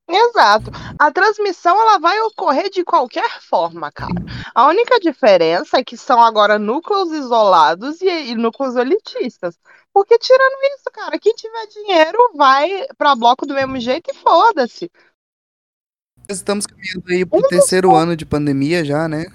Exato. 0.09 0.72
A 0.98 1.12
transmissão 1.12 1.80
ela 1.80 1.98
vai 2.00 2.20
ocorrer 2.22 2.68
de 2.68 2.85
qualquer 2.85 3.40
forma, 3.40 3.92
cara. 3.92 4.12
A 4.52 4.66
única 4.66 4.98
diferença 4.98 5.78
é 5.78 5.85
que 5.85 5.96
são 5.96 6.20
agora 6.20 6.59
núcleos 6.59 7.12
isolados 7.12 8.00
e, 8.00 8.30
e 8.30 8.35
núcleos 8.35 8.74
elitistas. 8.74 9.56
Porque 9.92 10.18
tirando 10.18 10.57
isso, 10.74 10.90
cara, 10.92 11.18
quem 11.18 11.35
tiver 11.35 11.66
dinheiro 11.66 12.18
vai 12.35 12.87
pra 12.96 13.16
bloco 13.16 13.44
do 13.44 13.55
mesmo 13.55 13.79
jeito 13.81 14.10
e 14.10 14.15
foda-se. 14.15 14.90
Estamos 16.29 16.67
caminhando 16.67 17.04
aí 17.08 17.27
pro 17.27 17.40
dos 17.40 17.48
terceiro 17.48 17.94
ano 17.94 18.17
de 18.17 18.25
pandemia 18.25 18.85
já, 18.85 19.08
né? 19.08 19.27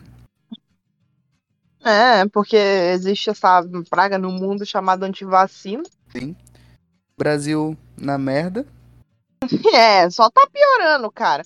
É, 1.84 2.28
porque 2.30 2.56
existe 2.56 3.30
essa 3.30 3.62
praga 3.90 4.18
no 4.18 4.32
mundo 4.32 4.66
chamada 4.66 5.06
antivacina. 5.06 5.84
Brasil 7.18 7.78
na 7.96 8.18
merda. 8.18 8.66
É, 9.74 10.10
só 10.10 10.30
tá 10.30 10.48
piorando, 10.52 11.12
cara. 11.12 11.44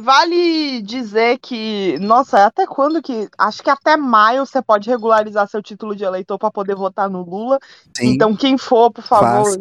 Vale 0.00 0.80
dizer 0.82 1.38
que, 1.38 1.98
nossa, 2.00 2.46
até 2.46 2.66
quando 2.66 3.02
que. 3.02 3.28
Acho 3.38 3.62
que 3.62 3.70
até 3.70 3.96
maio 3.96 4.46
você 4.46 4.62
pode 4.62 4.88
regularizar 4.88 5.46
seu 5.48 5.62
título 5.62 5.94
de 5.94 6.04
eleitor 6.04 6.38
pra 6.38 6.50
poder 6.50 6.74
votar 6.74 7.08
no 7.10 7.22
Lula. 7.22 7.58
Sim. 7.96 8.08
Então, 8.14 8.34
quem 8.34 8.56
for, 8.56 8.90
por 8.90 9.04
favor, 9.04 9.44
Faça. 9.44 9.60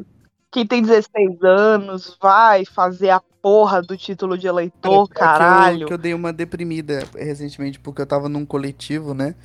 quem 0.52 0.66
tem 0.66 0.82
16 0.82 1.44
anos, 1.44 2.18
vai 2.22 2.64
fazer 2.66 3.10
a 3.10 3.22
porra 3.42 3.82
do 3.82 3.98
título 3.98 4.38
de 4.38 4.48
eleitor, 4.48 5.08
Cara, 5.08 5.08
pior 5.08 5.08
que 5.08 5.14
eu- 5.14 5.20
caralho. 5.20 5.88
Que 5.88 5.94
eu, 5.94 5.98
dei 5.98 6.14
uma 6.14 6.32
deprimida 6.32 7.04
recentemente, 7.16 7.80
porque 7.80 8.02
eu 8.02 8.08
tava 8.08 8.30
num 8.30 8.46
coletivo, 8.46 9.14
né? 9.14 9.36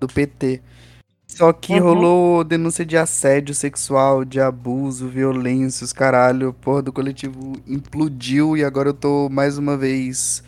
do 0.00 0.08
PT. 0.08 0.60
Só 1.26 1.52
que 1.52 1.74
Uhum. 1.74 1.80
rolou 1.82 2.44
denúncia 2.44 2.84
de 2.84 2.96
assédio 2.96 3.54
sexual, 3.54 4.24
de 4.24 4.40
abuso, 4.40 5.08
violência, 5.08 5.84
os 5.84 5.92
caralho. 5.92 6.52
Porra, 6.52 6.82
do 6.82 6.92
coletivo 6.92 7.54
implodiu 7.66 8.56
e 8.56 8.64
agora 8.64 8.90
eu 8.90 8.94
tô 8.94 9.28
mais 9.30 9.58
uma 9.58 9.76
vez 9.76 10.44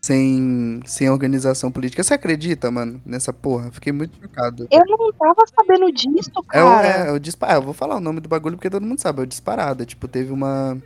sem, 0.00 0.80
sem 0.86 1.10
organização 1.10 1.70
política. 1.70 2.02
Você 2.02 2.14
acredita, 2.14 2.70
mano, 2.70 3.00
nessa 3.04 3.32
porra? 3.32 3.70
Fiquei 3.72 3.92
muito 3.92 4.18
chocado. 4.20 4.66
Eu 4.70 4.80
não 4.86 5.12
tava 5.12 5.42
sabendo 5.54 5.92
disso, 5.92 6.30
É 6.52 6.58
cara. 6.60 6.88
é, 6.88 7.12
o 7.12 7.18
disparado. 7.20 7.60
Eu 7.60 7.64
vou 7.64 7.74
falar 7.74 7.96
o 7.96 8.00
nome 8.00 8.20
do 8.20 8.28
bagulho 8.28 8.56
porque 8.56 8.70
todo 8.70 8.86
mundo 8.86 9.00
sabe. 9.00 9.20
É 9.20 9.22
o 9.24 9.26
disparado. 9.26 9.84
Tipo, 9.84 10.08
teve 10.08 10.32
uma. 10.32 10.80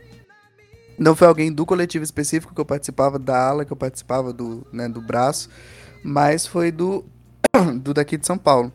Não 0.99 1.15
foi 1.15 1.27
alguém 1.27 1.51
do 1.53 1.65
coletivo 1.65 2.03
específico 2.03 2.53
que 2.55 2.59
eu 2.59 2.65
participava, 2.65 3.17
da 3.19 3.49
ala 3.49 3.63
que 3.63 3.71
eu 3.71 3.77
participava, 3.77 4.33
do, 4.33 4.65
né, 4.73 4.89
do 4.89 4.99
braço, 4.99 5.47
mas 6.03 6.45
foi 6.47 6.71
do, 6.71 7.05
do 7.81 7.93
daqui 7.93 8.17
de 8.17 8.25
São 8.25 8.37
Paulo. 8.37 8.73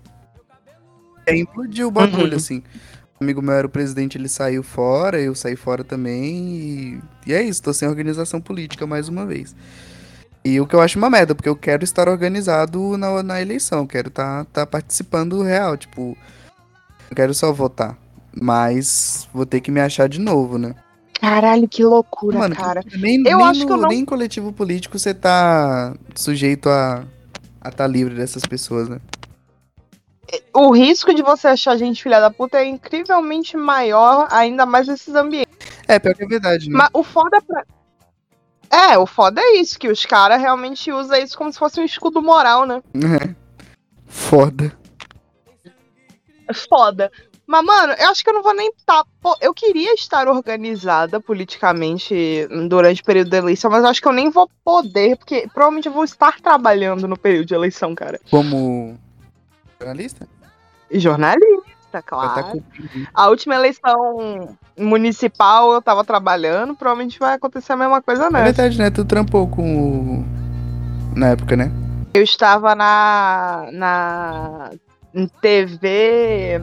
Aí 1.29 1.41
implodiu 1.41 1.89
o 1.89 1.91
bagulho, 1.91 2.33
Uhum. 2.33 2.37
assim. 2.37 2.62
Um 3.20 3.25
amigo 3.25 3.41
meu 3.41 3.55
era 3.55 3.66
o 3.66 3.70
presidente, 3.70 4.18
ele 4.18 4.29
saiu 4.29 4.62
fora, 4.62 5.20
eu 5.20 5.35
saí 5.35 5.55
fora 5.57 5.85
também. 5.85 6.35
E, 6.37 7.01
e 7.29 7.33
é 7.33 7.43
isso, 7.43 7.62
tô 7.62 7.73
sem 7.73 7.89
organização 7.89 8.41
política 8.41 8.87
mais 8.87 9.09
uma 9.09 9.25
vez. 9.25 9.55
E 10.45 10.61
o 10.61 10.66
que 10.66 10.75
eu 10.75 10.81
acho 10.81 10.99
uma 10.99 11.09
merda, 11.09 11.35
porque 11.37 11.49
eu 11.49 11.55
quero 11.55 11.85
estar 11.85 12.09
organizado 12.09 12.97
na, 12.99 13.23
na 13.23 13.41
eleição, 13.41 13.87
quero 13.87 14.09
estar 14.09 14.45
tá, 14.47 14.66
participando 14.66 15.41
real, 15.43 15.77
tipo. 15.77 16.16
Eu 17.09 17.14
quero 17.16 17.33
só 17.35 17.53
votar. 17.53 17.97
Mas 18.41 19.29
vou 19.33 19.47
ter 19.47 19.61
que 19.61 19.70
me 19.70 19.81
achar 19.81 20.09
de 20.09 20.18
novo, 20.18 20.59
né? 20.59 20.75
Caralho, 21.20 21.68
que 21.68 21.85
loucura, 21.85 22.39
Mano, 22.41 22.57
cara. 22.57 22.83
nem, 22.99 23.23
Eu 23.25 23.39
nem 23.39 23.47
acho 23.47 23.61
no, 23.61 23.66
que 23.66 23.73
eu 23.73 23.77
não- 23.77 23.89
nem 23.89 24.01
em 24.01 24.05
coletivo 24.05 24.53
político 24.53 24.99
você 24.99 25.14
tá 25.14 25.95
sujeito 26.16 26.68
a 26.68 27.05
a 27.61 27.70
tá 27.70 27.87
livre 27.87 28.14
dessas 28.16 28.43
pessoas, 28.45 28.89
né? 28.89 28.99
O 30.55 30.71
risco 30.73 31.15
de 31.15 31.23
você 31.23 31.49
achar 31.49 31.77
gente 31.77 32.03
filha 32.03 32.21
da 32.21 32.31
puta 32.31 32.59
é 32.59 32.67
incrivelmente 32.67 33.57
maior, 33.57 34.29
ainda 34.31 34.67
mais 34.67 34.87
nesses 34.87 35.15
ambientes. 35.15 35.57
É, 35.89 35.99
pior 35.99 36.15
que 36.15 36.25
é 36.25 36.27
verdade, 36.27 36.69
né? 36.69 36.77
Mas 36.77 36.91
o 36.93 37.03
foda 37.03 37.39
é 37.39 37.41
pra... 37.41 37.65
É, 38.71 38.99
o 38.99 39.07
foda 39.07 39.41
é 39.41 39.57
isso, 39.57 39.79
que 39.79 39.89
os 39.89 40.05
caras 40.07 40.41
realmente 40.41 40.91
usam 40.91 41.19
isso 41.19 41.37
como 41.37 41.53
se 41.53 41.59
fosse 41.59 41.81
um 41.81 41.85
escudo 41.85 42.23
moral, 42.23 42.67
né? 42.67 42.83
É. 42.95 43.35
Foda. 44.07 44.77
Foda. 46.69 47.11
Mas, 47.47 47.65
mano, 47.65 47.93
eu 47.99 48.09
acho 48.09 48.23
que 48.23 48.31
eu 48.31 48.35
não 48.35 48.43
vou 48.43 48.55
nem 48.55 48.71
estar. 48.71 49.05
Pô, 49.21 49.37
eu 49.41 49.53
queria 49.53 49.93
estar 49.93 50.27
organizada 50.29 51.21
politicamente 51.21 52.49
durante 52.69 53.03
o 53.03 53.05
período 53.05 53.31
da 53.31 53.39
eleição, 53.39 53.71
mas 53.71 53.83
eu 53.83 53.91
acho 53.91 54.01
que 54.01 54.09
eu 54.09 54.13
nem 54.13 54.31
vou 54.31 54.49
poder, 54.65 55.17
porque 55.17 55.49
provavelmente 55.53 55.87
eu 55.87 55.93
vou 55.93 56.05
estar 56.05 56.41
trabalhando 56.41 57.07
no 57.07 57.19
período 57.19 57.47
de 57.47 57.55
eleição, 57.55 57.95
cara. 57.95 58.19
Como 58.31 58.99
jornalista? 59.79 60.27
Jornalista, 60.99 62.03
claro. 62.05 62.34
tá 62.34 62.43
cumprindo. 62.45 63.09
A 63.14 63.28
última 63.28 63.55
eleição 63.55 64.57
municipal 64.78 65.72
eu 65.72 65.82
tava 65.82 66.05
trabalhando, 66.05 66.74
provavelmente 66.74 67.18
vai 67.18 67.34
acontecer 67.34 67.72
a 67.72 67.76
mesma 67.76 68.01
coisa 68.03 68.24
É 68.26 68.30
nessa. 68.30 68.45
verdade, 68.45 68.78
né? 68.78 68.90
Tu 68.90 69.05
trampou 69.05 69.47
com 69.49 70.20
o... 70.20 70.24
Na 71.16 71.28
época, 71.28 71.57
né? 71.57 71.70
Eu 72.14 72.22
estava 72.22 72.74
na. 72.74 73.68
na 73.72 74.70
TV. 75.40 76.61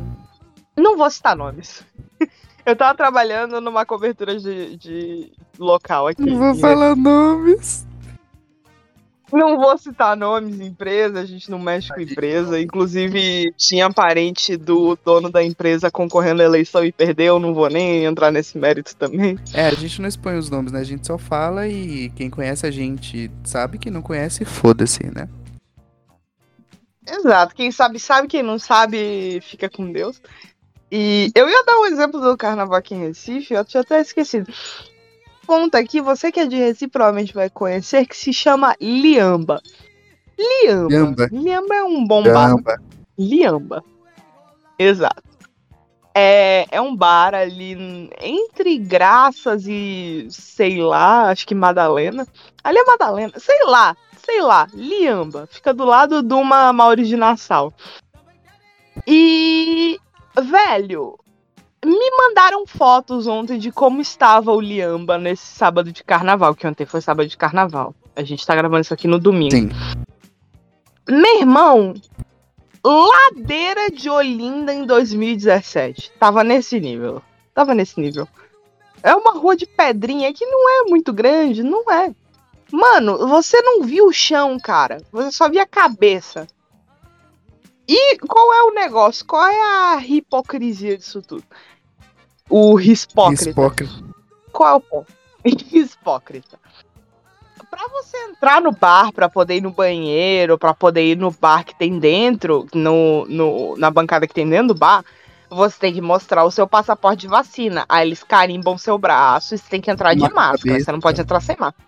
Não 0.78 0.96
vou 0.98 1.10
citar 1.10 1.36
nomes. 1.36 1.84
Eu 2.66 2.76
tava 2.76 2.96
trabalhando 2.96 3.60
numa 3.60 3.86
cobertura 3.86 4.38
de, 4.38 4.76
de 4.78 5.32
local 5.58 6.08
aqui. 6.08 6.22
Não 6.22 6.38
vou 6.38 6.56
falar 6.56 6.96
nomes. 6.96 7.88
Não 9.32 9.58
vou 9.58 9.78
citar 9.78 10.18
nomes, 10.18 10.60
empresa, 10.60 11.20
a 11.20 11.26
gente 11.26 11.50
não 11.52 11.60
mexe 11.60 11.94
com 11.94 12.02
empresa. 12.02 12.60
Inclusive, 12.60 13.54
tinha 13.58 13.92
parente 13.92 14.58
do 14.58 14.98
dono 15.06 15.30
da 15.30 15.44
empresa 15.44 15.92
concorrendo 15.92 16.42
à 16.42 16.46
eleição 16.46 16.84
e 16.84 16.92
perdeu, 16.92 17.40
não 17.40 17.54
vou 17.54 17.70
nem 17.70 18.06
entrar 18.06 18.32
nesse 18.32 18.58
mérito 18.58 18.96
também. 18.96 19.38
É, 19.54 19.68
a 19.68 19.74
gente 19.74 20.02
não 20.02 20.10
expõe 20.10 20.38
os 20.38 20.50
nomes, 20.50 20.72
né? 20.72 20.80
A 20.80 20.84
gente 20.84 21.06
só 21.06 21.18
fala 21.18 21.68
e 21.68 22.10
quem 22.12 22.30
conhece 22.30 22.66
a 22.66 22.72
gente 22.72 23.30
sabe, 23.44 23.78
quem 23.78 23.92
não 23.92 24.02
conhece, 24.02 24.46
foda-se, 24.46 25.04
né? 25.14 25.28
Exato, 27.08 27.56
quem 27.56 27.72
sabe 27.72 28.00
sabe, 28.00 28.28
quem 28.28 28.44
não 28.44 28.60
sabe 28.60 29.42
fica 29.42 29.70
com 29.70 29.92
Deus. 29.92 30.22
E 30.92 31.32
eu 31.36 31.48
ia 31.48 31.64
dar 31.64 31.80
um 31.80 31.86
exemplo 31.86 32.20
do 32.20 32.38
carnaval 32.38 32.78
aqui 32.78 32.96
em 32.96 33.08
Recife, 33.08 33.54
eu 33.54 33.66
tinha 33.66 33.82
até 33.82 34.02
esquecido. 34.02 34.52
Conta 35.50 35.80
aqui, 35.80 36.00
você 36.00 36.32
que 36.32 36.40
é 36.40 36.46
de 36.46 36.56
Recife 36.58 36.90
provavelmente 36.90 37.34
vai 37.34 37.50
conhecer, 37.50 38.06
que 38.06 38.16
se 38.16 38.32
chama 38.32 38.76
Liamba. 38.80 39.60
Liamba. 40.38 40.88
Liamba. 40.88 41.30
Liamba 41.32 41.76
é 41.76 41.84
um 41.84 42.06
bom 42.06 42.22
bar. 42.22 42.34
Caramba. 42.34 42.78
Liamba. 43.18 43.84
Exato. 44.78 45.24
É, 46.14 46.68
é 46.70 46.80
um 46.80 46.96
bar 46.96 47.34
ali 47.34 48.12
entre 48.22 48.78
Graças 48.78 49.66
e 49.68 50.28
sei 50.30 50.84
lá, 50.84 51.32
acho 51.32 51.48
que 51.48 51.56
Madalena. 51.56 52.28
Ali 52.64 52.78
é 52.78 52.86
Madalena, 52.86 53.34
sei 53.40 53.64
lá, 53.66 53.98
sei 54.24 54.44
lá, 54.44 54.68
Liamba. 54.72 55.50
Fica 55.50 55.74
do 55.74 55.84
lado 55.84 56.22
de 56.22 56.34
uma 56.36 56.72
Maurício 56.72 57.16
de 57.16 57.18
Nassau. 57.18 57.74
E, 59.08 60.00
velho, 60.40 61.18
me 61.86 62.12
mandaram 62.18 62.66
fotos 62.68 63.28
ontem 63.28 63.58
de 63.58 63.72
como 63.72 64.02
estava 64.02 64.52
o 64.52 64.60
Liamba 64.60 65.18
nesse 65.18 65.46
sábado 65.46 65.92
de 65.92 66.04
carnaval, 66.04 66.54
que 66.54 66.68
ontem 66.68 66.86
foi 66.86 67.02
sábado 67.02 67.28
de 67.28 67.38
carnaval. 67.38 67.96
A 68.16 68.24
gente 68.24 68.46
tá 68.46 68.56
gravando 68.56 68.82
isso 68.82 68.94
aqui 68.94 69.08
no 69.08 69.20
domingo. 69.20 69.52
Sim. 69.52 69.70
Meu 71.10 71.40
irmão, 71.40 71.94
Ladeira 72.84 73.90
de 73.90 74.10
Olinda 74.10 74.74
em 74.74 74.86
2017. 74.86 76.12
Tava 76.20 76.44
nesse 76.44 76.80
nível. 76.80 77.22
Tava 77.54 77.74
nesse 77.74 78.00
nível. 78.00 78.28
É 79.02 79.16
uma 79.16 79.32
rua 79.32 79.56
de 79.56 79.66
pedrinha 79.66 80.34
que 80.34 80.46
não 80.46 80.70
é 80.70 80.90
muito 80.90 81.14
grande, 81.14 81.64
não 81.64 81.90
é. 81.92 82.14
Mano, 82.72 83.28
você 83.28 83.62
não 83.62 83.84
viu 83.84 84.08
o 84.08 84.14
chão, 84.14 84.60
cara. 84.60 85.02
Você 85.12 85.32
só 85.32 85.50
via 85.50 85.64
a 85.64 85.68
cabeça. 85.68 86.48
E 87.92 88.20
qual 88.20 88.54
é 88.54 88.62
o 88.66 88.72
negócio? 88.72 89.26
Qual 89.26 89.48
é 89.48 89.96
a 89.96 90.00
hipocrisia 90.06 90.96
disso 90.96 91.24
tudo? 91.24 91.44
O 92.48 92.80
hipócrita. 92.80 93.50
Hipócrita. 93.50 93.94
Qual 94.52 94.70
é 94.70 94.76
o 94.76 94.80
ponto? 94.80 95.12
Hipócrita. 95.44 96.60
Pra 97.68 97.88
você 97.88 98.16
entrar 98.26 98.62
no 98.62 98.72
bar, 98.72 99.12
pra 99.12 99.28
poder 99.28 99.56
ir 99.56 99.62
no 99.62 99.72
banheiro, 99.72 100.56
pra 100.56 100.72
poder 100.72 101.04
ir 101.04 101.18
no 101.18 101.32
bar 101.32 101.64
que 101.64 101.74
tem 101.74 101.98
dentro, 101.98 102.68
no, 102.76 103.26
no, 103.26 103.76
na 103.78 103.90
bancada 103.90 104.28
que 104.28 104.34
tem 104.36 104.48
dentro 104.48 104.68
do 104.68 104.76
bar, 104.76 105.04
você 105.50 105.80
tem 105.80 105.94
que 105.94 106.02
mostrar 106.02 106.44
o 106.44 106.52
seu 106.52 106.68
passaporte 106.68 107.22
de 107.22 107.28
vacina. 107.28 107.86
Aí 107.90 108.06
eles 108.06 108.24
carimbam 108.24 108.78
seu 108.78 109.00
braço 109.00 109.56
e 109.56 109.58
você 109.58 109.68
tem 109.68 109.82
que 109.82 109.90
entrar 109.90 110.14
de 110.14 110.22
Uma 110.22 110.30
máscara. 110.30 110.60
cabeça. 110.60 110.86
Você 110.86 110.92
não 110.92 111.00
pode 111.00 111.20
entrar 111.20 111.40
sem 111.40 111.58
máscara. 111.58 111.88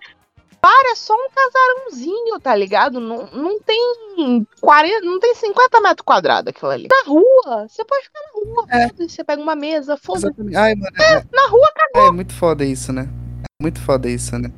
Bar 0.62 0.92
é 0.92 0.96
só 0.96 1.14
um 1.14 1.28
casarãozinho, 1.30 2.40
tá 2.40 2.56
ligado? 2.56 3.00
Não, 3.00 3.26
não 3.32 3.60
tem 3.62 4.46
40, 4.60 5.02
não 5.02 5.20
tem 5.20 5.34
50 5.34 5.82
metros 5.82 6.06
quadrados 6.06 6.50
aquilo 6.50 6.72
ali. 6.72 6.88
Na 6.88 7.10
rua, 7.10 7.68
você 7.68 7.84
pode 7.84 8.04
ficar 8.04 8.20
na 8.22 8.40
rua. 8.40 8.66
É. 8.70 9.08
Você 9.08 9.24
pega 9.24 9.42
uma 9.42 9.56
mesa, 9.56 9.98
foda-se. 9.98 10.28
Exatamente. 10.28 10.56
Ai, 10.56 10.76
mano, 10.76 10.96
é, 11.02 11.36
Na 11.36 11.48
rua, 11.48 11.68
é 11.96 12.12
muito 12.12 12.34
foda 12.34 12.64
isso, 12.64 12.94
né? 12.94 13.10
É 13.44 13.64
muito 13.64 13.82
foda 13.82 14.08
isso, 14.08 14.38
né? 14.38 14.52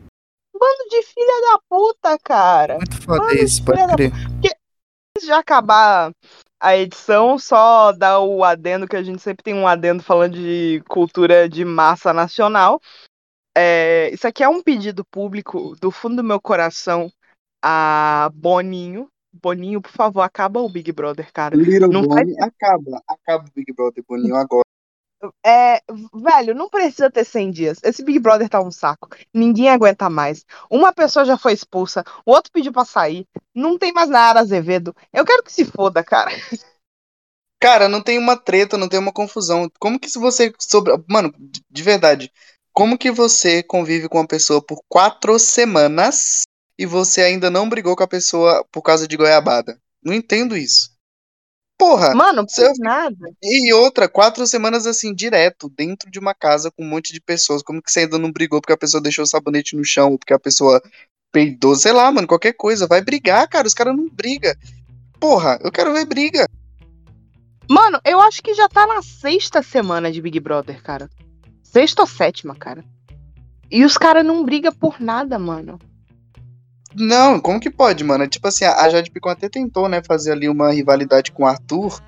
bando 0.63 0.89
de 0.89 1.01
filha 1.03 1.41
da 1.41 1.59
puta, 1.69 2.17
cara. 2.19 2.75
Muito 2.75 3.01
foda 3.01 3.25
Ai, 3.25 3.35
isso, 3.39 3.63
pode 3.63 3.85
da 3.85 3.95
crer. 3.95 4.11
Antes 4.13 5.25
de 5.25 5.31
acabar 5.31 6.11
a 6.59 6.77
edição, 6.77 7.37
só 7.37 7.91
dar 7.91 8.19
o 8.21 8.43
adendo, 8.43 8.87
que 8.87 8.95
a 8.95 9.03
gente 9.03 9.21
sempre 9.21 9.43
tem 9.43 9.53
um 9.53 9.67
adendo 9.67 10.01
falando 10.01 10.35
de 10.35 10.81
cultura 10.87 11.49
de 11.49 11.65
massa 11.65 12.13
nacional. 12.13 12.79
É, 13.55 14.09
isso 14.11 14.27
aqui 14.27 14.43
é 14.43 14.49
um 14.49 14.61
pedido 14.61 15.05
público 15.05 15.75
do 15.79 15.91
fundo 15.91 16.17
do 16.17 16.23
meu 16.23 16.41
coração 16.41 17.11
a 17.61 18.29
Boninho. 18.33 19.07
Boninho, 19.31 19.81
por 19.81 19.91
favor, 19.91 20.21
acaba 20.21 20.59
o 20.61 20.69
Big 20.69 20.91
Brother, 20.91 21.31
cara. 21.31 21.55
Little 21.55 21.89
Não 21.89 22.03
Bonnie 22.03 22.35
acaba. 22.39 23.01
Acaba 23.07 23.45
o 23.47 23.51
Big 23.53 23.73
Brother 23.73 24.03
Boninho 24.07 24.35
agora. 24.35 24.63
É, 25.45 25.81
velho, 26.13 26.53
não 26.53 26.69
precisa 26.69 27.09
ter 27.09 27.23
100 27.23 27.51
dias. 27.51 27.79
Esse 27.83 28.03
Big 28.03 28.19
Brother 28.19 28.49
tá 28.49 28.61
um 28.61 28.71
saco. 28.71 29.07
Ninguém 29.33 29.69
aguenta 29.69 30.09
mais. 30.09 30.45
Uma 30.69 30.91
pessoa 30.91 31.23
já 31.23 31.37
foi 31.37 31.53
expulsa, 31.53 32.03
o 32.25 32.31
outro 32.31 32.51
pediu 32.51 32.73
pra 32.73 32.83
sair. 32.83 33.25
Não 33.55 33.77
tem 33.77 33.93
mais 33.93 34.09
Nara 34.09 34.41
Azevedo. 34.41 34.93
Eu 35.13 35.25
quero 35.25 35.43
que 35.43 35.53
se 35.53 35.63
foda, 35.63 36.03
cara. 36.03 36.31
Cara, 37.59 37.87
não 37.87 38.01
tem 38.01 38.19
uma 38.19 38.35
treta, 38.35 38.77
não 38.77 38.89
tem 38.89 38.99
uma 38.99 39.13
confusão. 39.13 39.71
Como 39.79 39.97
que 39.97 40.09
se 40.09 40.19
você 40.19 40.53
sobre, 40.59 40.93
mano, 41.07 41.33
de 41.71 41.81
verdade, 41.81 42.29
como 42.73 42.97
que 42.97 43.11
você 43.11 43.61
convive 43.63 44.09
com 44.09 44.17
uma 44.19 44.27
pessoa 44.27 44.61
por 44.61 44.81
quatro 44.89 45.37
semanas 45.39 46.41
e 46.77 46.85
você 46.85 47.21
ainda 47.21 47.49
não 47.49 47.69
brigou 47.69 47.95
com 47.95 48.03
a 48.03 48.07
pessoa 48.07 48.65
por 48.71 48.81
causa 48.81 49.07
de 49.07 49.15
goiabada? 49.15 49.79
Não 50.03 50.13
entendo 50.13 50.57
isso. 50.57 50.91
Porra. 51.77 52.13
Mano, 52.13 52.45
se 52.47 52.63
eu- 52.63 52.71
nada. 52.79 53.31
E 53.41 53.73
outra, 53.73 54.07
quatro 54.07 54.45
semanas 54.47 54.85
assim, 54.87 55.13
direto, 55.13 55.69
dentro 55.75 56.09
de 56.09 56.19
uma 56.19 56.33
casa 56.33 56.71
com 56.71 56.83
um 56.83 56.87
monte 56.89 57.11
de 57.13 57.21
pessoas. 57.21 57.61
Como 57.61 57.81
que 57.81 57.91
você 57.91 58.01
ainda 58.01 58.17
não 58.17 58.31
brigou 58.31 58.59
porque 58.61 58.73
a 58.73 58.77
pessoa 58.77 59.01
deixou 59.01 59.23
o 59.23 59.27
sabonete 59.27 59.75
no 59.75 59.83
chão, 59.83 60.11
ou 60.11 60.19
porque 60.19 60.33
a 60.33 60.39
pessoa 60.39 60.81
peidou, 61.31 61.75
sei 61.75 61.91
lá, 61.91 62.11
mano, 62.11 62.27
qualquer 62.27 62.53
coisa. 62.53 62.87
Vai 62.87 63.01
brigar, 63.01 63.47
cara. 63.47 63.67
Os 63.67 63.73
caras 63.73 63.95
não 63.95 64.07
brigam. 64.09 64.53
porra. 65.19 65.57
Eu 65.63 65.71
quero 65.71 65.93
ver 65.93 66.05
briga. 66.05 66.45
Mano, 67.69 67.99
eu 68.05 68.19
acho 68.19 68.41
que 68.43 68.53
já 68.53 68.67
tá 68.67 68.85
na 68.85 69.01
sexta 69.01 69.61
semana 69.63 70.11
de 70.11 70.21
Big 70.21 70.39
Brother, 70.39 70.81
cara. 70.83 71.09
Sexta 71.73 72.03
ou 72.03 72.07
sétima, 72.07 72.53
cara. 72.53 72.85
E 73.71 73.83
os 73.83 73.97
caras 73.97 74.23
não 74.23 74.45
brigam 74.45 74.71
por 74.71 75.01
nada, 75.01 75.39
mano. 75.39 75.79
Não, 76.95 77.39
como 77.39 77.59
que 77.59 77.71
pode, 77.71 78.03
mano? 78.03 78.27
Tipo 78.27 78.47
assim, 78.47 78.63
a 78.63 78.87
Jade 78.87 79.09
Picon 79.09 79.29
até 79.29 79.49
tentou, 79.49 79.89
né, 79.89 79.99
fazer 80.07 80.33
ali 80.33 80.47
uma 80.47 80.71
rivalidade 80.71 81.31
com 81.31 81.41
o 81.41 81.47
Arthur, 81.47 81.99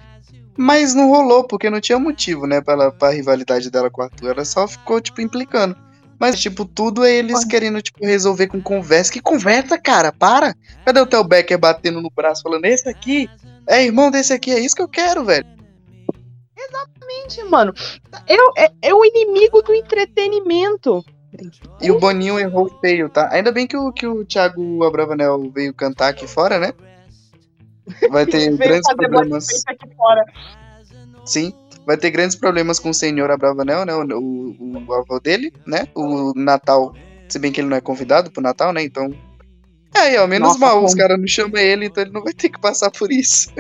mas 0.56 0.94
não 0.94 1.10
rolou, 1.10 1.44
porque 1.44 1.68
não 1.68 1.82
tinha 1.82 1.98
motivo, 1.98 2.46
né, 2.46 2.62
pra, 2.62 2.92
pra 2.92 3.10
rivalidade 3.10 3.72
dela 3.72 3.90
com 3.90 4.02
o 4.02 4.04
Arthur. 4.04 4.34
Ela 4.34 4.46
só 4.46 4.68
ficou, 4.68 5.02
tipo, 5.02 5.20
implicando. 5.20 5.76
Mas, 6.20 6.40
tipo, 6.40 6.64
tudo 6.64 7.04
é 7.04 7.12
eles 7.12 7.44
querendo, 7.44 7.82
tipo, 7.82 8.06
resolver 8.06 8.46
com 8.46 8.62
conversa. 8.62 9.12
Que 9.12 9.20
conversa, 9.20 9.80
cara? 9.80 10.12
Para! 10.12 10.56
Cadê 10.86 11.00
o 11.00 11.08
Theo 11.08 11.24
Becker 11.24 11.58
batendo 11.58 12.00
no 12.00 12.12
braço, 12.16 12.44
falando, 12.44 12.66
esse 12.66 12.88
aqui 12.88 13.28
é 13.68 13.84
irmão 13.84 14.12
desse 14.12 14.32
aqui, 14.32 14.52
é 14.52 14.60
isso 14.60 14.76
que 14.76 14.82
eu 14.84 14.88
quero, 14.88 15.26
velho. 15.26 15.56
Exatamente, 16.70 17.44
mano. 17.44 17.74
Eu, 18.28 18.54
é, 18.58 18.72
é 18.82 18.94
o 18.94 19.06
inimigo 19.06 19.62
do 19.62 19.74
entretenimento. 19.74 21.04
E 21.82 21.92
o 21.92 22.00
Boninho 22.00 22.40
errou 22.40 22.70
feio, 22.80 23.10
tá? 23.10 23.30
Ainda 23.32 23.52
bem 23.52 23.68
que 23.68 23.76
o, 23.76 23.92
que 23.92 24.08
o 24.08 24.24
Thiago 24.26 24.84
Abravanel 24.84 25.52
veio 25.52 25.74
cantar 25.74 26.10
aqui 26.10 26.28
fora, 26.28 26.58
né? 26.60 26.74
Vai 28.10 28.26
ter 28.26 28.50
grandes 28.56 28.94
problemas. 28.94 29.48
Sim, 31.26 31.54
vai 31.86 31.98
ter 31.98 32.12
grandes 32.12 32.36
problemas 32.36 32.80
com 32.80 32.90
o 32.90 32.94
senhor 32.94 33.30
Abravanel, 33.30 33.86
né? 33.86 33.94
O, 33.94 34.04
o, 34.04 34.86
o, 34.88 34.94
avô 34.94 35.20
dele, 35.20 35.54
né? 35.66 35.88
O 35.94 36.34
Natal, 36.36 36.96
se 37.28 37.38
bem 37.38 37.52
que 37.52 37.62
ele 37.62 37.68
não 37.68 37.78
é 37.78 37.82
convidado 37.82 38.32
pro 38.32 38.42
Natal, 38.42 38.72
né? 38.72 38.84
Então. 38.84 39.14
É, 39.94 40.00
aí, 40.00 40.18
ó, 40.18 40.28
menos 40.28 40.50
Nossa, 40.50 40.60
mal, 40.60 40.76
como... 40.76 40.86
os 40.86 40.96
caras 40.96 41.20
não 41.20 41.28
chamam 41.28 41.62
ele, 41.62 41.86
então 41.86 42.04
ele 42.04 42.12
não 42.12 42.24
vai 42.24 42.34
ter 42.34 42.50
que 42.50 42.60
passar 42.60 42.92
por 42.92 43.12
isso. 43.12 43.52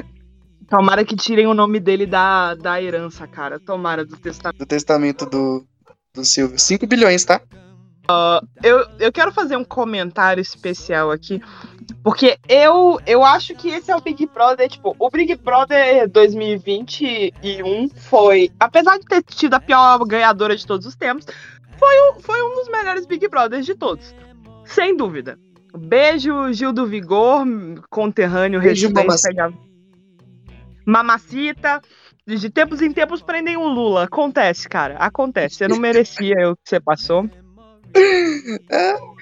Tomara 0.70 1.05
que 1.05 1.16
tirem 1.16 1.47
o 1.47 1.53
nome 1.53 1.80
dele 1.80 2.05
da, 2.05 2.55
da 2.55 2.82
herança, 2.82 3.28
cara. 3.28 3.59
Tomara, 3.59 4.03
do 4.03 4.18
testamento. 4.18 4.59
Do 4.59 4.66
testamento 4.66 5.26
do, 5.26 5.66
do 6.13 6.26
Silvio. 6.26 6.57
5 6.57 6.88
bilhões, 6.88 7.24
tá? 7.24 7.41
Uh, 8.05 8.45
eu, 8.61 8.86
eu 8.99 9.11
quero 9.11 9.32
fazer 9.32 9.57
um 9.57 9.63
comentário 9.63 10.39
especial 10.39 11.09
aqui, 11.09 11.41
porque 12.03 12.38
eu, 12.47 12.99
eu 13.07 13.24
acho 13.24 13.55
que 13.55 13.70
esse 13.70 13.89
é 13.89 13.95
o 13.95 14.01
Big 14.01 14.28
Brother. 14.28 14.70
Tipo, 14.70 14.95
o 14.99 15.09
Big 15.09 15.36
Brother 15.36 16.07
2021 16.09 17.89
foi, 17.95 18.51
apesar 18.59 18.99
de 18.99 19.05
ter 19.05 19.24
tido 19.24 19.55
a 19.55 19.59
pior 19.59 19.97
ganhadora 20.05 20.55
de 20.55 20.66
todos 20.68 20.86
os 20.86 20.95
tempos, 20.95 21.26
foi, 21.80 22.11
um, 22.11 22.20
foi 22.20 22.41
um 22.43 22.55
dos 22.55 22.70
melhores 22.70 23.07
Big 23.07 23.28
Brothers 23.28 23.66
de 23.66 23.74
todos. 23.74 24.13
Sem 24.66 24.95
dúvida. 24.95 25.39
Beijo, 25.76 26.53
Gil 26.53 26.72
do 26.72 26.86
Vigor, 26.86 27.43
conterrâneo, 27.89 28.61
Beijo, 28.61 28.91
mamacita. 28.93 29.51
Mamacita. 30.86 31.82
De 32.28 32.50
tempos 32.50 32.82
em 32.82 32.92
tempos 32.92 33.22
prendem 33.22 33.56
o 33.58 33.68
Lula. 33.68 34.04
Acontece, 34.04 34.68
cara. 34.68 34.96
Acontece. 34.98 35.56
Você 35.56 35.68
não 35.68 35.78
merecia 35.78 36.50
o 36.50 36.56
que 36.56 36.70
você 36.70 36.80
passou. 36.80 37.30
É. 38.70 38.96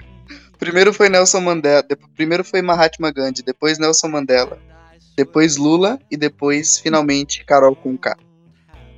Primeiro 0.63 0.93
foi 0.93 1.09
Nelson 1.09 1.41
Mandela, 1.41 1.83
primeiro 2.15 2.41
foi 2.41 2.61
Mahatma 2.61 3.11
Gandhi, 3.11 3.43
depois 3.43 3.77
Nelson 3.77 4.07
Mandela, 4.07 4.57
depois 5.17 5.57
Lula 5.57 5.99
e 6.09 6.15
depois 6.15 6.79
finalmente 6.79 7.43
Carol 7.43 7.75
Conká. 7.75 8.15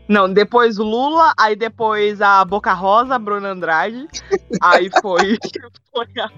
Não, 0.08 0.32
depois 0.32 0.78
Lula, 0.78 1.34
aí 1.36 1.56
depois 1.56 2.22
a 2.22 2.46
Boca 2.46 2.72
Rosa, 2.72 3.18
Bruna 3.18 3.50
Andrade, 3.50 4.08
aí 4.62 4.92
foi 5.02 5.40
foi 5.92 6.22
a, 6.22 6.32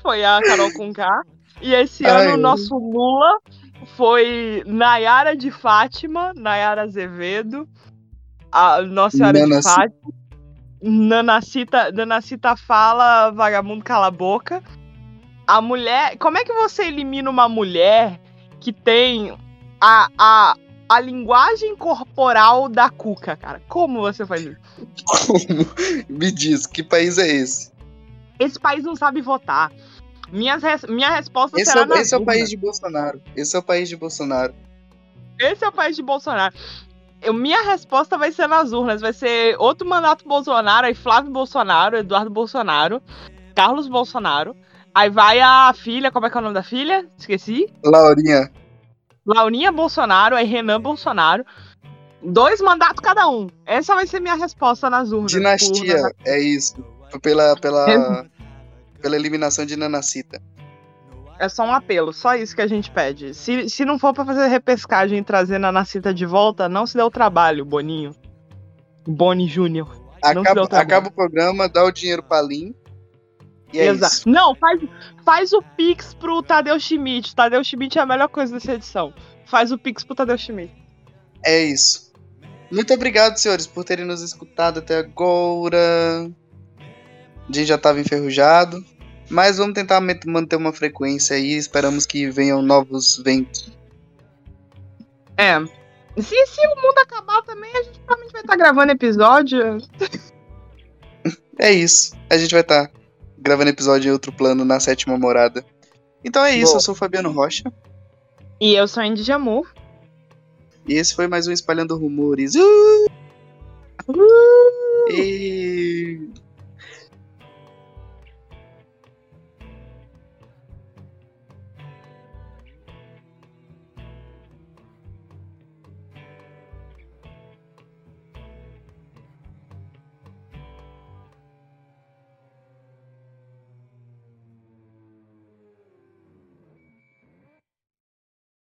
foi 0.00 0.24
a 0.24 0.40
Carol 0.42 0.72
Conká. 0.72 1.20
E 1.60 1.74
esse 1.74 2.06
Ai, 2.06 2.28
ano 2.28 2.34
o 2.34 2.38
nosso 2.38 2.74
Lula 2.74 3.38
foi 3.96 4.62
Nayara 4.66 5.36
de 5.36 5.50
Fátima, 5.50 6.32
Nayara 6.34 6.82
Azevedo, 6.82 7.68
a 8.50 8.82
Nossa 8.82 9.16
Senhora 9.16 9.46
de 9.46 9.62
Fátima. 9.62 10.12
Nanacita, 10.82 11.92
Nanacita 11.92 12.56
fala, 12.56 13.30
vagabundo 13.30 13.84
cala 13.84 14.08
a 14.08 14.10
boca. 14.10 14.62
A 15.46 15.60
mulher. 15.60 16.16
Como 16.18 16.38
é 16.38 16.44
que 16.44 16.52
você 16.52 16.86
elimina 16.86 17.30
uma 17.30 17.48
mulher 17.48 18.20
que 18.58 18.72
tem 18.72 19.36
a, 19.80 20.08
a, 20.18 20.56
a 20.88 21.00
linguagem 21.00 21.76
corporal 21.76 22.68
da 22.68 22.90
Cuca, 22.90 23.36
cara? 23.36 23.62
Como 23.68 24.00
você 24.00 24.26
faz 24.26 24.42
isso? 24.42 24.56
Como? 25.06 25.66
Me 26.08 26.32
diz, 26.32 26.66
que 26.66 26.82
país 26.82 27.16
é 27.18 27.28
esse? 27.28 27.70
Esse 28.38 28.58
país 28.58 28.82
não 28.82 28.96
sabe 28.96 29.20
votar. 29.20 29.70
Minhas 30.32 30.62
res... 30.62 30.82
Minha 30.88 31.10
resposta 31.10 31.60
esse 31.60 31.70
será 31.70 31.86
é, 31.94 32.00
Esse 32.00 32.14
é 32.14 32.18
o 32.18 32.24
país 32.24 32.48
de 32.48 32.56
Bolsonaro. 32.56 33.22
Esse 33.36 33.54
é 33.54 33.58
o 33.58 33.62
país 33.62 33.88
de 33.88 33.96
Bolsonaro. 33.96 34.54
Esse 35.38 35.64
é 35.64 35.68
o 35.68 35.72
país 35.72 35.94
de 35.94 36.02
Bolsonaro 36.02 36.54
eu, 37.22 37.32
minha 37.32 37.62
resposta 37.62 38.18
vai 38.18 38.32
ser 38.32 38.48
nas 38.48 38.72
urnas. 38.72 39.00
Vai 39.00 39.12
ser 39.12 39.56
outro 39.58 39.88
mandato 39.88 40.26
Bolsonaro, 40.26 40.86
aí 40.86 40.94
Flávio 40.94 41.30
Bolsonaro, 41.30 41.96
Eduardo 41.96 42.30
Bolsonaro, 42.30 43.00
Carlos 43.54 43.88
Bolsonaro. 43.88 44.56
Aí 44.94 45.08
vai 45.08 45.40
a 45.40 45.72
filha, 45.72 46.10
como 46.10 46.26
é 46.26 46.30
que 46.30 46.36
é 46.36 46.40
o 46.40 46.42
nome 46.42 46.54
da 46.54 46.62
filha? 46.62 47.06
Esqueci. 47.16 47.72
Laurinha. 47.82 48.50
Laurinha 49.24 49.72
Bolsonaro, 49.72 50.34
aí 50.34 50.44
Renan 50.44 50.80
Bolsonaro. 50.80 51.44
Dois 52.22 52.60
mandatos 52.60 53.00
cada 53.00 53.28
um. 53.28 53.48
Essa 53.64 53.94
vai 53.94 54.06
ser 54.06 54.20
minha 54.20 54.34
resposta 54.34 54.90
nas 54.90 55.12
urnas. 55.12 55.32
Dinastia, 55.32 56.12
é 56.24 56.38
isso. 56.40 56.84
Pela, 57.22 57.56
pela, 57.56 58.26
pela 59.02 59.16
eliminação 59.16 59.66
de 59.66 59.76
Nanacita. 59.76 60.40
É 61.38 61.48
só 61.48 61.64
um 61.64 61.74
apelo, 61.74 62.12
só 62.12 62.36
isso 62.36 62.54
que 62.54 62.62
a 62.62 62.66
gente 62.68 62.90
pede. 62.90 63.34
Se, 63.34 63.68
se 63.68 63.84
não 63.84 63.98
for 63.98 64.14
para 64.14 64.24
fazer 64.24 64.46
repescagem 64.46 65.18
e 65.18 65.24
trazer 65.24 65.58
na 65.58 65.72
Nacita 65.72 66.14
de 66.14 66.24
volta, 66.24 66.68
não 66.68 66.86
se 66.86 66.96
dê 66.96 67.02
o 67.02 67.10
trabalho, 67.10 67.64
Boninho. 67.64 68.14
Boni 69.06 69.48
Júnior. 69.48 70.00
Acaba, 70.22 70.62
acaba, 70.78 71.08
o 71.08 71.12
programa, 71.12 71.68
dá 71.68 71.84
o 71.84 71.90
dinheiro 71.90 72.22
pra 72.22 72.40
Lin. 72.40 72.72
E 73.72 73.80
é 73.80 73.86
Exato. 73.86 74.14
Isso. 74.14 74.28
Não, 74.28 74.54
faz, 74.54 74.80
faz 75.24 75.52
o 75.52 75.60
Pix 75.76 76.14
pro 76.14 76.42
Tadeu 76.42 76.78
Schmidt. 76.78 77.34
Tadeu 77.34 77.64
Schmidt 77.64 77.98
é 77.98 78.02
a 78.02 78.06
melhor 78.06 78.28
coisa 78.28 78.52
dessa 78.52 78.74
edição. 78.74 79.12
Faz 79.46 79.72
o 79.72 79.78
Pix 79.78 80.04
pro 80.04 80.14
Tadeu 80.14 80.38
Schmidt. 80.38 80.72
É 81.44 81.64
isso. 81.64 82.12
Muito 82.70 82.94
obrigado, 82.94 83.36
senhores, 83.36 83.66
por 83.66 83.84
terem 83.84 84.04
nos 84.04 84.22
escutado 84.22 84.78
até 84.78 84.98
agora. 84.98 86.30
A 87.48 87.52
gente 87.52 87.66
já 87.66 87.76
tava 87.76 88.00
enferrujado. 88.00 88.82
Mas 89.32 89.56
vamos 89.56 89.72
tentar 89.72 89.98
manter 90.26 90.56
uma 90.56 90.74
frequência 90.74 91.34
aí. 91.34 91.54
Esperamos 91.54 92.04
que 92.04 92.30
venham 92.30 92.60
novos 92.60 93.16
ventos. 93.24 93.72
É. 95.38 95.58
Se, 96.20 96.46
se 96.46 96.66
o 96.66 96.76
mundo 96.76 96.98
acabar 96.98 97.40
também, 97.40 97.74
a 97.74 97.82
gente 97.82 97.98
provavelmente 98.00 98.32
vai 98.32 98.42
estar 98.42 98.52
tá 98.52 98.56
gravando 98.58 98.92
episódio. 98.92 99.78
é 101.58 101.72
isso. 101.72 102.14
A 102.28 102.36
gente 102.36 102.50
vai 102.50 102.60
estar 102.60 102.88
tá 102.88 102.92
gravando 103.38 103.70
episódio 103.70 104.10
em 104.10 104.12
outro 104.12 104.30
plano 104.30 104.66
na 104.66 104.78
sétima 104.78 105.16
morada. 105.16 105.64
Então 106.22 106.44
é 106.44 106.54
isso. 106.54 106.72
Boa. 106.72 106.76
Eu 106.76 106.80
sou 106.80 106.94
o 106.94 106.98
Fabiano 106.98 107.32
Rocha. 107.32 107.72
E 108.60 108.74
eu 108.74 108.86
sou 108.86 109.02
a 109.02 109.06
Indy 109.06 109.22
Jamur. 109.22 109.66
E 110.86 110.92
esse 110.92 111.14
foi 111.14 111.26
mais 111.26 111.46
um 111.46 111.52
Espalhando 111.52 111.96
Rumores. 111.96 112.54
Uh! 112.54 113.06
Uh! 114.08 115.10
E... 115.10 116.28